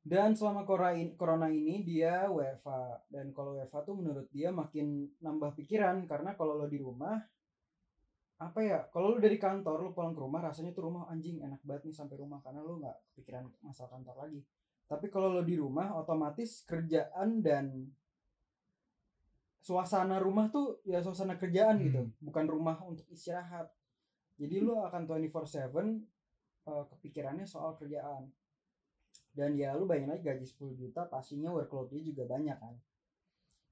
Dan 0.00 0.32
selama 0.32 0.64
corona 0.64 1.46
ini 1.52 1.84
dia 1.84 2.26
WFA 2.26 3.04
dan 3.12 3.36
kalau 3.36 3.60
WFA 3.60 3.84
tuh 3.84 3.94
menurut 4.00 4.26
dia 4.32 4.48
makin 4.48 5.12
nambah 5.20 5.52
pikiran 5.60 6.08
karena 6.08 6.32
kalau 6.34 6.56
lo 6.56 6.66
di 6.66 6.80
rumah 6.80 7.20
apa 8.40 8.60
ya 8.64 8.78
kalau 8.88 9.12
lu 9.14 9.18
dari 9.20 9.36
kantor 9.36 9.76
lu 9.84 9.90
pulang 9.92 10.16
ke 10.16 10.20
rumah 10.24 10.40
rasanya 10.40 10.72
tuh 10.72 10.88
rumah 10.88 11.04
anjing 11.12 11.44
enak 11.44 11.60
banget 11.60 11.92
nih 11.92 11.96
sampai 12.00 12.16
rumah 12.16 12.40
karena 12.40 12.64
lu 12.64 12.80
nggak 12.80 12.96
pikiran 13.20 13.44
masalah 13.60 13.92
kantor 13.92 14.16
lagi. 14.16 14.40
Tapi 14.88 15.06
kalau 15.12 15.28
lo 15.36 15.42
di 15.44 15.54
rumah 15.60 15.92
otomatis 15.94 16.64
kerjaan 16.64 17.44
dan 17.44 17.84
suasana 19.60 20.16
rumah 20.16 20.48
tuh 20.48 20.80
ya 20.88 21.04
suasana 21.04 21.36
kerjaan 21.36 21.76
Hmm. 21.78 21.84
gitu 21.84 22.02
bukan 22.24 22.48
rumah 22.48 22.80
untuk 22.80 23.04
istirahat. 23.12 23.68
Jadi 24.40 24.56
lu 24.64 24.80
akan 24.80 25.04
24/7 25.04 26.00
eh, 26.64 26.84
kepikirannya 26.96 27.44
soal 27.44 27.76
kerjaan. 27.76 28.32
Dan 29.30 29.54
ya 29.54 29.76
lu 29.76 29.84
bayangin 29.86 30.16
aja 30.16 30.32
gaji 30.34 30.48
10 30.48 30.74
juta 30.74 31.06
pastinya 31.06 31.52
workloadnya 31.54 32.02
juga 32.02 32.24
banyak 32.26 32.56
kan 32.56 32.74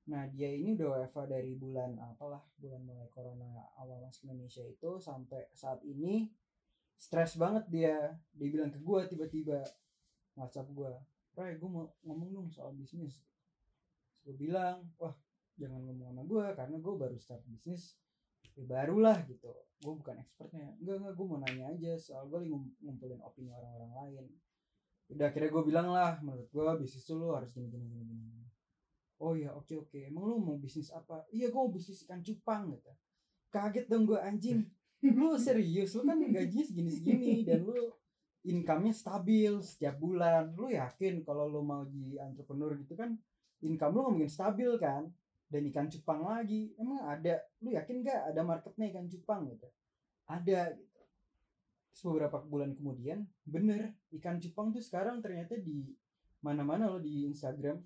nah 0.09 0.25
dia 0.33 0.49
ini 0.49 0.73
udah 0.73 1.05
WFA 1.05 1.29
dari 1.29 1.53
bulan 1.53 2.01
apalah 2.01 2.41
bulan 2.57 2.81
mulai 2.81 3.09
corona 3.13 3.69
awal 3.77 4.01
masuk 4.01 4.33
Indonesia 4.33 4.65
itu 4.65 4.97
sampai 4.97 5.53
saat 5.53 5.85
ini 5.85 6.33
stres 6.99 7.39
banget 7.39 7.65
dia. 7.71 7.97
Dia 8.35 8.49
bilang 8.51 8.73
ke 8.73 8.81
gua 8.81 9.05
tiba-tiba 9.05 9.63
WhatsApp 10.35 10.73
gua 10.73 10.97
Ray 11.39 11.55
gue 11.55 11.71
mau 11.71 11.87
ngomong 12.03 12.31
dong 12.35 12.49
soal 12.51 12.75
bisnis. 12.75 13.23
Gue 14.27 14.35
bilang 14.35 14.83
wah 14.99 15.15
jangan 15.55 15.79
ngomong 15.87 16.11
sama 16.11 16.23
gue 16.27 16.45
karena 16.59 16.77
gue 16.83 16.95
baru 16.99 17.15
start 17.15 17.47
bisnis 17.47 17.95
ya 18.59 18.67
barulah 18.67 19.23
gitu. 19.31 19.55
Gue 19.79 19.95
bukan 19.95 20.19
expertnya. 20.19 20.75
Enggak 20.83 20.99
enggak 20.99 21.15
gue 21.15 21.27
mau 21.31 21.39
nanya 21.39 21.65
aja 21.71 21.95
soal 21.95 22.27
gue 22.27 22.43
lagi 22.43 22.51
ngum- 22.51 22.75
ngumpulin 22.83 23.23
opini 23.23 23.55
orang-orang 23.55 23.93
lain. 24.03 24.25
Udah 25.15 25.31
akhirnya 25.31 25.51
gue 25.55 25.63
bilang 25.63 25.89
lah 25.95 26.19
menurut 26.27 26.51
gue 26.51 26.65
bisnis 26.83 27.07
tuh 27.07 27.23
lu 27.23 27.31
harus 27.31 27.55
gini 27.55 27.71
gini 27.71 27.87
gini 27.87 28.03
gini. 28.03 28.48
Oh 29.19 29.35
ya 29.35 29.55
oke 29.55 29.75
oke. 29.87 29.99
Emang 29.99 30.27
lu 30.27 30.37
mau 30.39 30.57
bisnis 30.59 30.91
apa? 30.95 31.27
Iya 31.35 31.51
gue 31.51 31.61
mau 31.61 31.71
bisnis 31.71 32.03
ikan 32.07 32.23
cupang 32.23 32.75
gitu. 32.75 32.93
Kaget 33.51 33.87
dong 33.91 34.07
gue 34.07 34.19
anjing. 34.19 34.67
Lu 35.03 35.39
serius? 35.39 35.95
Lu 35.95 36.03
kan 36.07 36.19
gajinya 36.19 36.65
segini 36.65 36.91
segini 36.91 37.35
dan 37.47 37.63
lu 37.63 37.91
income-nya 38.47 38.95
stabil 38.95 39.53
setiap 39.63 39.99
bulan. 39.99 40.55
Lu 40.55 40.71
yakin 40.71 41.23
kalau 41.27 41.51
lu 41.51 41.63
mau 41.63 41.87
jadi 41.87 42.27
entrepreneur 42.31 42.75
gitu 42.79 42.95
kan 42.95 43.19
income 43.63 43.95
lu 43.95 44.01
nggak 44.07 44.15
mungkin 44.15 44.33
stabil 44.33 44.71
kan? 44.79 45.11
Dan 45.49 45.65
ikan 45.73 45.89
cupang 45.89 46.23
lagi. 46.29 46.77
Emang 46.77 47.03
ada? 47.09 47.41
Lu 47.65 47.73
yakin 47.73 48.05
gak 48.05 48.21
ada 48.35 48.41
marketnya 48.45 48.93
ikan 48.93 49.09
cupang 49.09 49.49
gitu? 49.49 49.69
Ada 50.29 50.77
gitu. 50.77 51.01
Terus 51.89 52.03
beberapa 52.05 52.39
bulan 52.45 52.77
kemudian 52.77 53.25
bener 53.49 53.97
ikan 54.21 54.39
cupang 54.39 54.71
tuh 54.71 54.85
sekarang 54.85 55.19
ternyata 55.25 55.57
di 55.57 55.89
mana-mana 56.45 56.87
lo 56.87 57.03
di 57.03 57.27
Instagram 57.27 57.83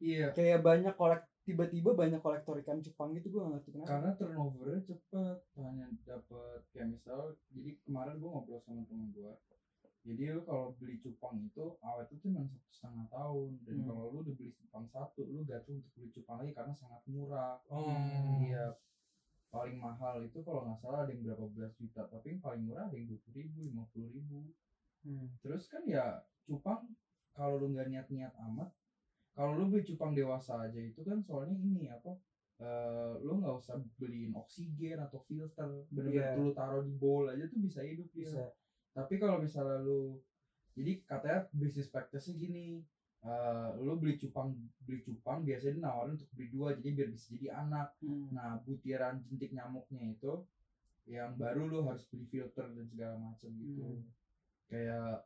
iya. 0.00 0.28
Kayak 0.34 0.60
banyak 0.64 0.94
kolek 0.96 1.22
tiba-tiba 1.48 1.96
banyak 1.96 2.20
kolektor 2.20 2.60
ikan 2.60 2.84
cupang 2.84 3.16
gitu 3.16 3.32
gue 3.32 3.40
gak 3.40 3.52
ngerti 3.56 3.68
kenapa. 3.72 3.88
Karena 3.88 4.10
turnovernya 4.20 4.80
cepet 4.84 5.38
hanya 5.56 5.86
dapat 6.04 6.60
kayak 6.76 6.88
misal 6.92 7.20
jadi 7.52 7.70
kemarin 7.88 8.20
gua 8.20 8.30
ngobrol 8.36 8.60
sama 8.60 8.84
temen 8.84 9.08
gua. 9.16 9.32
Jadi 10.04 10.22
lu 10.32 10.40
kalau 10.44 10.76
beli 10.76 11.00
cupang 11.00 11.40
itu 11.42 11.64
awet 11.84 12.08
itu 12.12 12.28
cuma 12.28 12.44
satu 12.44 12.68
setengah 12.68 13.06
tahun. 13.12 13.50
Dan 13.64 13.76
Hmm. 13.80 13.86
kalau 13.88 14.04
lu 14.12 14.18
udah 14.24 14.34
beli 14.36 14.52
cupang 14.56 14.84
satu 14.88 15.20
lu 15.24 15.40
gatel 15.48 15.80
untuk 15.80 15.92
beli 15.96 16.08
cupang 16.12 16.36
lagi 16.40 16.52
karena 16.52 16.72
sangat 16.76 17.02
murah. 17.08 17.56
Oh. 17.72 17.88
iya. 18.44 18.76
Paling 19.48 19.80
mahal 19.80 20.20
itu 20.28 20.44
kalau 20.44 20.68
nggak 20.68 20.78
salah 20.84 21.08
ada 21.08 21.12
yang 21.16 21.24
berapa 21.24 21.48
belas 21.56 21.72
juta 21.80 22.04
tapi 22.12 22.36
yang 22.36 22.40
paling 22.44 22.62
murah 22.68 22.84
ada 22.88 22.96
yang 22.96 23.08
dua 23.08 23.20
puluh 23.24 23.36
ribu 23.40 23.58
lima 23.64 23.84
puluh 23.92 24.08
ribu. 24.12 24.52
Hmm. 24.98 25.30
terus 25.40 25.70
kan 25.70 25.86
ya 25.86 26.20
cupang 26.44 26.90
kalau 27.32 27.56
lu 27.62 27.70
nggak 27.70 27.86
niat-niat 27.86 28.34
amat 28.50 28.68
kalau 29.38 29.54
lu 29.54 29.70
beli 29.70 29.86
cupang 29.86 30.12
dewasa 30.12 30.58
aja 30.60 30.80
itu 30.82 30.98
kan 31.00 31.22
soalnya 31.22 31.54
ini 31.54 31.86
apa 31.86 32.18
eh 32.58 33.12
lu 33.20 33.38
nggak 33.38 33.54
usah 33.54 33.78
beliin 33.94 34.34
oksigen 34.34 34.98
atau 34.98 35.22
filter 35.22 35.86
bener-bener 35.88 36.26
Iya. 36.26 36.34
lu 36.34 36.50
taruh 36.50 36.82
di 36.82 36.90
bowl 36.92 37.30
aja 37.30 37.46
tuh 37.46 37.60
bisa 37.60 37.80
hidup 37.80 38.10
dia. 38.10 38.26
bisa 38.26 38.42
tapi 38.90 39.14
kalau 39.16 39.38
misalnya 39.38 39.78
lu 39.78 40.18
jadi 40.74 41.02
katanya 41.04 41.46
bisnis 41.52 41.86
practice-nya 41.86 42.34
gini 42.36 42.82
eh, 43.20 43.68
lu 43.78 43.94
beli 43.94 44.14
cupang 44.16 44.58
beli 44.80 45.00
cupang 45.00 45.42
biasanya 45.42 45.86
nawarin 45.86 46.14
untuk 46.14 46.30
beli 46.32 46.46
dua 46.48 46.74
jadi 46.74 46.90
biar 46.96 47.08
bisa 47.08 47.26
jadi 47.30 47.46
anak 47.56 47.94
Hmm. 47.98 48.26
nah 48.28 48.58
butiran 48.58 49.22
jentik 49.22 49.50
nyamuknya 49.50 50.12
itu 50.12 50.42
yang 51.06 51.34
baru 51.34 51.64
lu 51.64 51.86
harus 51.86 52.02
beli 52.06 52.26
filter 52.26 52.66
dan 52.68 52.84
segala 52.84 53.14
macam 53.16 53.50
gitu 53.54 53.86
Hmm. 53.86 54.02
kayak 54.66 55.22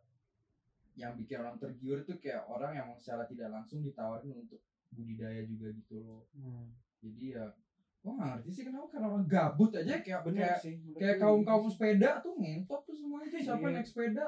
yang 0.94 1.12
bikin 1.14 1.38
orang 1.38 1.56
tergiur 1.56 1.98
itu 1.98 2.12
kayak 2.16 2.44
orang 2.44 2.72
yang 2.72 2.88
secara 2.94 3.24
tidak 3.24 3.48
langsung 3.48 3.80
ditawarin 3.80 4.36
untuk 4.36 4.60
budidaya 4.88 5.40
juga 5.42 5.72
gitu 5.72 5.94
loh 5.98 6.28
Hmm. 6.30 6.68
jadi 6.98 7.24
ya 7.32 7.44
gua 7.98 8.12
nggak 8.12 8.28
ngerti 8.34 8.50
sih 8.50 8.64
kenapa 8.64 8.86
karena 8.88 9.06
orang 9.08 9.24
gabut 9.24 9.70
aja 9.72 9.94
kayak 9.98 10.20
bener 10.22 10.42
kayak 10.44 10.58
sih 10.58 10.74
kayak 10.92 11.16
kaum 11.16 11.38
gitu 11.38 11.48
kaum 11.48 11.62
sih. 11.62 11.72
sepeda 11.72 12.10
tuh 12.18 12.34
ngentot 12.34 12.80
tuh 12.82 12.92
semua 12.92 13.18
itu 13.20 13.36
siapa 13.38 13.62
Iya. 13.62 13.74
naik 13.74 13.86
sepeda 13.86 14.26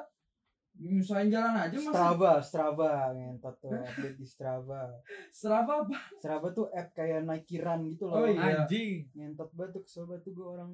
nyusahin 0.74 1.30
jalan 1.30 1.54
aja 1.56 1.76
masih 1.76 1.86
Strava, 1.88 2.32
Strava 2.40 2.92
ngentot 3.12 3.54
tuh 3.60 3.70
update 3.86 4.16
di 4.16 4.26
Strava. 4.26 4.90
Strava 5.30 5.72
apa 5.82 5.98
Strava 6.18 6.48
tuh 6.50 6.66
app 6.68 6.90
kayak 6.92 7.22
Nike 7.22 7.58
Run 7.58 7.86
gitu 7.88 8.04
loh. 8.04 8.16
Oh, 8.16 8.26
iya. 8.26 8.66
Anjing. 8.66 9.06
Ngentot 9.12 9.54
banget 9.54 9.70
tuh 9.70 9.82
kesel 9.82 10.04
banget 10.04 10.22
tuh 10.22 10.32
gue 10.32 10.46
orang 10.48 10.70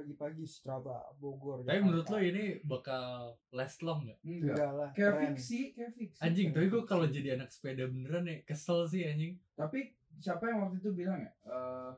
pagi-pagi 0.00 0.44
Strava 0.44 1.04
Bogor. 1.14 1.60
Tapi 1.62 1.76
menurut 1.78 2.08
lo 2.08 2.16
ini 2.16 2.56
bakal 2.62 3.36
last 3.50 3.80
long 3.80 4.02
gak? 4.02 4.16
enggak 4.22 4.56
enggak 4.56 4.72
lah. 4.72 4.88
kayak 4.90 5.12
keren. 5.12 5.22
fiksi 5.36 5.60
kayak 5.72 5.92
fiksi 5.92 6.20
Anjing, 6.20 6.48
tapi 6.50 6.66
gue 6.66 6.82
kalau 6.82 7.04
jadi 7.04 7.36
anak 7.36 7.52
sepeda 7.52 7.84
beneran 7.84 8.24
ya 8.24 8.40
kesel 8.42 8.88
sih 8.88 9.04
anjing. 9.04 9.36
tapi 9.52 9.92
siapa 10.16 10.48
yang 10.48 10.64
waktu 10.64 10.80
itu 10.80 10.90
bilang 10.90 11.20
ya 11.20 11.32
eh, 11.46 11.90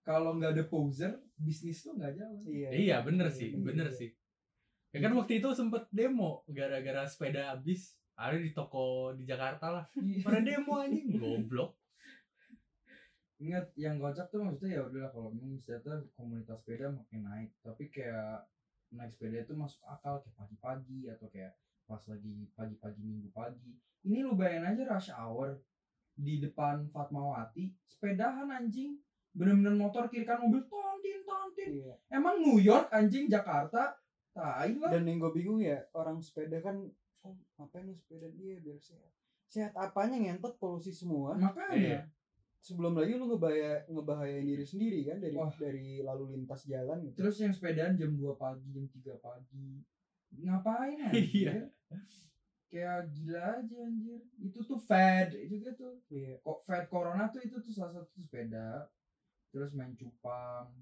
kalau 0.00 0.36
nggak 0.36 0.52
ada 0.52 0.64
poser 0.64 1.12
bisnis 1.34 1.84
lo 1.84 1.94
nggak 1.94 2.12
jalan 2.14 2.40
Iya. 2.44 2.68
Iya 2.70 2.96
bener 3.00 3.28
sih, 3.28 3.52
Iya. 3.52 3.60
bener 3.60 3.88
sih. 3.88 4.10
Ya 4.88 4.98
kan 5.00 5.12
waktu 5.12 5.38
itu 5.38 5.48
sempet 5.52 5.84
demo 5.90 6.46
gara-gara 6.46 7.04
sepeda 7.04 7.52
habis. 7.52 7.92
Ada 8.14 8.38
di 8.38 8.54
toko 8.54 9.10
di 9.10 9.26
Jakarta 9.26 9.66
lah. 9.68 9.84
Pada 10.22 10.38
demo 10.38 10.78
anjing, 10.78 11.18
goblok. 11.18 11.74
Ingat 13.44 13.66
yang 13.76 14.00
kocak 14.00 14.32
tuh 14.32 14.40
maksudnya 14.40 14.80
ya 14.80 14.82
udahlah 14.88 15.12
kalau 15.12 15.28
memang 15.28 15.60
ternyata 15.60 16.00
komunitas 16.16 16.56
sepeda 16.64 16.88
makin 16.88 17.20
naik 17.28 17.52
tapi 17.60 17.92
kayak 17.92 18.48
naik 18.88 19.12
sepeda 19.12 19.44
itu 19.44 19.52
masuk 19.52 19.84
akal 19.84 20.24
kayak 20.24 20.32
pagi-pagi 20.40 21.12
atau 21.12 21.28
kayak 21.28 21.52
pas 21.84 22.00
lagi 22.08 22.48
pagi-pagi 22.56 23.00
minggu 23.04 23.28
pagi 23.36 23.76
ini 24.08 24.24
lu 24.24 24.32
bayangin 24.32 24.72
aja 24.72 24.82
rush 24.96 25.12
hour 25.12 25.60
di 26.16 26.40
depan 26.40 26.88
Fatmawati 26.88 27.68
sepedahan 27.84 28.48
anjing 28.48 28.96
bener-bener 29.36 29.76
motor 29.76 30.08
kiri 30.08 30.24
kan 30.24 30.40
mobil 30.40 30.64
tontin 30.64 31.20
tontin 31.28 31.68
Iya. 31.84 31.92
emang 32.16 32.40
New 32.40 32.56
York 32.64 32.88
anjing 32.88 33.28
Jakarta 33.28 33.92
tai 34.32 34.74
lah 34.80 34.90
Dan 34.90 35.04
yang 35.06 35.20
gue 35.20 35.32
bingung 35.36 35.60
ya 35.60 35.84
orang 35.92 36.16
sepeda 36.18 36.58
kan 36.64 36.80
oh, 37.22 37.34
ngapain 37.60 37.86
lu 37.86 37.94
sepeda 37.94 38.26
dia 38.34 38.58
biar 38.58 38.78
sehat. 38.82 39.12
Sehat 39.46 39.72
apanya 39.78 40.18
ngentot 40.18 40.58
polusi 40.58 40.90
semua. 40.90 41.38
makanya 41.38 41.76
Iya. 41.78 42.00
Sebelum 42.64 42.96
lagi 42.96 43.12
lu 43.12 43.28
ngebahaya 43.28 43.84
ngebahayain 43.86 44.40
diri 44.42 44.64
sendiri 44.64 45.04
kan 45.04 45.20
dari 45.20 45.36
Wah. 45.36 45.52
dari 45.52 46.00
lalu 46.00 46.32
lintas 46.32 46.64
jalan 46.64 47.04
gitu. 47.04 47.20
terus 47.20 47.36
yang 47.36 47.52
sepedaan 47.52 47.92
jam 47.92 48.08
2 48.10 48.24
pagi 48.34 48.64
jam 48.70 48.88
3 48.88 49.20
pagi 49.20 49.84
ngapain 50.34 50.96
Iya. 51.12 51.52
anjir 51.60 51.68
kayak 52.66 53.06
gila 53.06 53.38
aja 53.54 53.76
anjir 53.84 54.18
itu 54.40 54.58
tuh 54.60 54.80
fad 54.80 55.28
juga 55.44 55.70
tuh 55.72 56.00
Iya. 56.08 56.40
kok 56.40 56.58
fad 56.62 56.88
corona 56.88 57.28
tuh 57.28 57.38
itu 57.38 57.54
tuh 57.54 57.68
salah 57.68 57.92
satu 57.94 58.10
sepeda 58.16 58.88
terus 59.50 59.70
main 59.70 59.92
cupang 59.92 60.72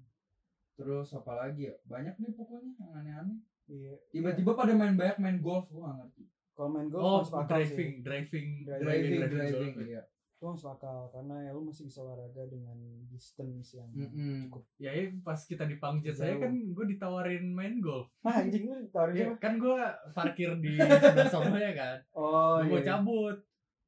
terus 0.73 1.11
apa 1.11 1.35
lagi 1.37 1.67
ya 1.67 1.75
banyak 1.83 2.15
nih 2.17 2.31
pokoknya 2.31 2.71
yang 2.79 2.91
aneh-aneh 2.95 3.37
Iya. 3.65 3.93
tiba-tiba 4.09 4.51
pada 4.53 4.71
main 4.71 4.95
banyak 4.95 5.19
main 5.19 5.37
golf 5.37 5.67
gua 5.67 5.91
gak 5.91 5.97
ngerti 6.01 6.23
Kalau 6.53 6.69
main 6.69 6.87
golf 6.87 7.03
Oh, 7.03 7.17
masuk 7.19 7.35
akal 7.35 7.59
driving, 7.59 7.91
sih. 7.91 8.01
driving, 8.01 8.47
Driving, 8.63 8.79
driving 8.79 9.19
golf. 9.19 9.51
driving 9.51 9.75
iya 9.85 10.03
Itu 10.43 10.51
masuk 10.51 10.75
akal 10.75 11.07
karena 11.15 11.39
ya 11.47 11.55
lu 11.55 11.63
masih 11.63 11.87
bisa 11.87 12.03
olahraga 12.03 12.43
dengan 12.51 12.75
distance 13.07 13.79
yang 13.79 13.87
Mm-mm. 13.95 14.51
cukup. 14.51 14.67
Ya, 14.75 14.91
ya 14.91 15.07
pas 15.23 15.39
kita 15.39 15.63
di 15.63 15.79
Pangjet 15.79 16.19
saya 16.19 16.35
kan 16.35 16.51
gue 16.51 16.85
ditawarin 16.91 17.47
main 17.55 17.79
golf. 17.79 18.11
Ah, 18.27 18.43
anjing 18.43 18.67
lu 18.67 18.75
taruh 18.91 19.15
Ya, 19.15 19.31
kan 19.39 19.55
gue 19.55 19.79
parkir 20.11 20.51
di 20.59 20.75
sebelah 20.99 21.31
sono 21.31 21.55
ya 21.55 21.71
kan. 21.71 21.95
Oh, 22.11 22.59
gue 22.59 22.75
mau 22.75 22.83
iya. 22.83 22.91
cabut. 22.91 23.39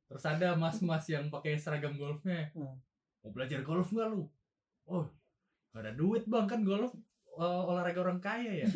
Terus 0.08 0.24
ada 0.24 0.56
mas-mas 0.56 1.04
yang 1.12 1.28
pakai 1.28 1.60
seragam 1.60 2.00
golfnya. 2.00 2.48
Hmm. 2.56 2.80
Mau 3.20 3.36
belajar 3.36 3.60
golf 3.60 3.92
nggak 3.92 4.08
lu? 4.16 4.24
Oh, 4.88 5.04
gak 5.76 5.84
ada 5.84 5.92
duit 5.92 6.24
bang 6.24 6.48
kan 6.48 6.64
golf 6.64 6.96
eh, 7.36 7.62
olahraga 7.68 8.00
orang 8.00 8.24
kaya 8.24 8.64
ya. 8.64 8.68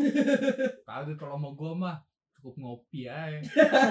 Kagak 0.88 1.16
kalau 1.16 1.40
mau 1.40 1.56
gue 1.56 1.72
mah 1.80 1.96
cukup 2.40 2.56
ngopi 2.56 3.12
aja. 3.12 3.44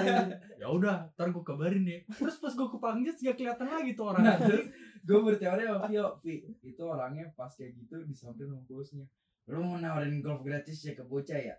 ya 0.61 0.67
udah, 0.67 1.05
ntar 1.13 1.29
gue 1.29 1.43
kabarin 1.45 1.85
ya. 1.85 2.01
Terus 2.09 2.41
pas 2.41 2.49
gue 2.49 2.65
ke 2.65 2.77
Pangjet 2.81 3.17
gak 3.21 3.37
kelihatan 3.37 3.69
lagi 3.69 3.93
tuh 3.93 4.09
orang. 4.09 4.25
Nah, 4.25 4.41
terus 4.41 4.65
gue 5.05 5.19
berteori 5.21 5.69
sama 5.69 5.85
Vio, 5.85 6.17
Vi, 6.25 6.49
itu 6.65 6.81
orangnya 6.81 7.29
pas 7.37 7.53
kayak 7.53 7.77
gitu 7.77 8.01
disamperin 8.09 8.57
sama 8.57 8.65
bosnya. 8.65 9.05
Lu 9.45 9.61
mau 9.61 9.77
nawarin 9.77 10.25
golf 10.25 10.41
gratis 10.41 10.81
ya 10.81 10.97
ke 10.97 11.05
bocah 11.05 11.37
ya? 11.37 11.55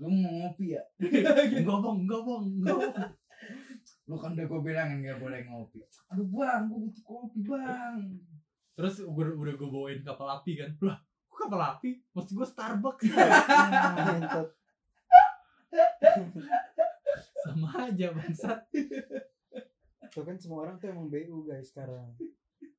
Lu 0.00 0.08
mau 0.08 0.32
ngopi 0.48 0.72
ya? 0.72 0.82
enggak 1.04 1.78
bang, 1.84 1.96
enggak 2.00 2.22
bang, 2.24 2.42
enggak 2.48 2.76
bang. 2.80 3.12
Lu 4.08 4.16
kan 4.16 4.32
udah 4.32 4.46
gue 4.48 4.60
bilangin 4.64 5.04
gak 5.04 5.20
boleh 5.20 5.40
ngopi. 5.44 5.84
Aduh 6.08 6.28
bang, 6.32 6.64
gue 6.72 6.80
butuh 6.88 7.04
kopi 7.04 7.40
bang. 7.44 7.96
Terus 8.72 9.04
udah, 9.04 9.36
udah 9.36 9.54
gue 9.60 9.68
bawain 9.68 10.00
kapal 10.00 10.32
api 10.40 10.56
kan. 10.56 10.72
Lah, 10.80 10.96
kapal 11.28 11.60
api? 11.60 12.00
Maksud 12.16 12.32
gue 12.40 12.48
Starbucks. 12.48 13.04
Ngentot. 13.04 14.48
Sama 17.42 17.68
aja 17.88 18.06
bangsat. 18.12 18.60
Tuh 20.12 20.24
kan 20.24 20.36
semua 20.36 20.68
orang 20.68 20.76
tuh 20.76 20.92
emang 20.92 21.08
BU 21.08 21.48
guys 21.48 21.72
sekarang. 21.72 22.12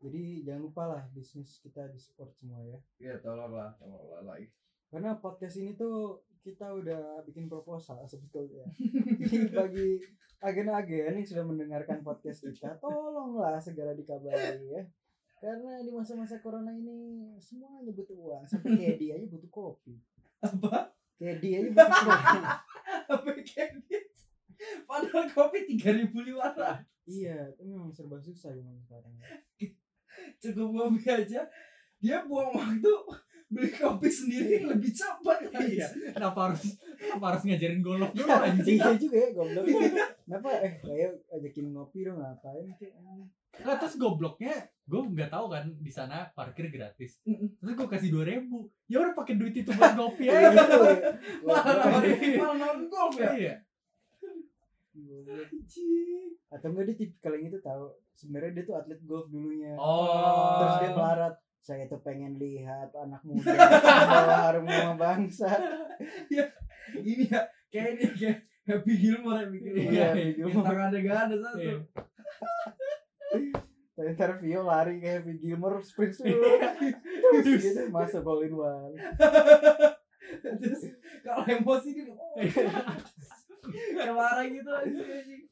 Jadi 0.04 0.44
jangan 0.44 0.62
lupa 0.68 0.84
lah 0.86 1.04
bisnis 1.16 1.64
kita 1.64 1.88
di 1.90 1.98
support 1.98 2.36
semua 2.36 2.60
ya. 2.62 2.80
Ya 3.00 3.16
tolonglah, 3.24 3.74
tolonglah 3.80 4.22
lagi. 4.24 4.52
Karena 4.92 5.18
podcast 5.18 5.58
ini 5.58 5.74
tuh 5.74 6.22
kita 6.44 6.76
udah 6.76 7.24
bikin 7.24 7.48
proposal 7.48 8.04
sebetulnya. 8.06 8.68
Jadi 9.18 9.48
bagi 9.58 9.98
agen-agen 10.44 11.16
yang 11.16 11.26
sudah 11.26 11.48
mendengarkan 11.48 12.04
podcast 12.04 12.44
kita, 12.44 12.76
tolonglah 12.84 13.58
segera 13.64 13.96
dikabari 13.96 14.68
ya. 14.68 14.84
Karena 15.40 15.80
di 15.84 15.92
masa-masa 15.92 16.40
corona 16.44 16.72
ini 16.72 17.32
semuanya 17.40 17.92
butuh 17.96 18.16
uang. 18.16 18.44
Sampai 18.48 18.76
Kedi 18.76 19.12
aja 19.12 19.26
butuh 19.28 19.52
kopi. 19.52 19.96
Apa? 20.44 20.92
Kedi 21.16 21.50
aja 21.64 21.68
butuh 21.72 21.90
kopi. 21.90 22.40
Apa 23.12 23.30
kayak 23.44 23.82
gitu? 23.88 24.24
Padahal 24.88 25.28
kopi 25.28 25.76
3500 25.76 26.88
iya, 27.04 27.52
itu 27.52 27.68
memang 27.68 27.92
serba 27.92 28.16
susah 28.16 28.56
zaman 28.56 28.80
sekarang. 28.80 29.12
Cukup 30.40 30.68
kopi 30.72 31.04
aja. 31.04 31.44
Dia 32.00 32.24
buang 32.24 32.56
waktu 32.56 32.92
beli 33.54 33.70
kopi 33.70 34.08
sendiri 34.10 34.66
lebih 34.66 34.92
cepat. 34.92 35.52
Iya. 35.52 35.88
Kenapa 36.16 36.52
harus 36.52 36.80
kenapa 36.96 37.26
harus 37.36 37.44
ngajarin 37.44 37.82
golf 37.84 38.12
dulu 38.16 38.32
anjing? 38.32 38.80
Iya 38.80 38.96
juga 38.96 39.18
ya 39.20 39.30
goblok. 39.36 39.64
Kenapa 40.24 40.50
eh 40.64 40.74
kayak 40.80 41.12
ajakin 41.28 41.66
ngopi 41.76 42.00
dong 42.08 42.18
ngapain 42.24 42.68
sih? 42.80 42.90
Nah, 43.56 43.78
terus 43.78 43.96
gobloknya 43.96 44.56
gue 44.84 45.00
nggak 45.06 45.30
tahu 45.30 45.46
kan 45.48 45.70
di 45.72 45.88
sana 45.88 46.26
parkir 46.32 46.68
gratis. 46.68 47.22
Terus 47.22 47.74
gue 47.74 47.88
kasih 47.88 48.10
dua 48.10 48.26
ribu. 48.26 48.66
Ya 48.86 48.98
udah 49.00 49.14
pakai 49.14 49.36
duit 49.36 49.54
itu 49.54 49.70
buat 49.70 49.94
ngopi 49.94 50.26
Iya, 50.28 50.38
aja. 50.44 50.58
gitu 50.58 50.80
ya. 50.82 50.96
Malah 51.44 51.64
nawarin- 51.72 52.36
malah 52.36 52.56
nawarin 52.56 52.86
golf 52.88 53.14
ya. 53.16 53.30
Iya. 53.32 53.56
Atau 56.50 56.68
enggak 56.70 56.86
dia 56.88 56.98
tipikal 57.00 57.34
yang 57.34 57.46
itu 57.48 57.60
tahu 57.60 57.84
sebenarnya 58.12 58.52
dia 58.54 58.64
tuh 58.64 58.76
atlet 58.76 59.02
golf 59.04 59.26
dulunya 59.28 59.74
Oh. 59.76 60.58
terus 60.60 60.76
dia 60.80 60.92
melarat 60.92 61.34
saya 61.58 61.88
tuh 61.88 61.98
pengen 62.00 62.36
lihat 62.36 62.92
anak 62.94 63.24
muda 63.24 63.48
bawa 63.48 64.36
harum 64.44 64.66
nama 64.66 64.94
bangsa 64.94 65.48
Ini 66.94 67.26
ya 67.26 67.40
kayak 67.70 67.90
ini 67.96 68.06
kayak 68.12 68.38
Happy 68.64 68.94
Gilmore 68.96 69.40
Happy 69.42 69.58
Gilmore. 69.60 69.92
Iya, 69.92 70.08
ada 70.84 70.98
gak 71.00 71.18
ada 71.24 71.36
satu. 71.38 71.72
Iya. 73.34 74.12
Ntar 74.14 74.42
Vio 74.42 74.62
lari 74.64 74.98
kayak 74.98 75.22
Happy 75.22 75.38
Gilmore 75.38 75.82
sprint 75.82 76.18
Iya. 76.22 76.34
terus 77.32 77.46
terus 77.46 77.62
gitu 77.64 77.82
masuk 77.90 78.24
all 78.24 78.42
in 78.42 78.54
one 78.54 78.96
Terus 80.34 80.82
kalau 81.22 81.46
emosi 81.46 81.90
dia 81.94 82.10
oh, 82.10 82.36
kayak 83.94 84.12
marah 84.12 84.44
gitu 84.50 84.66
anjing. 84.68 85.44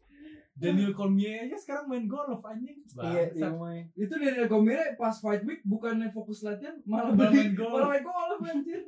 Daniel 0.58 0.94
Cormier 0.94 1.46
aja 1.46 1.58
sekarang 1.58 1.86
main 1.86 2.06
golf 2.06 2.42
anjing. 2.42 2.82
iya 3.02 3.30
Bangsat. 3.30 3.50
rumahnya 3.50 3.84
Itu 3.94 4.14
dari 4.16 4.46
Gomere 4.46 4.94
pas 4.94 5.14
fight 5.16 5.42
week 5.42 5.62
bukannya 5.64 6.10
fokus 6.10 6.42
latihan 6.42 6.78
malah 6.84 7.14
beli 7.14 7.30
main 7.30 7.54
golf. 7.54 7.74
malah 7.78 7.90
main 7.94 8.04
golf 8.04 8.42
anjir. 8.42 8.82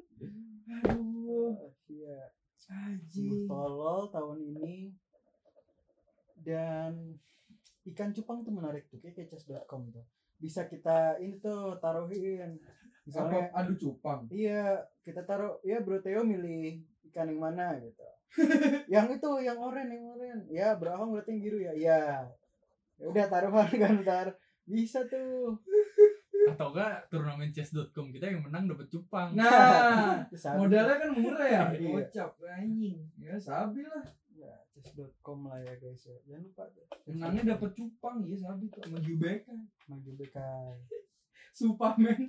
Aduh. 0.81 1.53
iya 1.87 2.19
Anjing. 2.65 3.45
tolol 3.45 4.09
tahun 4.09 4.37
ini 4.49 4.97
dan 6.41 7.15
ikan 7.91 8.15
cupang 8.15 8.47
tuh 8.47 8.53
menarik 8.55 8.87
tuh 8.87 9.01
kayak 9.03 9.27
kecas.com 9.27 9.91
tuh 9.91 10.05
bisa 10.39 10.67
kita 10.67 11.19
ini 11.23 11.39
tuh 11.39 11.79
taruhin 11.79 12.59
misalnya 13.07 13.51
Apa 13.51 13.63
adu 13.63 13.73
cupang? 13.75 14.27
Iya, 14.31 14.79
kita 15.03 15.27
taruh 15.27 15.59
ya 15.63 15.83
Bro 15.83 15.99
Theo 16.03 16.23
milih 16.23 16.83
ikan 17.11 17.27
yang 17.27 17.39
mana 17.39 17.75
gitu. 17.79 18.03
yang 18.93 19.07
itu, 19.13 19.29
yang 19.43 19.59
oranye, 19.59 19.99
yang 19.99 20.07
oranye. 20.09 20.43
Ya, 20.49 20.67
Bro 20.79 20.95
Ahong 20.95 21.11
berarti 21.13 21.35
yang 21.35 21.41
biru 21.43 21.59
ya. 21.61 21.73
Iya. 21.75 22.01
Ya 22.97 23.05
udah 23.07 23.25
taruhan 23.27 23.69
kan 23.83 23.93
ntar. 24.01 24.27
Bisa 24.63 25.03
tuh. 25.11 25.59
Atau 26.43 26.75
enggak 26.75 27.07
turnamen 27.07 27.51
chess.com 27.51 28.11
kita 28.11 28.31
yang 28.31 28.43
menang 28.43 28.67
dapat 28.67 28.87
cupang. 28.87 29.35
Nah, 29.35 30.23
modalnya 30.59 30.95
kan 30.99 31.11
murah 31.11 31.47
ya. 31.47 31.63
Iya. 31.75 31.91
Gocap 31.91 32.31
anjing. 32.47 32.99
Ya 33.19 33.35
sabi 33.35 33.83
lah. 33.83 34.03
Ya, 34.73 34.81
chess.com 34.81 35.39
lah 35.47 35.59
ya 35.61 35.73
guys 35.77 36.03
ya. 36.05 36.17
Jangan 36.25 36.43
lupa 36.49 36.63
tuh. 36.73 36.85
Menangnya 37.09 37.43
dapat 37.55 37.71
cupang 37.77 38.17
ya 38.25 38.37
sabi 38.37 38.65
tuh 38.73 38.81
sama 38.81 38.99
Jubeka. 38.99 39.53
maju 39.89 40.11
bekai. 40.17 40.77
Superman. 41.57 42.21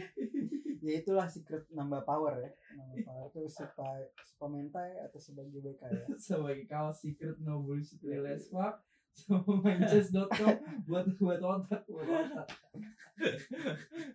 ya 0.84 0.92
itulah 0.98 1.28
secret 1.28 1.68
nambah 1.68 2.02
power 2.08 2.40
ya. 2.40 2.50
Nambah 2.74 3.04
power 3.04 3.26
tuh 3.30 3.44
supaya 3.46 4.08
supaya 4.24 4.48
mentai 4.48 4.90
atau 5.04 5.20
sebagai 5.20 5.60
bekai 5.60 5.92
ya. 5.92 6.06
sebagai 6.32 6.64
kaos 6.64 7.04
secret 7.04 7.36
no 7.44 7.60
bullshit 7.60 8.00
real 8.00 8.24
as 8.24 8.48
fuck 8.48 8.80
sama 9.12 9.60
manchess.com 9.60 10.56
buat 10.88 11.04
buat 11.20 11.40
otak 11.44 11.84
buat 11.84 12.08
otak 12.08 12.48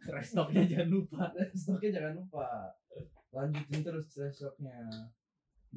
Restoknya 0.09 0.65
jangan 0.65 0.89
lupa. 0.89 1.29
stoknya 1.53 2.01
jangan 2.01 2.13
lupa 2.17 2.73
lanjutin 3.29 3.85
terus 3.85 4.09
stress 4.09 4.41
shocknya 4.41 4.89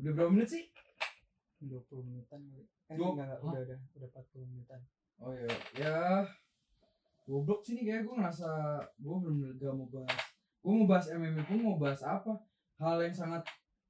udah 0.00 0.12
berapa 0.16 0.30
menit 0.32 0.48
sih 0.48 0.64
20 1.60 2.06
menitan 2.06 2.40
kali. 2.46 2.64
Eh 2.88 2.96
Dua- 2.96 3.12
enggak, 3.12 3.26
enggak, 3.28 3.40
udah 3.44 3.60
udah 3.66 3.78
udah 3.94 4.08
40 4.08 4.48
menitan. 4.48 4.80
oh 5.20 5.32
ya 5.36 5.50
ya 5.76 5.96
goblok 7.24 7.60
sih 7.60 7.76
nih 7.76 7.84
kayak 7.86 8.02
gue 8.02 8.14
ngerasa 8.16 8.48
gue 8.96 9.16
bener-bener 9.20 9.52
gak 9.54 9.74
mau 9.76 9.86
bahas 9.86 10.20
gue 10.58 10.72
mau 10.72 10.88
bahas 10.88 11.06
MMA 11.12 11.42
pun 11.44 11.58
mau 11.60 11.76
bahas 11.76 12.00
apa 12.00 12.32
hal 12.76 12.96
yang 12.98 13.12
sangat 13.12 13.44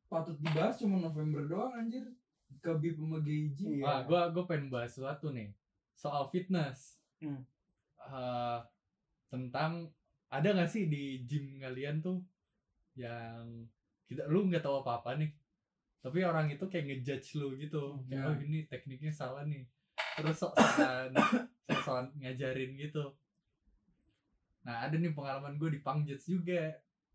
patut 0.06 0.34
dibahas 0.42 0.74
cuma 0.76 0.98
November 0.98 1.46
doang 1.46 1.70
anjir 1.72 2.02
Khabib 2.58 2.98
sama 2.98 3.22
Geiji 3.22 3.78
Iya. 3.78 3.86
Ah, 3.86 4.00
gua 4.02 4.34
gua 4.34 4.42
pengen 4.44 4.68
bahas 4.68 4.90
sesuatu 4.90 5.30
nih 5.30 5.54
soal 5.94 6.26
fitness. 6.28 6.98
Hmm. 7.22 7.46
Eh, 7.96 8.58
tentang 9.30 9.86
ada 10.26 10.48
nggak 10.50 10.66
sih 10.66 10.90
di 10.90 11.22
gym 11.24 11.62
kalian 11.62 12.02
tuh 12.02 12.18
yang 12.98 13.70
kita 14.04 14.26
lu 14.26 14.50
nggak 14.50 14.60
tahu 14.60 14.82
apa 14.82 14.98
apa 14.98 15.10
nih 15.14 15.30
tapi 16.00 16.24
orang 16.24 16.48
itu 16.48 16.64
kayak 16.64 16.84
ngejudge 16.88 17.36
lu 17.36 17.52
gitu. 17.60 18.00
Kayak 18.08 18.24
Hmm. 18.24 18.30
oh 18.32 18.36
ini 18.40 18.58
tekniknya 18.64 19.12
salah 19.12 19.44
nih. 19.44 19.68
Terus 20.16 20.36
sok-sokan 20.36 21.12
sok-sokan 21.68 22.06
ngajarin 22.18 22.72
gitu. 22.74 23.04
Nah 24.64 24.88
ada 24.88 24.96
nih 24.96 25.12
pengalaman 25.12 25.60
gue 25.60 25.68
di 25.72 25.80
Pangjets 25.80 26.24
juga 26.24 26.72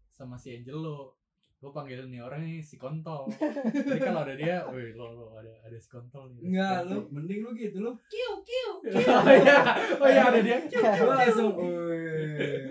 sama 0.10 0.38
si 0.38 0.54
Angelo. 0.54 1.18
Gue 1.56 1.74
panggil 1.74 2.06
nih 2.06 2.22
orang 2.22 2.46
ini 2.46 2.62
si 2.62 2.78
kontol. 2.78 3.26
Jadi 3.74 3.98
kalau 3.98 4.22
ada 4.22 4.38
dia 4.38 4.62
woi 4.70 4.94
lo 4.94 5.18
lo 5.18 5.26
ada 5.34 5.50
ada 5.66 5.78
si 5.82 5.90
kontol 5.90 6.30
nih. 6.30 6.42
Si 6.42 6.46
Enggak 6.54 6.78
kontol." 6.86 6.94
lu 6.94 7.00
mending 7.10 7.40
lu 7.42 7.52
gitu 7.58 7.78
lu. 7.82 7.92
Kiu 8.06 8.32
kiu 8.48 8.70
oh 8.86 9.34
iya. 9.34 9.60
Oh 9.98 10.06
iya 10.10 10.24
ada 10.30 10.40
dia. 10.46 10.58
Lu 10.62 11.10
langsung 11.10 11.54
"Wih." 11.58 12.70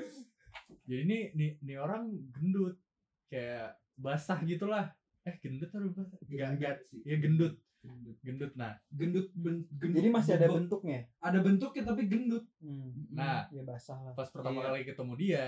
jadi 0.84 1.00
ini 1.10 1.18
nih 1.34 1.50
nih 1.58 1.76
orang 1.80 2.06
gendut. 2.30 2.78
Kayak 3.26 3.82
basah 3.98 4.38
gitulah 4.46 4.94
eh 5.24 5.34
gendut 5.40 5.68
atau 5.68 5.88
basah 5.90 6.18
enggak 6.24 6.48
enggak 6.56 6.74
sih. 6.84 7.00
Ya 7.02 7.16
gendut. 7.16 7.56
Gendut. 7.80 8.16
Gendut. 8.20 8.52
Nah 8.54 8.72
gendut, 8.88 9.28
ben- 9.34 9.68
gendut 9.72 10.00
Jadi 10.00 10.08
masih 10.08 10.32
ada 10.36 10.48
bentuknya. 10.48 11.00
ada 11.18 11.38
bentuknya 11.40 11.82
tapi 11.84 12.02
gendut. 12.04 12.44
Hmm. 12.60 12.92
Nah. 13.10 13.44
ya 13.48 13.62
basah 13.62 13.98
lah. 14.00 14.12
pas 14.12 14.28
pertama 14.28 14.60
Iya. 14.60 14.66
kali 14.66 14.80
ketemu 14.84 15.14
dia 15.16 15.46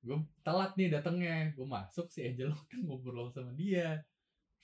gue 0.00 0.16
telat 0.40 0.72
nih 0.80 0.88
datangnya 0.88 1.52
gue 1.52 1.66
masuk 1.68 2.08
si 2.08 2.24
Angelo 2.24 2.56
udah 2.56 2.80
ngobrol 2.88 3.28
sama 3.28 3.52
dia. 3.52 4.00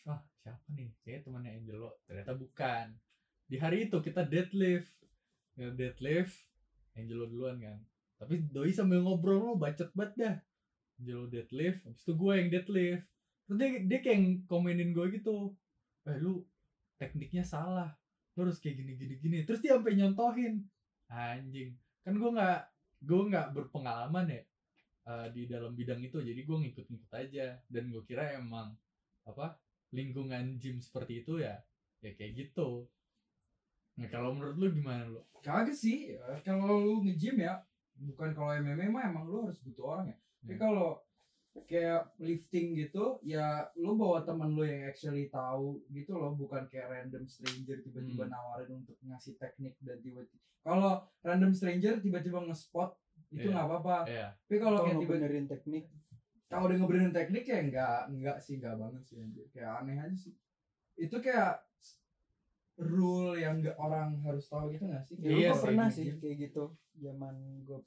Wah 0.04 0.20
siapa 0.38 0.64
nih? 0.72 0.88
Kayak 1.00 1.24
temannya 1.24 1.60
Angelo. 1.60 1.92
Ternyata 2.04 2.32
bukan. 2.32 2.96
Di 3.44 3.56
hari 3.56 3.88
itu 3.88 4.00
kita 4.00 4.24
deadlift. 4.24 4.92
Ya 5.56 5.68
deadlift 5.70 6.32
Angelo 6.92 7.28
duluan 7.28 7.60
kan. 7.60 7.76
Tapi 8.16 8.48
doi 8.48 8.72
sambil 8.72 9.00
ngobrol 9.00 9.40
lo 9.42 9.52
bacot 9.56 9.92
banget 9.92 10.12
dah. 10.16 10.36
Angelo 10.96 11.28
deadlift 11.28 11.84
habis 11.84 12.00
itu 12.00 12.12
gue 12.12 12.32
yang 12.32 12.48
deadlift 12.48 13.04
terus 13.46 13.56
dia, 13.62 13.70
dia 13.86 13.98
kayak 14.02 14.44
komenin 14.50 14.90
gue 14.90 15.06
gitu 15.14 15.54
eh 16.06 16.18
lu 16.18 16.42
tekniknya 16.98 17.46
salah 17.46 17.94
lu 18.36 18.44
harus 18.44 18.60
kayak 18.60 18.76
gini 18.84 18.92
gini 19.00 19.14
gini. 19.16 19.38
Terus 19.48 19.64
dia 19.64 19.78
sampai 19.80 19.96
nyontohin 19.96 20.60
anjing 21.08 21.72
kan 22.04 22.14
gue 22.18 22.30
nggak 22.36 22.60
gue 23.06 23.22
nggak 23.32 23.46
berpengalaman 23.56 24.26
ya 24.28 24.42
eh, 25.08 25.26
di 25.32 25.42
dalam 25.48 25.72
bidang 25.72 26.02
itu 26.04 26.20
jadi 26.20 26.40
gue 26.44 26.56
ngikut-ngikut 26.66 27.12
aja. 27.16 27.56
Dan 27.70 27.88
gue 27.94 28.02
kira 28.04 28.36
emang 28.36 28.76
apa 29.24 29.56
lingkungan 29.94 30.60
gym 30.60 30.82
seperti 30.82 31.24
itu 31.24 31.40
ya 31.40 31.56
ya 32.04 32.12
kayak 32.12 32.34
gitu. 32.36 32.84
Nah 33.96 34.08
kalau 34.12 34.36
menurut 34.36 34.56
lu 34.60 34.68
gimana 34.74 35.08
lu? 35.08 35.24
Kagak 35.40 35.72
sih 35.78 36.12
Ya, 36.12 36.42
kalau 36.44 36.76
lu 36.82 36.94
nge-gym 37.08 37.40
ya 37.40 37.62
bukan 37.96 38.36
kalau 38.36 38.52
MMA 38.52 38.92
mah 38.92 39.08
emang 39.08 39.24
lu 39.24 39.48
harus 39.48 39.56
butuh 39.64 39.96
orang 39.96 40.12
ya. 40.12 40.18
Tapi 40.44 40.54
Hmm. 40.54 40.60
kalau 40.60 40.88
kayak 41.64 42.12
lifting 42.20 42.76
gitu 42.76 43.16
ya 43.24 43.64
lu 43.80 43.96
bawa 43.96 44.20
teman 44.20 44.52
lu 44.52 44.62
yang 44.62 44.84
actually 44.84 45.32
tahu 45.32 45.80
gitu 45.88 46.12
loh 46.12 46.36
bukan 46.36 46.68
kayak 46.68 46.92
random 46.92 47.24
stranger 47.24 47.80
tiba-tiba 47.80 48.28
Hmm. 48.28 48.32
nawarin 48.32 48.84
untuk 48.84 49.00
ngasih 49.00 49.40
teknik 49.40 49.72
dan 49.80 49.96
tiba-tiba 49.98 50.42
kalau 50.60 51.00
random 51.24 51.56
stranger 51.56 51.96
tiba-tiba 51.98 52.44
nge-spot 52.44 52.92
itu 53.32 53.48
Iya. 53.48 53.54
nggak 53.54 53.66
apa-apa. 53.66 53.96
Ya 54.06 54.28
tapi 54.36 54.56
kalau 54.58 54.78
kayak 54.82 54.98
tiba 55.00 55.14
benerin 55.16 55.46
teknik, 55.46 55.84
kalau 56.46 56.68
udah 56.68 56.76
ngebenerin 56.78 57.14
teknik 57.14 57.44
ya 57.44 57.58
enggak 57.58 57.98
enggak 58.06 58.36
sih 58.38 58.54
enggak 58.60 58.76
banget 58.78 59.02
sih 59.02 59.16
anjir. 59.18 59.46
kayak 59.50 59.72
aneh 59.82 59.96
aja 59.98 60.14
sih. 60.14 60.34
Itu 60.94 61.16
kayak 61.18 61.64
rule 62.76 63.40
yang 63.40 63.64
enggak 63.64 63.76
orang 63.80 64.20
harus 64.20 64.44
tahu 64.46 64.68
gitu 64.70 64.84
nggak 64.84 65.02
sih? 65.02 65.16
Ya 65.18 65.28
Iya 65.32 65.48
gue 65.50 65.56
sih, 65.56 65.64
pernah 65.64 65.86
sih 65.88 66.06
kayak 66.20 66.36
gitu 66.50 66.64
zaman 67.00 67.34
gue 67.64 67.78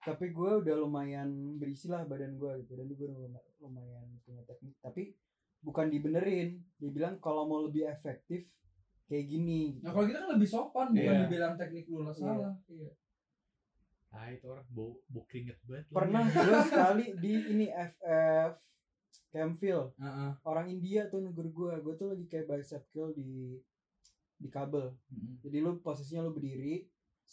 tapi 0.00 0.30
gue 0.30 0.50
udah 0.60 0.74
lumayan 0.76 1.28
berisi 1.56 1.86
lah 1.86 2.02
badan 2.02 2.34
gue 2.34 2.64
gitu. 2.64 2.72
Dan 2.74 2.88
gue 2.88 3.06
udah 3.06 3.20
lumayan 3.60 4.08
punya 4.22 4.40
teknik. 4.44 4.74
Tapi 4.80 5.12
bukan 5.60 5.86
dibenerin. 5.86 6.56
Dia 6.76 6.88
bilang 6.88 7.20
kalau 7.20 7.44
mau 7.44 7.60
lebih 7.60 7.84
efektif 7.84 8.48
kayak 9.04 9.26
gini 9.26 9.76
gitu. 9.76 9.84
Nah 9.84 9.92
kalau 9.92 10.06
kita 10.06 10.18
kan 10.20 10.30
lebih 10.32 10.48
sopan. 10.48 10.86
Bukan 10.90 11.04
Iya. 11.04 11.22
dibilang 11.24 11.54
teknik 11.54 11.84
lu 11.86 12.00
lah 12.00 12.14
salah. 12.14 12.56
Iya. 12.66 12.90
ah 14.10 14.26
itu 14.26 14.42
orang 14.42 14.66
bau 14.74 14.98
bau 15.06 15.22
keringet 15.22 15.54
banget 15.62 15.86
pernah 15.86 16.26
gue 16.34 16.58
sekali 16.66 17.14
di 17.22 17.30
ini 17.46 17.70
FF 17.70 18.58
Campfield 19.30 19.94
Heeh. 19.94 20.30
orang 20.42 20.66
India 20.66 21.06
tuh 21.06 21.22
negur 21.22 21.46
gue. 21.46 21.78
Gue 21.78 21.94
tuh 21.94 22.10
lagi 22.10 22.26
kayak 22.26 22.50
bicep 22.50 22.82
curl 22.90 23.14
di 23.14 23.54
di 24.34 24.48
kabel. 24.50 24.90
Jadi 25.44 25.62
lu 25.62 25.78
posisinya 25.78 26.26
lu 26.26 26.34
berdiri. 26.34 26.82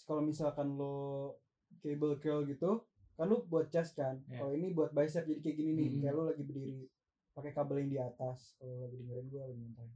Kalau 0.05 0.21
misalkan 0.21 0.77
lo 0.77 1.33
cable 1.77 2.15
curl 2.17 2.43
gitu 2.43 2.83
kan 3.13 3.25
lu 3.25 3.41
buat 3.43 3.67
chest 3.67 3.93
kan? 3.93 4.21
Iya. 4.23 4.37
kalau 4.37 4.53
ini 4.53 4.71
buat 4.71 4.91
bicep 4.91 5.25
jadi 5.25 5.39
kayak 5.39 5.55
gini 5.55 5.71
nih 5.73 5.87
Mhm. 5.89 5.99
kayak 5.99 6.13
lu 6.13 6.23
lagi 6.25 6.43
berdiri 6.43 6.77
pakai 7.31 7.51
kabel 7.51 7.77
yang 7.79 7.89
di 7.89 7.99
atas 7.99 8.37
kalau 8.55 8.75
lagi 8.79 8.95
dengerin 8.95 9.27
gue 9.27 9.41
lagi 9.41 9.55
nyantai 9.57 9.89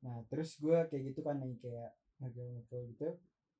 nah 0.00 0.16
terus 0.26 0.50
gue 0.56 0.76
kayak 0.86 1.02
gitu 1.06 1.20
kan 1.20 1.36
nih 1.38 1.56
kayak 1.56 1.90
ngegel 2.18 2.48
ngegel 2.50 2.82
gitu 2.86 3.08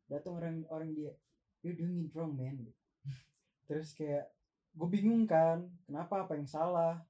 datang 0.06 0.34
orang 0.34 0.56
orang 0.68 0.90
dia 0.90 1.12
you're 1.60 1.76
doing 1.76 2.00
it 2.00 2.12
wrong 2.12 2.32
man. 2.32 2.56
Terus 3.68 3.92
kayak 3.92 4.32
gue 4.72 4.88
bingung 4.88 5.22
kan 5.24 5.62
kenapa 5.84 6.24
apa 6.24 6.34
yang 6.34 6.44
salah? 6.44 7.04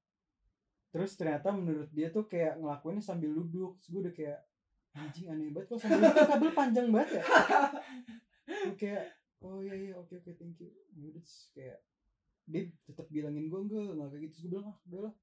Terus 0.90 1.14
ternyata 1.14 1.48
menurut 1.48 1.86
dia 1.88 2.10
tuh 2.10 2.26
kayak 2.26 2.58
ngelakuinnya 2.58 3.00
sambil 3.00 3.30
duduk 3.32 3.78
terus 3.78 3.88
gue 3.88 4.00
udah 4.02 4.12
kayak 4.12 4.38
anjing 4.92 5.30
aneh 5.30 5.48
banget 5.48 5.70
kok 5.70 5.78
sambil 5.78 6.02
duduk 6.04 6.26
kabel 6.28 6.50
panjang 6.52 6.88
banget 6.90 7.10
ya? 7.14 7.22
Gue 8.66 8.74
kayak 8.76 9.04
oh 9.40 9.58
iya 9.64 9.74
iya 9.74 9.92
oke 9.96 10.12
oke 10.20 10.30
thank 10.36 10.60
you. 10.60 10.68
Ya 10.96 11.08
udah 11.08 11.20
terus 11.22 11.52
kayak 11.56 11.78
dia 12.50 12.66
tetap 12.84 13.06
bilangin 13.08 13.46
gue 13.46 13.60
enggak 13.62 13.94
enggak 13.96 14.08
kayak 14.12 14.22
gitu. 14.28 14.32
Terus 14.34 14.42
gue 14.44 14.50
bilang 14.52 14.66
ah 14.68 14.78
udah 14.88 15.00
lah. 15.08 15.14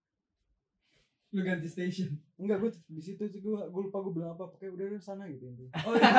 Lu 1.36 1.41
ganti 1.43 1.68
station. 1.70 2.09
enggak 2.41 2.57
gue 2.63 2.72
di 2.88 3.01
situ 3.03 3.22
terus 3.22 3.43
gue 3.43 3.57
gue 3.57 3.82
lupa 3.89 3.97
gue 4.01 4.13
bilang 4.15 4.32
apa. 4.34 4.49
Pokoknya 4.49 4.72
udah 4.74 4.86
udah 4.95 5.01
sana 5.01 5.24
gitu 5.30 5.43
intinya. 5.49 5.72
Oh 5.86 5.93
iya. 5.93 6.11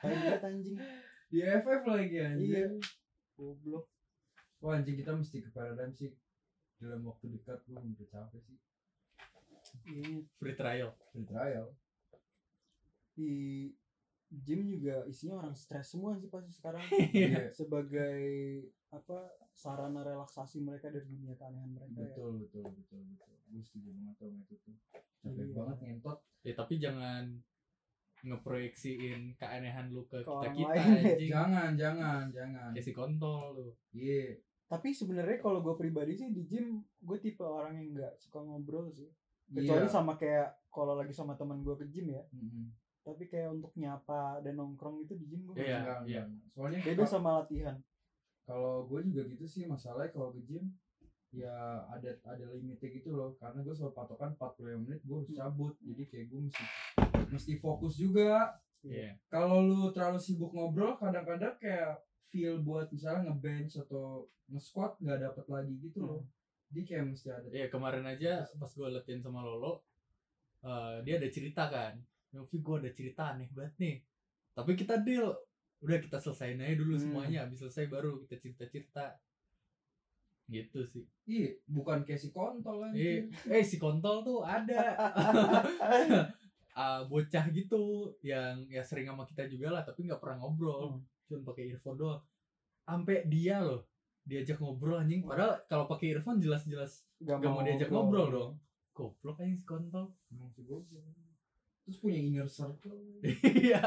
kayak 0.02 0.42
anjing. 0.42 0.76
Di 1.30 1.38
FF 1.42 1.82
lagi 1.86 2.16
anjir. 2.22 2.46
iya. 2.48 2.66
Goblok. 3.36 3.86
Wah 4.64 4.80
anjing 4.80 4.96
kita 4.98 5.12
mesti 5.14 5.44
ke 5.44 5.50
Paradigm 5.52 5.92
sih. 5.94 6.10
Dalam 6.80 7.04
waktu 7.06 7.32
dekat 7.32 7.60
gua 7.68 7.80
udah 7.80 8.08
capek 8.08 8.40
sih. 8.42 8.58
iya. 9.94 10.20
Free 10.40 10.56
trial. 10.56 10.90
Free 11.12 11.26
trial. 11.28 11.70
di 13.16 13.72
gym 14.28 14.66
juga 14.66 15.04
isinya 15.04 15.38
orang 15.38 15.52
stres 15.52 15.86
semua 15.88 16.14
sih 16.14 16.26
pasti 16.26 16.50
sekarang 16.50 16.82
Iya. 17.12 17.50
sebagai 17.50 18.18
apa 18.88 19.18
sarana 19.50 20.00
relaksasi 20.00 20.60
mereka 20.60 20.88
dari 20.88 21.04
dunia 21.04 21.34
keanehan 21.34 21.70
mereka 21.70 21.94
ya. 21.96 22.08
Betul 22.08 22.30
betul 22.40 22.64
betul 22.66 23.00
betul. 23.04 23.34
Gue 23.46 23.60
setuju 23.60 23.90
banget 23.92 24.14
sama 24.18 24.36
itu 24.36 24.54
tuh. 24.58 24.76
Capek 25.20 25.42
Iya. 25.42 25.54
banget 25.54 25.76
ngentot. 25.80 26.18
ya 26.40 26.52
tapi 26.54 26.74
jangan 26.76 27.24
ngeproyeksiin 28.22 29.34
keanehan 29.34 29.86
lu 29.88 30.02
ke 30.04 30.18
Ke 30.18 30.30
kita 30.48 30.48
kita 30.52 30.72
ya. 30.72 30.82
anjing 31.04 31.28
Jangan 31.28 31.70
jangan 31.74 32.22
jangan. 32.30 32.70
kayak 32.72 32.82
si 32.82 32.92
kontol 32.92 33.42
lu 33.54 33.68
Iya. 33.92 34.40
tapi 34.66 34.90
sebenarnya 34.90 35.38
kalau 35.38 35.58
gue 35.60 35.74
pribadi 35.74 36.12
sih 36.12 36.28
di 36.28 36.42
gym 36.44 36.82
gue 36.98 37.18
tipe 37.20 37.40
orang 37.40 37.76
yang 37.76 37.88
nggak 37.92 38.14
suka 38.16 38.40
ngobrol 38.40 38.90
sih 38.90 39.06
kecuali 39.48 39.84
Iya. 39.84 39.92
sama 39.92 40.14
kayak 40.14 40.58
kalau 40.68 40.94
lagi 40.94 41.10
sama 41.10 41.34
teman 41.34 41.60
gue 41.60 41.74
ke 41.76 41.86
gym 41.86 42.10
ya 42.10 42.22
Mm-mm. 42.32 42.66
Tapi 43.06 43.30
kayak 43.30 43.54
untuk 43.54 43.70
nyapa 43.78 44.42
dan 44.42 44.58
nongkrong 44.58 45.06
itu 45.06 45.14
di 45.14 45.30
gym 45.30 45.46
gue 45.46 45.62
Iya, 45.62 45.78
Enggak, 45.78 45.98
iya. 46.10 46.22
Soalnya 46.50 46.82
beda 46.82 47.04
sama 47.06 47.38
latihan. 47.38 47.78
kalau 48.42 48.86
gue 48.86 49.06
juga 49.06 49.22
gitu 49.26 49.46
sih 49.46 49.66
masalahnya 49.66 50.10
kalau 50.10 50.30
ke 50.30 50.42
gym 50.42 50.74
ya 51.30 51.50
ada 51.86 52.10
ada 52.22 52.44
limitnya 52.50 52.90
gitu 52.90 53.10
loh. 53.10 53.34
Karena 53.38 53.62
gue 53.62 53.70
selalu 53.70 53.94
patokan 53.94 54.34
45 54.34 54.82
menit 54.82 55.00
gue 55.02 55.16
harus 55.16 55.30
cabut. 55.30 55.74
Jadi 55.78 56.02
kayak 56.06 56.26
gue 56.30 56.40
mesti 56.46 56.64
mesti 57.30 57.52
fokus 57.58 57.94
juga. 57.94 58.54
Iya. 58.82 59.14
Kalau 59.26 59.62
lu 59.62 59.90
terlalu 59.90 60.18
sibuk 60.18 60.50
ngobrol 60.50 60.94
kadang-kadang 60.94 61.54
kayak 61.58 62.02
feel 62.26 62.62
buat 62.62 62.90
misalnya 62.90 63.30
ngebench 63.30 63.78
atau 63.82 64.26
nge-squat 64.46 64.98
nggak 64.98 65.26
dapet 65.26 65.46
lagi 65.46 65.74
gitu 65.82 66.02
loh. 66.02 66.22
Jadi 66.70 66.82
kayak 66.82 67.04
mesti 67.10 67.28
ada 67.30 67.46
Iya 67.50 67.66
kemarin 67.66 68.02
aja 68.02 68.46
pas 68.58 68.70
gue 68.70 68.86
latihan 68.86 69.22
sama 69.22 69.42
Lolo 69.42 69.82
eh, 70.62 71.02
dia 71.02 71.18
ada 71.18 71.28
cerita 71.30 71.66
kan 71.66 71.94
Yofi 72.36 72.60
gue 72.60 72.76
ada 72.84 72.90
cerita 72.92 73.22
aneh 73.32 73.48
banget 73.50 73.74
nih. 73.80 73.96
Tapi 74.52 74.72
kita 74.76 75.00
deal. 75.00 75.32
Udah 75.80 76.00
kita 76.00 76.16
selesain 76.16 76.56
aja 76.56 76.74
dulu 76.76 76.96
Hmm. 76.96 77.02
semuanya. 77.02 77.38
Habis 77.44 77.64
selesai 77.64 77.88
baru 77.88 78.20
kita 78.24 78.36
cerita 78.40 78.64
cerita 78.68 79.04
gitu 80.46 80.86
sih. 80.86 81.02
Iya, 81.26 81.58
bukan 81.66 82.06
kayak 82.06 82.22
si 82.22 82.30
kontol 82.30 82.86
kan. 82.86 82.94
eh, 82.94 83.26
eh 83.50 83.64
si 83.66 83.76
kontol 83.76 84.22
tuh 84.22 84.46
ada. 84.46 84.94
Ah, 86.76 87.00
bocah 87.08 87.48
gitu 87.56 88.12
yang 88.20 88.68
ya 88.68 88.84
sering 88.84 89.08
sama 89.08 89.24
kita 89.24 89.48
juga 89.48 89.72
lah 89.72 89.80
tapi 89.80 90.04
nggak 90.04 90.20
pernah 90.20 90.44
ngobrol. 90.44 91.00
Cuma 91.24 91.40
pakai 91.48 91.72
earphone 91.72 91.96
doang. 91.96 92.20
Sampai 92.84 93.24
dia 93.24 93.64
loh 93.64 93.88
diajak 94.28 94.60
ngobrol 94.60 95.00
anjing. 95.00 95.24
Padahal 95.24 95.56
kalau 95.72 95.88
pakai 95.88 96.12
earphone 96.12 96.36
jelas-jelas 96.36 97.00
Gak, 97.24 97.40
gak 97.40 97.48
mau 97.48 97.64
diajak 97.64 97.88
ngobrol 97.88 98.28
dong. 98.28 98.52
Goblok 98.92 99.40
anjing 99.40 99.56
si 99.56 99.64
kontol. 99.64 100.12
Emang 100.28 100.52
si 100.52 100.68
goblok. 100.68 101.00
Terus 101.86 101.98
punya 102.02 102.18
inner 102.18 102.48
circle. 102.50 102.98
iya 103.22 103.82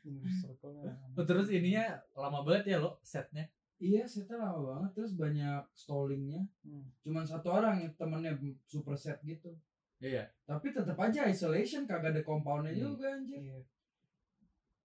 Inner 0.00 0.32
circle-nya. 0.32 0.96
Oh, 1.12 1.22
terus 1.22 1.52
ininya 1.52 2.00
lama 2.16 2.40
banget 2.40 2.72
ya 2.72 2.78
lo 2.80 2.96
setnya 3.04 3.44
Iya, 3.76 4.04
setnya 4.04 4.36
lama 4.36 4.60
banget. 4.76 4.90
Terus 4.92 5.12
banyak 5.16 5.64
stallingnya. 5.72 6.44
Hmm. 6.64 6.84
Cuman 7.00 7.24
satu 7.24 7.48
orang 7.48 7.80
yang 7.80 7.92
temennya 7.96 8.32
super 8.64 8.92
set 8.92 9.20
gitu. 9.20 9.52
iya 10.00 10.28
Tapi 10.44 10.72
tetap 10.72 10.96
aja 10.96 11.24
isolation 11.24 11.84
kagak 11.84 12.12
ada 12.12 12.20
compoundnya 12.20 12.72
Hmm. 12.72 12.80
juga 12.92 13.16
anjir. 13.16 13.40
Iya. 13.40 13.60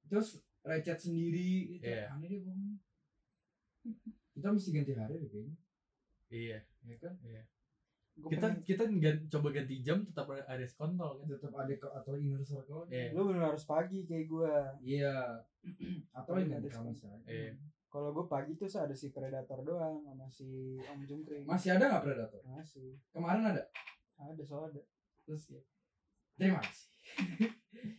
Terus 0.08 0.40
recet 0.64 1.00
sendiri 1.02 1.76
gitu. 1.76 1.88
Iya. 1.88 2.08
Aneh 2.12 2.40
deh. 2.40 2.56
Kita 4.32 4.48
mesti 4.52 4.70
ganti 4.72 4.92
hari 4.92 5.16
deh 5.20 5.30
kayaknya. 5.30 5.56
iya 6.28 6.60
Ya 6.84 6.96
kan? 7.00 7.14
Gua 8.16 8.32
kita 8.32 8.48
pengen- 8.48 8.64
kita 8.64 8.84
gan- 8.96 9.24
coba 9.28 9.48
ganti 9.52 9.76
jam 9.80 10.00
tetap 10.02 10.26
ada 10.30 10.44
ada 10.46 10.64
kontol 10.72 11.12
kan 11.18 11.28
Tetap 11.28 11.52
ada 11.54 11.74
ke 11.74 11.88
atau 11.90 12.14
inner 12.16 12.40
circle. 12.40 12.88
Iya. 12.88 13.12
lu 13.12 13.28
bener 13.28 13.44
harus 13.46 13.66
pagi 13.66 14.00
kayak 14.02 14.26
gue 14.26 14.54
Iya. 14.82 15.16
atau 16.18 16.34
yang 16.36 16.50
ganti 16.50 16.68
Ada 16.68 16.76
kamis 16.78 17.02
aja. 17.04 17.20
Iya. 17.26 17.52
kalau 17.86 18.10
gue 18.12 18.26
pagi 18.26 18.52
tuh 18.54 18.68
ada 18.68 18.92
si 18.92 19.08
predator 19.10 19.60
doang 19.62 20.00
sama 20.02 20.28
si 20.28 20.48
om 20.82 21.00
jungkring 21.02 21.44
Masih 21.44 21.72
ada 21.72 21.88
nggak 21.90 22.04
predator? 22.04 22.40
masih 22.46 22.96
Kemarin 23.10 23.44
ada. 23.46 23.64
ada 24.18 24.42
soal 24.42 24.68
ada 24.68 24.80
Terus 25.22 25.44
ya. 25.50 25.62
Terima 26.36 26.60
kasih. 26.60 26.88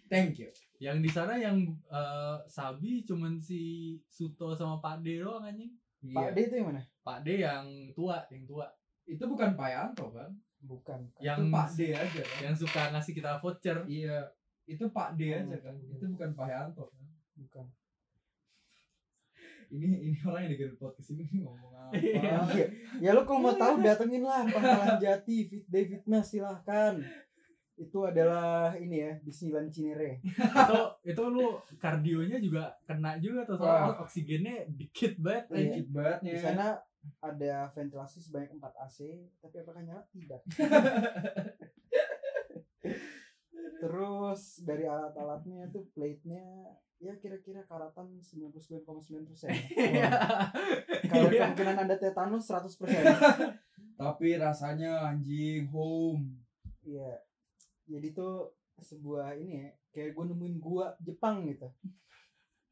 Thank 0.07 0.39
you. 0.39 0.49
yang 0.79 0.99
di 0.99 1.09
sana 1.09 1.35
yang 1.35 1.57
eh, 1.87 2.37
sabi 2.47 3.01
cuman 3.03 3.37
si 3.37 3.61
Suto 4.07 4.53
sama 4.53 4.77
Pak 4.77 5.01
D 5.01 5.19
doang 5.19 5.41
anjing 5.43 5.73
Pak 6.07 6.33
D 6.33 6.39
Iya. 6.39 6.47
itu 6.47 6.55
yang 6.57 6.69
mana 6.69 6.83
Pak 7.01 7.19
D 7.21 7.29
yang 7.39 7.65
tua 7.93 8.21
yang 8.29 8.45
tua 8.45 8.67
Itu 9.07 9.25
bukan 9.25 9.55
Pak 9.55 9.69
Yanto 9.69 10.11
kan? 10.11 10.31
bukan 10.67 10.99
yang 11.23 11.47
itu 11.47 11.53
Pak 11.55 11.69
D 11.71 11.95
aja 11.95 12.23
kan? 12.27 12.39
yang 12.43 12.57
suka 12.57 12.91
ngasih 12.91 13.13
kita 13.15 13.39
voucher 13.39 13.79
Iya. 13.87 14.19
Itu 14.67 14.91
Pak 14.91 15.15
D 15.15 15.31
Oh, 15.31 15.39
aja 15.39 15.57
kan? 15.63 15.75
iya. 15.77 15.95
Itu 15.95 16.05
bukan 16.11 16.31
Pak 16.33 16.49
Yanto 16.49 16.85
kan? 16.91 17.07
bukan 17.37 17.67
Ini 19.67 19.89
ini 20.01 20.17
orang 20.23 20.47
yang 20.47 20.53
dengerin 20.55 20.79
podcast 20.79 21.11
ini 21.11 21.27
ngomong 21.39 21.71
apa? 21.71 21.91
Iya. 21.99 22.67
Ya 22.99 23.11
lu 23.11 23.23
kalau 23.23 23.43
mau 23.43 23.55
tahu 23.55 23.79
datengin 23.79 24.23
lah 24.23 24.43
Pangkalan 24.45 24.95
Jati 24.97 25.43
Fit 25.45 25.67
Day 25.67 25.87
Fitness 25.87 26.31
silahkan 26.31 26.99
itu 27.77 27.99
adalah 28.03 28.73
ini 28.75 28.97
ya 28.99 29.13
Disneyland 29.21 29.69
Cinere 29.69 30.19
itu 30.25 30.79
itu 31.13 31.23
lu 31.27 31.61
kardionya 31.77 32.41
juga 32.41 32.73
kena 32.83 33.21
juga 33.21 33.45
tuh 33.45 33.57
soalnya 33.57 33.93
Wah. 33.93 34.01
oksigennya 34.01 34.65
dikit 34.71 35.21
banget 35.21 35.45
Iya. 35.51 35.61
Dikit 35.69 35.89
banget 35.93 36.19
di 36.25 36.37
sana 36.37 36.67
ada 37.21 37.69
ventilasi 37.69 38.19
sebanyak 38.19 38.57
4 38.57 38.65
AC 38.83 38.99
tapi 39.39 39.57
apakah 39.61 39.85
nyala 39.85 40.03
tidak 40.09 40.41
terus 43.77 44.65
dari 44.65 44.85
alat-alatnya 44.85 45.69
tuh 45.69 45.85
plate-nya 45.93 46.43
ya 46.97 47.13
kira-kira 47.15 47.61
karatan 47.63 48.09
99,9 48.17 48.81
persen 49.29 49.53
Iya. 49.53 50.09
kalau 51.07 51.29
Iya. 51.29 51.45
kemungkinan 51.45 51.77
anda 51.79 51.97
tetanus 51.97 52.49
100 52.49 52.73
persen 52.73 53.05
Tapi 53.97 54.37
rasanya 54.37 55.09
anjing 55.09 55.65
home. 55.69 56.37
Iya. 56.85 57.17
Jadi 57.87 58.09
tuh 58.13 58.53
sebuah 58.77 59.39
ini 59.41 59.65
ya, 59.65 59.69
kayak 59.95 60.13
gue 60.13 60.25
nemuin 60.35 60.57
gua 60.61 60.93
Jepang 61.01 61.47
gitu. 61.49 61.71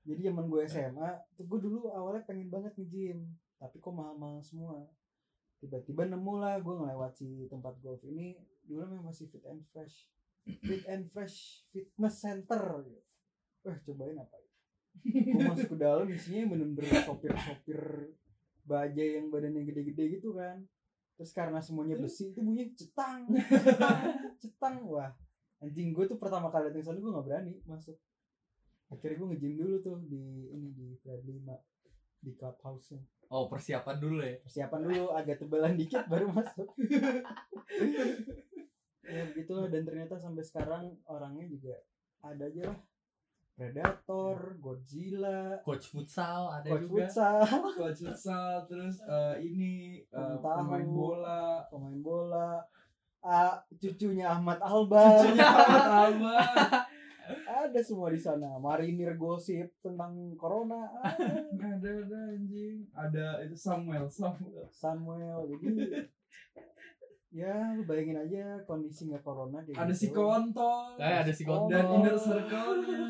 Jadi 0.05 0.21
zaman 0.29 0.45
gue 0.53 0.61
SMA, 0.69 1.11
tuh 1.33 1.49
gue 1.49 1.59
dulu 1.65 1.89
awalnya 1.89 2.29
pengen 2.29 2.53
banget 2.53 2.77
nge-gym, 2.77 3.25
tapi 3.57 3.81
kok 3.81 3.95
mahal-mahal 3.95 4.45
semua. 4.45 4.85
Tiba-tiba 5.65 6.05
nemu 6.05 6.33
lah 6.37 6.61
gue 6.61 6.75
ngelewati 6.77 7.49
tempat 7.49 7.81
golf 7.81 8.05
ini, 8.05 8.37
dulu 8.69 8.85
memang 8.85 9.09
masih 9.09 9.33
fit 9.33 9.41
and 9.49 9.65
fresh. 9.73 10.13
Fit 10.45 10.85
and 10.85 11.09
fresh 11.09 11.65
fitness 11.73 12.21
center. 12.21 12.85
Gitu. 12.85 13.01
Wah 13.65 13.79
cobain 13.81 14.21
apa 14.21 14.37
ya? 14.37 14.51
Gue 15.09 15.41
masuk 15.41 15.69
ke 15.73 15.77
dalam 15.81 16.05
isinya 16.13 16.53
bener-bener 16.53 17.01
sopir-sopir 17.01 18.13
baja 18.65 19.05
yang 19.05 19.29
badannya 19.29 19.65
gede-gede 19.69 20.21
gitu 20.21 20.37
kan 20.37 20.65
terus 21.15 21.31
karena 21.31 21.63
semuanya 21.63 21.95
besi 21.99 22.35
itu 22.35 22.43
bunyi 22.43 22.75
cetang 22.75 23.31
cetang 23.67 24.03
cetang. 24.39 24.77
Wah 24.87 25.11
anjing 25.63 25.95
gue 25.95 26.05
tuh 26.05 26.19
pertama 26.21 26.53
kali 26.53 26.69
datang 26.71 26.85
sana 26.85 26.99
gue 27.01 27.11
nggak 27.11 27.27
berani 27.27 27.55
masuk. 27.65 27.97
Akhirnya 28.93 29.17
gue 29.17 29.27
nge-gym 29.33 29.55
dulu 29.57 29.77
tuh 29.81 29.97
di 30.05 30.51
ini 30.53 30.69
di 30.75 30.87
Fred 31.01 31.23
5 31.25 32.25
di 32.25 32.33
clubhouse 32.37 32.97
nya 32.97 33.03
oh 33.33 33.49
persiapan 33.49 33.97
dulu 33.99 34.21
ya? 34.21 34.37
Persiapan 34.43 34.81
dulu 34.85 35.05
agak 35.13 35.37
tebalan 35.43 35.75
dikit 35.75 36.05
baru 36.07 36.31
masuk. 36.31 36.69
Ya 39.05 39.21
begitulah. 39.29 39.69
Dan 39.69 39.85
ternyata 39.85 40.17
sampai 40.17 40.41
sekarang 40.41 40.97
orangnya 41.05 41.45
juga 41.45 41.77
ada 42.25 42.49
aja 42.49 42.73
lah 42.73 42.79
Predator, 43.55 44.59
Godzilla, 44.59 45.63
coach 45.63 45.87
futsal 45.95 46.51
ada 46.51 46.67
coach 46.67 46.91
juga 46.91 47.07
futsal, 47.07 47.39
Coach 47.79 48.01
futsal 48.03 48.67
terus 48.67 48.99
eh, 49.07 49.35
ini 49.41 50.03
eh, 50.03 50.37
Pemain 50.43 50.83
bola. 50.83 51.63
pemain 51.71 51.99
bola, 52.03 52.59
ah, 53.23 53.55
cucunya 53.79 54.27
Ahmad 54.27 54.59
Albar. 54.59 55.23
Cucunya 55.23 55.47
Ahmad 55.47 55.87
Albar. 56.11 56.47
ada 57.47 57.81
semua 57.81 58.13
di 58.13 58.21
sana 58.21 58.59
marinir 58.61 59.17
gosip 59.17 59.71
tentang 59.81 60.13
corona 60.37 60.91
ada. 61.01 61.25
ada 61.57 61.91
ada 62.05 62.21
anjing. 62.35 62.85
Ada 62.91 63.27
itu 63.47 63.57
Samuel 63.57 64.05
Samuel. 64.11 64.67
Samuel 64.69 65.39
jadi 65.49 66.05
ya 67.33 67.75
lu 67.75 67.83
bayangin 67.83 68.19
aja 68.19 68.61
kondisi 68.63 69.09
nggak 69.09 69.25
corona 69.25 69.59
kayak 69.63 69.79
Ada 69.79 69.95
si 69.95 70.11
gitu. 70.11 70.21
kontol. 70.21 70.95
Eh, 71.01 71.17
ada 71.23 71.33
si 71.33 71.43
kontol. 71.43 71.71
Dan 71.73 71.85
inner 71.97 72.15
circle-nya. 72.19 73.01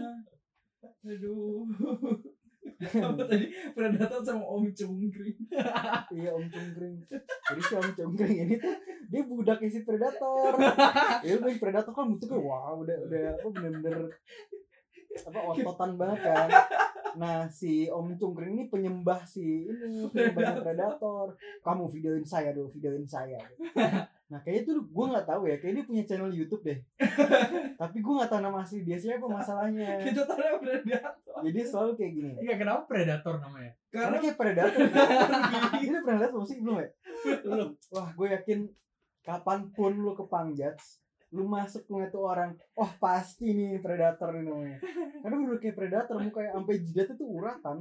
Aduh. 1.04 1.68
Apa 2.74 3.22
tadi 3.28 3.46
Predator 3.76 4.20
sama 4.24 4.44
Om 4.44 4.72
Cungkring. 4.72 5.36
iya 6.16 6.30
om 6.32 6.46
cungkring 6.48 6.96
jadi 7.50 7.60
si 7.60 7.72
om 7.76 7.90
cungkring 7.92 8.36
ini 8.48 8.54
tuh 8.56 8.74
dia 9.10 9.22
budaknya 9.26 9.68
si 9.68 9.80
predator 9.84 10.52
ya 11.26 11.32
udah 11.38 11.54
predator 11.60 11.92
kan 11.92 12.08
bentuknya 12.08 12.40
wah 12.40 12.72
udah 12.78 12.96
udah 13.08 13.22
apa 13.36 13.48
bener-bener 13.52 14.08
apa 15.22 15.38
ototan 15.54 15.94
banget 15.94 16.20
kan? 16.26 16.48
Nah 17.14 17.46
si 17.46 17.86
om 17.86 18.10
cungkring 18.18 18.58
ini 18.58 18.64
penyembah 18.66 19.22
si 19.22 19.70
ini 19.70 20.10
penyembahnya 20.10 20.58
predator. 20.60 21.26
Kamu 21.62 21.86
videoin 21.86 22.26
saya 22.26 22.50
dulu 22.50 22.70
videoin 22.74 23.06
saya. 23.06 23.38
Nah 24.24 24.40
kayaknya 24.42 24.72
tuh 24.72 24.82
gue 24.82 25.04
nggak 25.14 25.26
tahu 25.28 25.46
ya 25.46 25.56
kayaknya 25.62 25.84
dia 25.84 25.86
punya 25.86 26.02
channel 26.02 26.30
YouTube 26.34 26.66
deh. 26.66 26.78
Tapi 27.78 27.96
gue 28.02 28.12
nggak 28.18 28.30
tahu 28.30 28.40
nama 28.42 28.58
asli 28.66 28.82
dia 28.82 28.98
siapa 28.98 29.26
masalahnya. 29.30 30.02
Kita 30.02 30.26
tahu 30.26 30.40
yang 30.42 30.58
Predator. 30.58 31.12
jadi 31.44 31.60
selalu 31.62 31.92
kayak 31.98 32.12
gini. 32.16 32.32
Iya 32.40 32.54
kenapa 32.56 32.82
predator 32.88 33.36
namanya? 33.38 33.72
Karena 33.92 34.02
Karena 34.10 34.16
kayak 34.22 34.36
predator. 34.38 34.80
Ini 35.84 35.96
pernah 36.02 36.18
lihat 36.24 36.32
belum 36.32 36.46
sih? 36.46 36.56
Belum 36.62 36.76
ya? 36.80 36.88
Belum. 37.44 37.68
Wah 37.92 38.08
gue 38.16 38.28
yakin 38.32 38.58
kapan 39.22 39.60
pun 39.76 39.92
lu 39.92 40.12
ke 40.16 40.24
Pangjats 40.26 41.03
lu 41.32 41.48
masuk 41.48 41.86
ngeliat 41.88 42.10
tuh 42.12 42.24
orang 42.26 42.50
wah 42.76 42.92
pasti 43.00 43.54
nih 43.56 43.80
predator 43.80 44.34
ini 44.36 44.44
namanya 44.44 44.78
karena 45.24 45.36
udah 45.40 45.58
kayak 45.62 45.76
predator 45.78 46.16
mukanya 46.20 46.52
sampai 46.56 46.74
jidatnya 46.84 47.14
tuh 47.16 47.28
uratan 47.28 47.76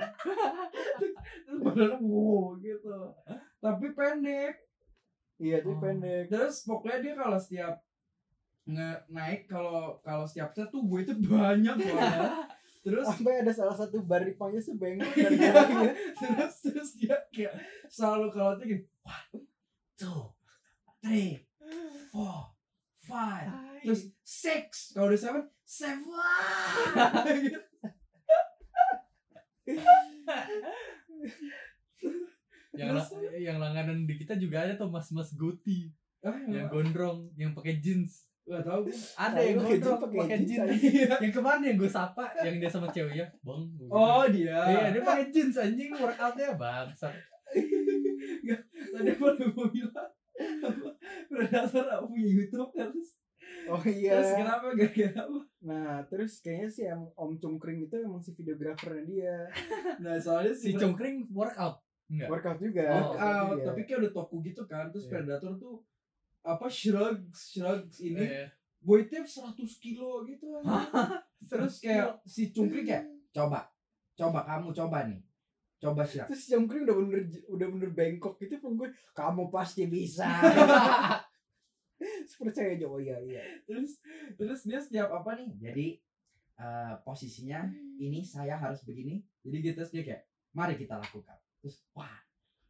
bener 1.63 1.91
wow 1.99 2.55
gitu. 2.59 2.97
Tapi 3.59 3.85
pendek. 3.95 4.55
iya 5.41 5.59
tuh 5.59 5.75
Oh. 5.75 5.81
pendek 5.81 6.29
Terus 6.29 6.63
pokoknya 6.63 6.99
dia 7.03 7.13
kalau 7.17 7.37
setiap 7.39 7.75
nge 8.63 8.89
naik 9.11 9.51
kalau 9.51 9.99
kalau 9.99 10.23
setiap 10.23 10.55
set 10.55 10.71
tuh 10.71 10.87
gue 10.87 10.99
itu 11.03 11.13
banyak 11.19 11.75
banget. 11.75 12.31
Terus 12.83 13.07
sampai 13.07 13.43
ada 13.43 13.51
salah 13.55 13.75
satu 13.75 14.03
bar 14.03 14.23
di 14.27 14.35
Pangjats 14.35 14.67
tuh 14.67 14.75
bengkok 14.75 15.15
dari 15.15 15.39
bawahnya 15.39 15.91
terus 16.19 16.53
terus 16.67 16.89
dia 16.99 17.15
kayak 17.31 17.55
selalu 17.87 18.27
kalau 18.31 18.59
tuh 18.59 18.67
gini 18.67 18.83
one 19.03 19.39
two 19.95 20.21
three 20.99 21.47
four 22.11 22.51
five. 23.03 23.47
Terus 23.83 24.01
six. 24.23 24.95
Kalau 24.95 25.11
udah 25.11 25.19
seven 25.19 25.43
seven. 25.67 26.03
Yang 32.73 32.89
la- 32.97 33.37
yang 33.37 33.57
langganan 33.61 34.09
di 34.09 34.17
kita 34.17 34.33
juga 34.33 34.65
ada 34.65 34.73
tuh 34.73 34.89
mas-mas 34.89 35.37
goti 35.37 35.93
ah, 36.25 36.33
yang 36.49 36.65
gondrong 36.73 37.29
yang 37.37 37.53
pakai 37.53 37.77
jeans. 37.77 38.25
Gak 38.43 38.65
tau 38.65 38.83
gue 38.83 38.91
ada 39.15 39.39
yang 39.39 39.61
jeans, 39.61 39.87
pakai 40.01 40.41
jeans 40.43 40.67
jeans. 40.67 40.81
aja. 40.81 41.15
yang 41.21 41.31
kemarin 41.31 41.61
yang 41.63 41.77
gue 41.79 41.87
sapa 41.87 42.27
yang 42.43 42.59
dia 42.59 42.67
sama 42.67 42.91
ceweknya 42.91 43.23
bang 43.39 43.61
gua 43.77 43.87
gitu. 43.87 43.93
oh 43.93 44.25
dia. 44.27 44.57
Iya 44.67 44.89
dia 44.89 45.01
pakai 45.05 45.25
jeans 45.29 45.55
anjing 45.55 45.93
workoutnya 45.93 46.57
bangsat. 46.57 47.13
Tadi 48.97 49.11
baru 49.21 49.45
gue 49.53 49.67
bilang 49.69 50.11
Predator 51.33 51.85
apa 51.87 52.05
punya 52.05 52.29
YouTube 52.29 52.71
terus 52.71 53.09
Oh 53.63 53.79
terus 53.79 53.95
iya. 53.97 54.35
kenapa 54.35 54.71
gara-gara 54.71 55.19
apa 55.19 55.39
Nah, 55.63 56.03
terus 56.05 56.37
kayaknya 56.37 56.67
sih 56.67 56.83
em, 56.85 56.99
Om 57.13 57.31
Cungkring 57.37 57.79
itu 57.81 57.95
emang 57.97 58.19
si 58.19 58.31
videografernya 58.31 59.03
dia. 59.03 59.37
nah 59.97 60.15
soalnya 60.17 60.51
Si 60.51 60.69
si 60.69 60.75
Congkring 60.75 61.27
workout. 61.29 61.79
Enggak. 62.05 62.27
Workout 62.29 62.59
juga. 62.59 62.83
Oh, 62.93 63.15
Iya. 63.53 63.63
tapi 63.63 63.81
kayak 63.83 63.99
udah 64.01 64.13
toku 64.13 64.37
gitu 64.41 64.63
kan 64.63 64.87
terus 64.89 65.05
Iya. 65.05 65.11
Predator 65.17 65.55
tuh 65.55 65.79
apa 66.41 66.67
shrugs 66.67 67.39
shrugs 67.49 67.97
ini 67.99 68.19
Eh, 68.19 68.47
boy 68.77 69.07
tape 69.07 69.23
100 69.23 69.55
kilo 69.77 70.23
gitu 70.23 70.59
aja. 70.59 70.83
terus 71.41 71.79
kayak 71.79 72.19
si 72.23 72.51
Cungkring 72.51 72.83
kayak 72.85 73.07
coba 73.31 73.71
coba 74.13 74.39
kamu 74.45 74.69
coba 74.73 75.07
nih 75.07 75.19
coba 75.83 76.07
sih 76.07 76.23
Terus 76.23 76.43
Cungkring 76.47 76.87
udah 76.87 76.95
bener 76.95 77.21
udah 77.51 77.67
bener 77.67 77.89
bengkok 77.91 78.39
gitu 78.39 78.55
pun 78.63 78.79
gue 78.79 78.87
kamu 79.11 79.51
pasti 79.51 79.91
bisa. 79.91 80.31
Percaya 82.39 82.75
aja 82.75 82.85
oh 82.87 82.99
iya 82.99 83.15
iya. 83.23 83.39
terus 83.63 83.99
terus 84.35 84.67
dia 84.67 84.79
setiap 84.79 85.07
apa 85.11 85.39
nih 85.39 85.47
jadi 85.55 85.87
eh, 86.59 86.93
posisinya 87.07 87.63
ini 87.95 88.19
saya 88.19 88.59
harus 88.59 88.83
begini 88.83 89.23
jadi 89.39 89.55
gitu 89.63 89.75
terus 89.79 89.91
dia 89.95 90.03
kayak 90.03 90.23
mari 90.51 90.75
kita 90.75 90.99
lakukan 90.99 91.39
terus 91.63 91.79
one 91.95 92.19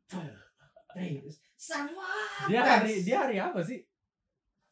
two 0.05 0.22
three 0.93 1.18
terus 1.26 1.41
sama 1.57 2.05
dia 2.45 2.61
hari 2.61 3.01
dia 3.01 3.18
hari 3.26 3.38
apa 3.41 3.61
sih? 3.66 3.82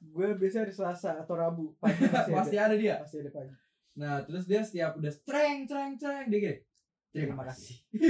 Gue 0.01 0.33
biasa 0.33 0.65
hari 0.65 0.73
Selasa 0.73 1.11
atau 1.21 1.33
Rabu 1.37 1.73
pagi 1.81 2.05
masih 2.09 2.33
pasti 2.33 2.57
ada. 2.57 2.73
ada 2.73 2.75
dia 2.77 2.95
Pasti 3.01 3.17
ada 3.21 3.31
pagi. 3.33 3.53
nah 3.97 4.21
terus 4.25 4.45
dia 4.45 4.61
setiap 4.61 4.97
udah 4.97 5.09
streng 5.13 5.65
streng 5.65 5.97
streng 5.97 6.25
dia 6.29 6.39
gini 6.39 6.57
terima 7.11 7.43
kasih 7.43 7.75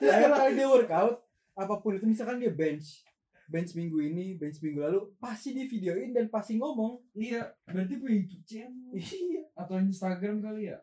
Akhir 0.00 0.30
kali 0.30 0.52
dia 0.54 0.66
workout 0.66 1.22
apa 1.52 1.74
pun 1.76 1.90
itu 1.92 2.06
misalkan 2.06 2.38
dia 2.38 2.54
bench 2.54 3.02
bench 3.48 3.74
minggu 3.74 3.98
ini, 4.04 4.36
bench 4.36 4.60
minggu 4.60 4.78
lalu 4.78 5.00
pasti 5.16 5.50
di 5.50 5.64
videoin 5.64 6.12
dan 6.12 6.28
pasti 6.28 6.54
ngomong. 6.54 7.00
iya 7.16 7.48
berarti 7.64 7.96
punya 7.96 8.20
YouTube 8.20 8.44
channel 8.44 8.92
Iya. 8.92 9.42
atau 9.56 9.74
Instagram 9.76 10.38
kali 10.38 10.68
ya 10.68 10.78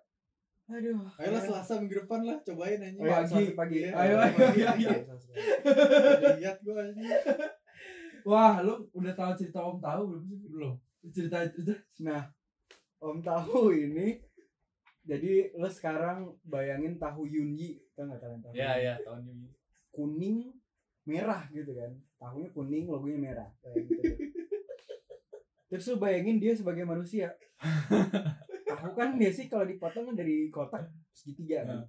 Aduh. 0.66 1.06
Ayolah 1.16 1.40
Selasa 1.40 1.78
minggu 1.78 2.04
depan 2.04 2.26
lah 2.26 2.42
cobain 2.42 2.82
aja. 2.82 2.98
Oh, 2.98 3.06
Pagi. 3.06 3.54
Pagi. 3.54 3.78
Iya, 3.86 3.94
Ayo, 3.94 4.16
ayo, 4.18 4.34
pagi, 4.34 4.62
ayo, 4.66 4.90
pagi. 5.06 5.30
Lihat 6.42 6.58
gua 6.60 6.76
aja. 6.82 7.02
wah 8.26 8.56
lu 8.60 8.74
udah 8.92 9.14
tahu 9.14 9.32
cerita 9.38 9.62
om 9.62 9.78
tahu 9.78 10.02
belum 10.10 10.24
sih 10.26 10.50
belum 10.50 10.74
cerita 11.14 11.46
cerita 11.48 11.78
Nah, 12.02 12.26
Om 12.98 13.22
tahu 13.22 13.78
ini 13.78 14.18
jadi 15.06 15.54
lo 15.54 15.70
sekarang 15.70 16.34
bayangin 16.42 16.98
tahu 16.98 17.30
Yunyi, 17.30 17.78
tau 17.94 18.10
nggak 18.10 18.22
kalian 18.22 18.42
tahu? 18.42 18.54
Ya 18.58 18.74
ya 18.82 18.94
tahun 19.06 19.30
ini. 19.30 19.50
Kuning, 19.94 20.50
merah 21.06 21.46
gitu 21.54 21.72
kan. 21.78 21.94
Tahunya 22.18 22.50
kuning, 22.50 22.90
logonya 22.90 23.20
merah. 23.22 23.50
Kayak 23.62 23.86
gitu. 23.86 24.02
Terus 25.70 25.86
lo 25.94 25.96
bayangin 26.02 26.42
dia 26.42 26.58
sebagai 26.58 26.90
manusia. 26.90 27.38
tahu 28.66 28.92
kan 28.98 29.16
dia 29.22 29.30
sih 29.30 29.46
kalau 29.46 29.64
dipotong 29.70 30.10
kan 30.10 30.16
dari 30.18 30.50
kotak 30.50 30.90
segitiga 31.14 31.70
kan. 31.70 31.86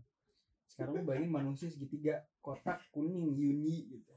Sekarang 0.68 1.00
lo 1.00 1.02
bayangin 1.08 1.32
manusia 1.32 1.72
segitiga, 1.72 2.20
kotak 2.44 2.84
kuning, 2.92 3.32
Yunyi 3.32 3.96
gitu. 3.96 4.12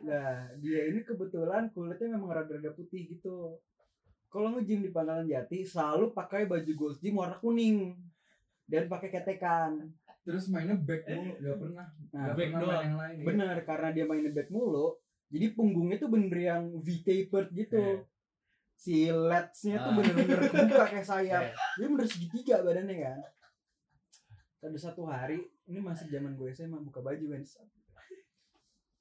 Nah, 0.00 0.48
dia 0.64 0.88
ini 0.88 1.04
kebetulan 1.04 1.68
kulitnya 1.76 2.16
memang 2.16 2.32
rada-rada 2.32 2.72
putih 2.72 3.04
gitu. 3.10 3.60
Kalau 4.30 4.54
nge-gym 4.54 4.80
di 4.80 4.90
Pangkalan 4.90 5.26
Jati 5.26 5.62
selalu 5.62 6.10
pakai 6.10 6.46
baju 6.46 6.72
gold 6.72 6.98
gym 6.98 7.18
warna 7.18 7.36
kuning 7.36 7.98
dan 8.64 8.86
pakai 8.86 9.10
ketekan. 9.10 9.90
terus 10.20 10.46
mainnya 10.46 10.76
back 10.76 11.02
mulu 11.08 11.32
nggak 11.34 11.56
pernah 11.58 11.86
Nah, 12.12 12.20
nggak 12.22 12.36
back 12.36 12.46
pernah 12.46 12.60
doang. 12.60 12.70
main 12.70 12.84
yang 12.84 12.98
lain 12.98 13.14
ya. 13.16 13.24
bener 13.24 13.56
karena 13.64 13.88
dia 13.90 14.04
mainnya 14.04 14.30
back 14.30 14.48
mulu, 14.48 14.86
jadi 15.26 15.46
punggungnya 15.50 15.96
tuh 15.96 16.08
bener 16.08 16.38
yang 16.38 16.62
V-tapered 16.78 17.48
gitu. 17.50 17.74
Eh. 17.74 17.98
Si 18.76 18.96
legs-nya 19.08 19.76
tuh 19.78 19.90
Ah. 19.90 19.96
bener-bener 19.96 20.40
kebuka 20.46 20.84
kayak 20.86 21.04
sayap. 21.04 21.42
Eh, 21.42 21.52
Dia 21.74 21.86
bener 21.88 22.06
segitiga 22.06 22.56
badannya 22.60 22.96
kan. 22.96 23.18
Ada 24.60 24.78
satu 24.78 25.02
hari, 25.04 25.40
ini 25.64 25.80
masih 25.80 26.06
zaman 26.06 26.32
gue 26.34 26.48
SMA 26.50 26.78
buka 26.78 27.00
baju 27.00 27.24
kan. 27.26 27.42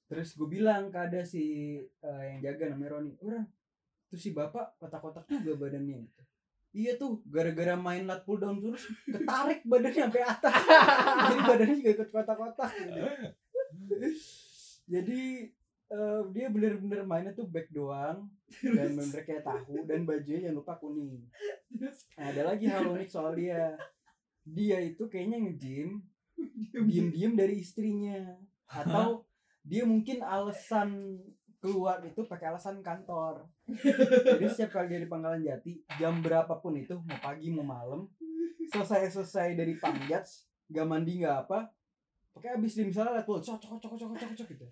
Terus 0.08 0.34
gue 0.34 0.48
bilang 0.50 0.88
ke 0.88 0.98
ada 0.98 1.22
si 1.22 1.44
eh, 1.84 2.24
yang 2.26 2.40
jaga 2.42 2.72
namanya 2.72 2.98
Roni, 2.98 3.14
orang 3.22 3.46
tuh 4.10 4.20
si 4.20 4.34
bapak 4.34 4.76
kotak-kotak 4.82 5.30
juga 5.30 5.70
badannya 5.70 6.02
gitu. 6.10 6.22
Iya 6.70 7.02
tuh, 7.02 7.26
gara-gara 7.26 7.74
main 7.74 8.06
lat 8.06 8.22
pull 8.26 8.38
down 8.38 8.62
terus 8.62 8.86
ketarik 9.10 9.66
badannya 9.66 10.02
sampai 10.06 10.22
atas. 10.22 10.54
Jadi 11.30 11.42
badannya 11.46 11.76
juga 11.82 11.92
ikut 11.98 12.10
kotak-kotak 12.14 12.72
gitu. 12.78 13.02
Jadi 14.90 15.22
eh, 15.90 16.22
dia 16.34 16.48
bener-bener 16.50 17.06
mainnya 17.06 17.34
tuh 17.34 17.50
back 17.50 17.70
doang 17.74 18.30
dan 18.62 18.90
bener 18.98 19.22
kayak 19.26 19.46
tahu 19.46 19.86
dan 19.86 20.06
bajunya 20.06 20.50
jangan 20.50 20.58
lupa 20.62 20.74
kuning. 20.78 21.26
Nah, 21.78 22.26
ada 22.30 22.42
lagi 22.54 22.66
hal 22.70 22.86
unik 22.90 23.10
soal 23.10 23.34
dia. 23.34 23.78
Dia 24.46 24.82
itu 24.82 25.06
kayaknya 25.06 25.38
nge-gym 25.46 26.02
diem-diem 26.74 27.34
dari 27.38 27.62
istrinya 27.62 28.38
atau 28.70 29.26
dia 29.66 29.84
mungkin 29.86 30.22
alasan 30.26 31.18
keluar 31.60 32.00
itu 32.08 32.24
pakai 32.24 32.56
alasan 32.56 32.80
kantor. 32.80 33.44
Jadi 34.36 34.46
setiap 34.48 34.80
kali 34.80 34.96
dia 34.96 35.00
di 35.04 35.10
Pangkalan 35.12 35.44
Jati, 35.44 35.84
jam 36.00 36.24
berapapun 36.24 36.80
itu, 36.80 36.96
mau 37.04 37.20
pagi 37.20 37.52
mau 37.52 37.68
malam, 37.68 38.08
selesai 38.72 39.12
selesai 39.12 39.60
dari 39.60 39.76
pangjats, 39.76 40.48
gak 40.72 40.88
mandi 40.88 41.24
gak 41.24 41.48
apa, 41.48 41.68
pokoknya 42.32 42.56
abis 42.56 42.74
di 42.80 42.84
misalnya 42.88 43.20
liat 43.20 43.28
tuh, 43.28 43.44
cok 43.44 43.60
cok 43.60 43.78
cok 43.84 43.94
cok 44.00 44.10
cok 44.16 44.32
cok 44.40 44.48
gitu. 44.56 44.68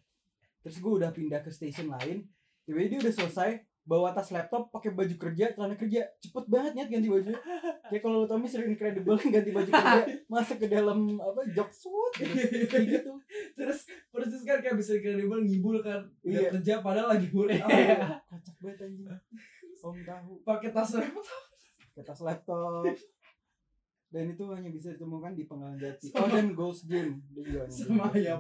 Terus 0.64 0.76
gue 0.80 0.94
udah 1.04 1.12
pindah 1.12 1.40
ke 1.44 1.52
station 1.52 1.92
lain, 1.92 2.24
tiba-tiba 2.64 2.88
dia 2.88 3.00
udah 3.04 3.14
selesai, 3.14 3.50
bawa 3.88 4.12
tas 4.12 4.36
laptop, 4.36 4.68
pakai 4.68 4.92
baju 4.92 5.16
kerja, 5.16 5.56
celana 5.56 5.80
kerja, 5.80 6.04
cepet 6.20 6.46
banget 6.52 6.72
nyet 6.76 6.90
ganti 6.92 7.08
baju. 7.08 7.32
Kayak 7.90 8.02
kalau 8.04 8.18
lo 8.20 8.28
Tommy 8.28 8.44
sering 8.44 8.76
incredible 8.76 9.16
ganti 9.36 9.52
baju 9.56 9.72
kerja, 9.72 10.04
masuk 10.32 10.58
ke 10.60 10.68
dalam 10.68 11.16
apa 11.16 11.42
jok 11.56 11.72
suit 11.72 12.14
gitu. 12.20 12.68
Kayak 12.68 12.86
gitu. 13.00 13.12
terus 13.56 13.88
persis 14.12 14.44
kan 14.44 14.60
kayak 14.60 14.76
bisa 14.76 15.00
incredible 15.00 15.40
ngibul 15.40 15.80
kan 15.80 16.04
Iya. 16.28 16.52
Kerja 16.60 16.84
padahal 16.84 17.16
lagi 17.16 17.32
workout 17.32 17.72
Kocak 18.28 18.56
banget 18.60 18.78
anjing. 18.84 19.08
Om 19.78 19.96
tahu. 20.04 20.32
pakai 20.44 20.70
tas 20.76 20.92
laptop 21.00 21.26
ke 21.96 22.02
tas 22.04 22.22
laptop 22.22 22.92
dan 24.08 24.24
itu 24.32 24.44
hanya 24.52 24.70
bisa 24.72 24.96
ditemukan 24.96 25.36
di 25.36 25.44
Penggalan 25.48 25.80
Jati 25.80 26.12
oh 26.16 26.28
dan 26.28 26.52
Ghost 26.56 26.88
ada 26.88 27.68
sama 27.72 28.12
ya 28.16 28.40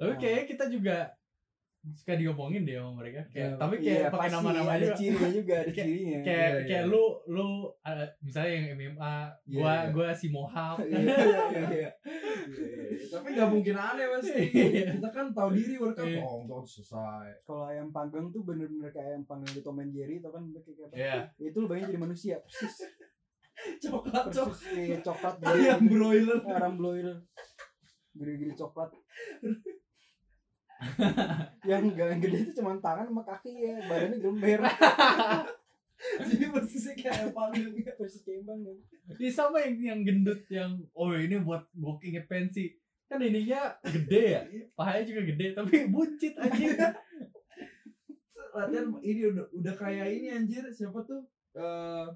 Tapi 0.00 0.14
kayaknya 0.16 0.44
kita 0.44 0.64
juga 0.68 1.12
suka 1.88 2.14
diomongin 2.14 2.62
deh 2.62 2.74
sama 2.74 2.92
mereka. 2.98 3.22
Kayak, 3.30 3.48
Iya. 3.48 3.56
tapi 3.56 3.74
Iya, 3.74 3.84
kayak 3.86 4.04
pakai 4.08 4.18
pasti 4.20 4.34
nama-nama 4.34 4.70
ada 4.70 4.82
juga. 4.82 4.96
cirinya 4.98 5.30
juga 5.30 5.54
ada 5.54 5.62
Kayak- 5.64 5.86
cirinya 5.88 6.18
Kayak 6.18 6.36
Iya, 6.38 6.48
iya. 6.52 6.66
kayak 6.68 6.84
lu 6.84 7.02
lu 7.28 7.46
ada 7.80 8.04
misalnya 8.20 8.50
yang 8.50 8.66
MMA, 8.74 9.16
Iya, 9.46 9.56
gua 9.56 9.72
iya. 9.72 9.88
gua 9.90 10.08
si 10.12 10.26
Mohawk. 10.28 10.78
Iya, 10.88 10.98
iya, 10.98 11.08
iya. 11.54 11.64
Iya. 11.70 11.90
tapi 13.08 13.26
nggak 13.32 13.48
mungkin 13.48 13.74
aneh 13.74 14.06
pasti 14.10 14.42
Iya. 14.50 14.84
kita 14.94 15.08
kan 15.08 15.26
tahu 15.30 15.48
diri 15.50 15.74
workout 15.76 16.04
Iya. 16.04 16.20
oh 16.20 16.44
tuh 16.44 16.66
selesai 16.66 17.28
kalau 17.42 17.64
ayam 17.64 17.88
panggang 17.88 18.28
tuh 18.28 18.42
bener-bener 18.42 18.90
kayak 18.90 19.06
ayam 19.08 19.22
panggang 19.24 19.48
di 19.50 19.60
Tom 19.60 19.78
and 19.78 19.90
Jerry 19.90 20.18
kan 20.20 20.44
kayak 20.44 20.64
kayak 20.66 20.84
apa 20.84 20.94
Iya. 20.94 21.14
itu 21.46 21.56
lu 21.56 21.66
bayangin 21.66 21.88
jadi 21.88 22.00
manusia 22.00 22.34
persis 22.38 22.74
coklat 23.80 24.28
coklat 24.28 24.48
persis 24.50 24.76
kayak 24.76 25.00
coklat 25.00 25.34
ayam 25.42 25.80
broiler 25.84 26.38
ayam 26.44 26.74
broiler 26.74 27.16
gede-gede 28.12 28.54
coklat 28.54 28.90
yang 31.70 31.82
gak 31.94 32.06
yang 32.14 32.20
gede 32.22 32.38
itu 32.48 32.52
cuma 32.62 32.78
tangan 32.78 33.10
sama 33.10 33.22
kaki 33.26 33.50
ya 33.66 33.76
badannya 33.90 34.18
gember 34.22 34.60
jadi 35.98 36.46
persisnya 36.54 36.94
kayak 36.94 37.14
ayam 37.18 37.30
panggang 37.34 37.74
persis 37.98 38.22
kayak 38.22 38.46
panggang 38.46 38.78
Ini 39.18 39.30
sama 39.34 39.58
yang 39.66 39.74
yang 39.82 40.00
gendut 40.06 40.46
yang 40.46 40.78
oh 40.94 41.10
ini 41.10 41.42
buat 41.42 41.66
walking 41.74 42.14
pensi. 42.30 42.70
Kan 43.10 43.18
ininya 43.18 43.74
gede 43.82 44.22
ya. 44.38 44.42
Pahanya 44.78 45.02
juga 45.02 45.22
gede 45.26 45.46
tapi 45.58 45.74
buncit 45.92 46.38
aja. 46.38 46.94
latihan 48.48 48.90
ini 49.06 49.22
udah 49.30 49.46
udah 49.54 49.74
kayak 49.76 50.08
ini 50.18 50.34
anjir 50.34 50.66
siapa 50.74 50.98
tuh 51.06 51.22
eh 51.54 52.08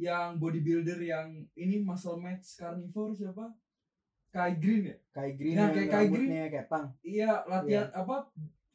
yang 0.00 0.40
bodybuilder 0.40 0.98
yang 0.98 1.46
ini 1.54 1.84
muscle 1.84 2.18
match 2.18 2.58
carnivore 2.58 3.14
siapa 3.14 3.54
Kai 4.30 4.54
Green 4.56 4.82
ya? 4.86 4.96
Kayak 5.10 5.32
green 5.36 5.54
Nah, 5.54 5.68
kayak- 5.68 5.90
kayak 5.90 6.06
rambutnya 6.06 6.44
kayak 6.48 6.66
pang. 6.66 6.86
Iya 7.02 7.30
latihan 7.44 7.88
apa 7.90 8.16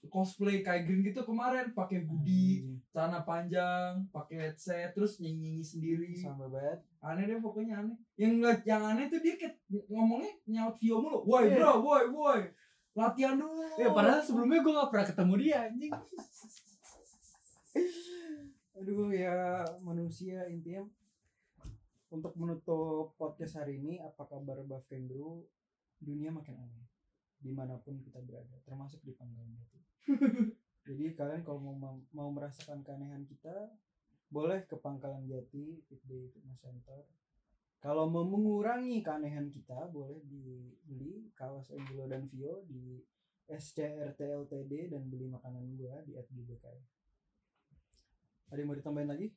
cosplay 0.05 0.59
Kai 0.61 0.83
Green 0.83 1.01
gitu 1.01 1.23
kemarin 1.23 1.71
pakai 1.71 2.03
hoodie 2.03 2.77
celana 2.87 3.23
panjang 3.23 4.05
pakai 4.09 4.35
headset 4.45 4.91
terus 4.91 5.17
nyanyi 5.17 5.55
nyanyi 5.55 5.63
sendiri 5.63 6.11
sama 6.13 6.45
banget. 6.45 6.79
Aneh 6.99 7.25
deh 7.25 7.39
pokoknya 7.39 7.81
aneh. 7.81 7.97
Yang 8.15 8.33
yang 8.63 8.83
aneh 8.85 9.07
tuh 9.07 9.19
dia 9.19 9.35
kayak 9.35 9.55
ngomongnya 9.87 10.31
nyaut 10.45 10.75
Vio 10.77 10.99
mulu. 10.99 11.23
Woi 11.23 11.47
Iya. 11.47 11.55
bro 11.57 11.71
woi 11.81 12.03
woi 12.07 12.41
latihan 12.93 13.35
dulu. 13.35 13.63
Ya 13.75 13.89
padahal 13.89 14.21
sebelumnya 14.21 14.59
gua 14.61 14.73
gak 14.81 14.89
pernah 14.91 15.07
ketemu 15.07 15.33
dia 15.37 15.57
anjing. 15.65 15.91
aduh 18.75 19.07
ya 19.07 19.63
manusia 19.79 20.43
intinya 20.47 20.83
untuk 22.11 22.33
menutup 22.37 23.17
podcast 23.17 23.61
hari 23.61 23.81
ini 23.81 23.97
apa 24.01 24.25
kabar 24.25 24.61
Buff 24.65 24.85
Kangaroo 24.85 25.45
dunia 26.01 26.29
makin 26.29 26.59
aneh 26.59 26.85
di 27.41 27.51
mana 27.53 27.77
pun 27.81 28.01
kita 28.01 28.21
berada 28.21 28.57
termasuk 28.65 29.01
di 29.01 29.13
Pangkalan 29.13 29.53
Jati 29.55 29.79
jadi 30.87 31.05
kalian 31.17 31.41
kalau 31.41 31.61
mau 31.61 31.97
mau 32.13 32.29
merasakan 32.29 32.85
keanehan 32.85 33.25
kita 33.25 33.73
boleh 34.29 34.65
ke 34.65 34.75
Pangkalan 34.77 35.25
Jati 35.29 35.85
Pitday 35.85 36.33
Fitness 36.33 36.59
Center. 36.59 37.05
Kalau 37.77 38.09
mau 38.09 38.25
mengurangi 38.25 39.05
keanehan 39.05 39.53
kita 39.53 39.93
boleh 39.93 40.17
dibeli 40.25 41.29
kaos 41.37 41.69
Angelo 41.69 42.09
dan 42.09 42.25
Vio 42.33 42.65
di 42.65 42.97
SCRT 43.45 44.17
LTD 44.17 44.89
dan 44.89 45.05
beli 45.05 45.29
makanan 45.29 45.77
gua 45.77 46.01
di 46.01 46.17
FGBKI 46.17 46.95
ada 48.51 48.59
yang 48.61 48.69
mau 48.69 48.77
ditambahin 48.77 49.09
lagi? 49.09 49.27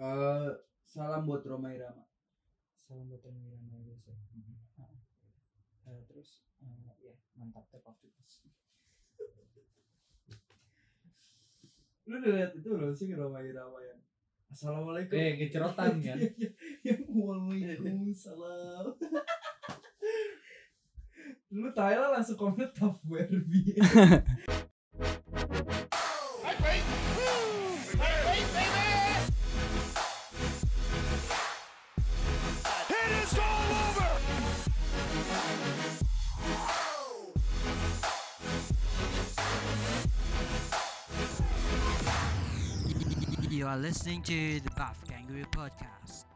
Eh, 0.00 0.50
salam 0.84 1.26
buat 1.26 1.46
Roma 1.46 1.72
Irama. 1.72 2.04
salam 2.76 3.08
buat 3.08 3.24
Roma 3.24 3.40
Irama 3.48 3.78
guys 3.86 4.06
ya. 4.06 4.14
Ah. 4.78 4.90
Eh, 5.90 6.02
terus 6.06 6.42
eh, 6.62 6.94
ya 7.02 7.14
mantap 7.38 7.66
tap 7.70 7.96
fitness 7.98 8.42
Lu 12.10 12.18
udah 12.18 12.32
lihat 12.34 12.52
itu 12.58 12.68
belum 12.68 12.94
sih 12.94 13.14
Roma 13.14 13.40
Irama 13.40 13.80
yang 13.82 14.00
Assalamualaikum. 14.52 15.16
Eh, 15.16 15.32
ngecerotan 15.40 15.96
kan? 16.04 16.18
yang 16.86 17.00
Waalaikumsalam. 17.08 18.84
Lu 21.56 21.72
Thailand 21.72 22.12
langsung 22.12 22.36
komen 22.36 22.68
top. 22.76 23.00
You 43.62 43.68
are 43.68 43.76
listening 43.76 44.22
to 44.22 44.58
the 44.58 44.70
Buff 44.72 45.04
Kangaroo 45.08 45.44
Podcast. 45.44 46.31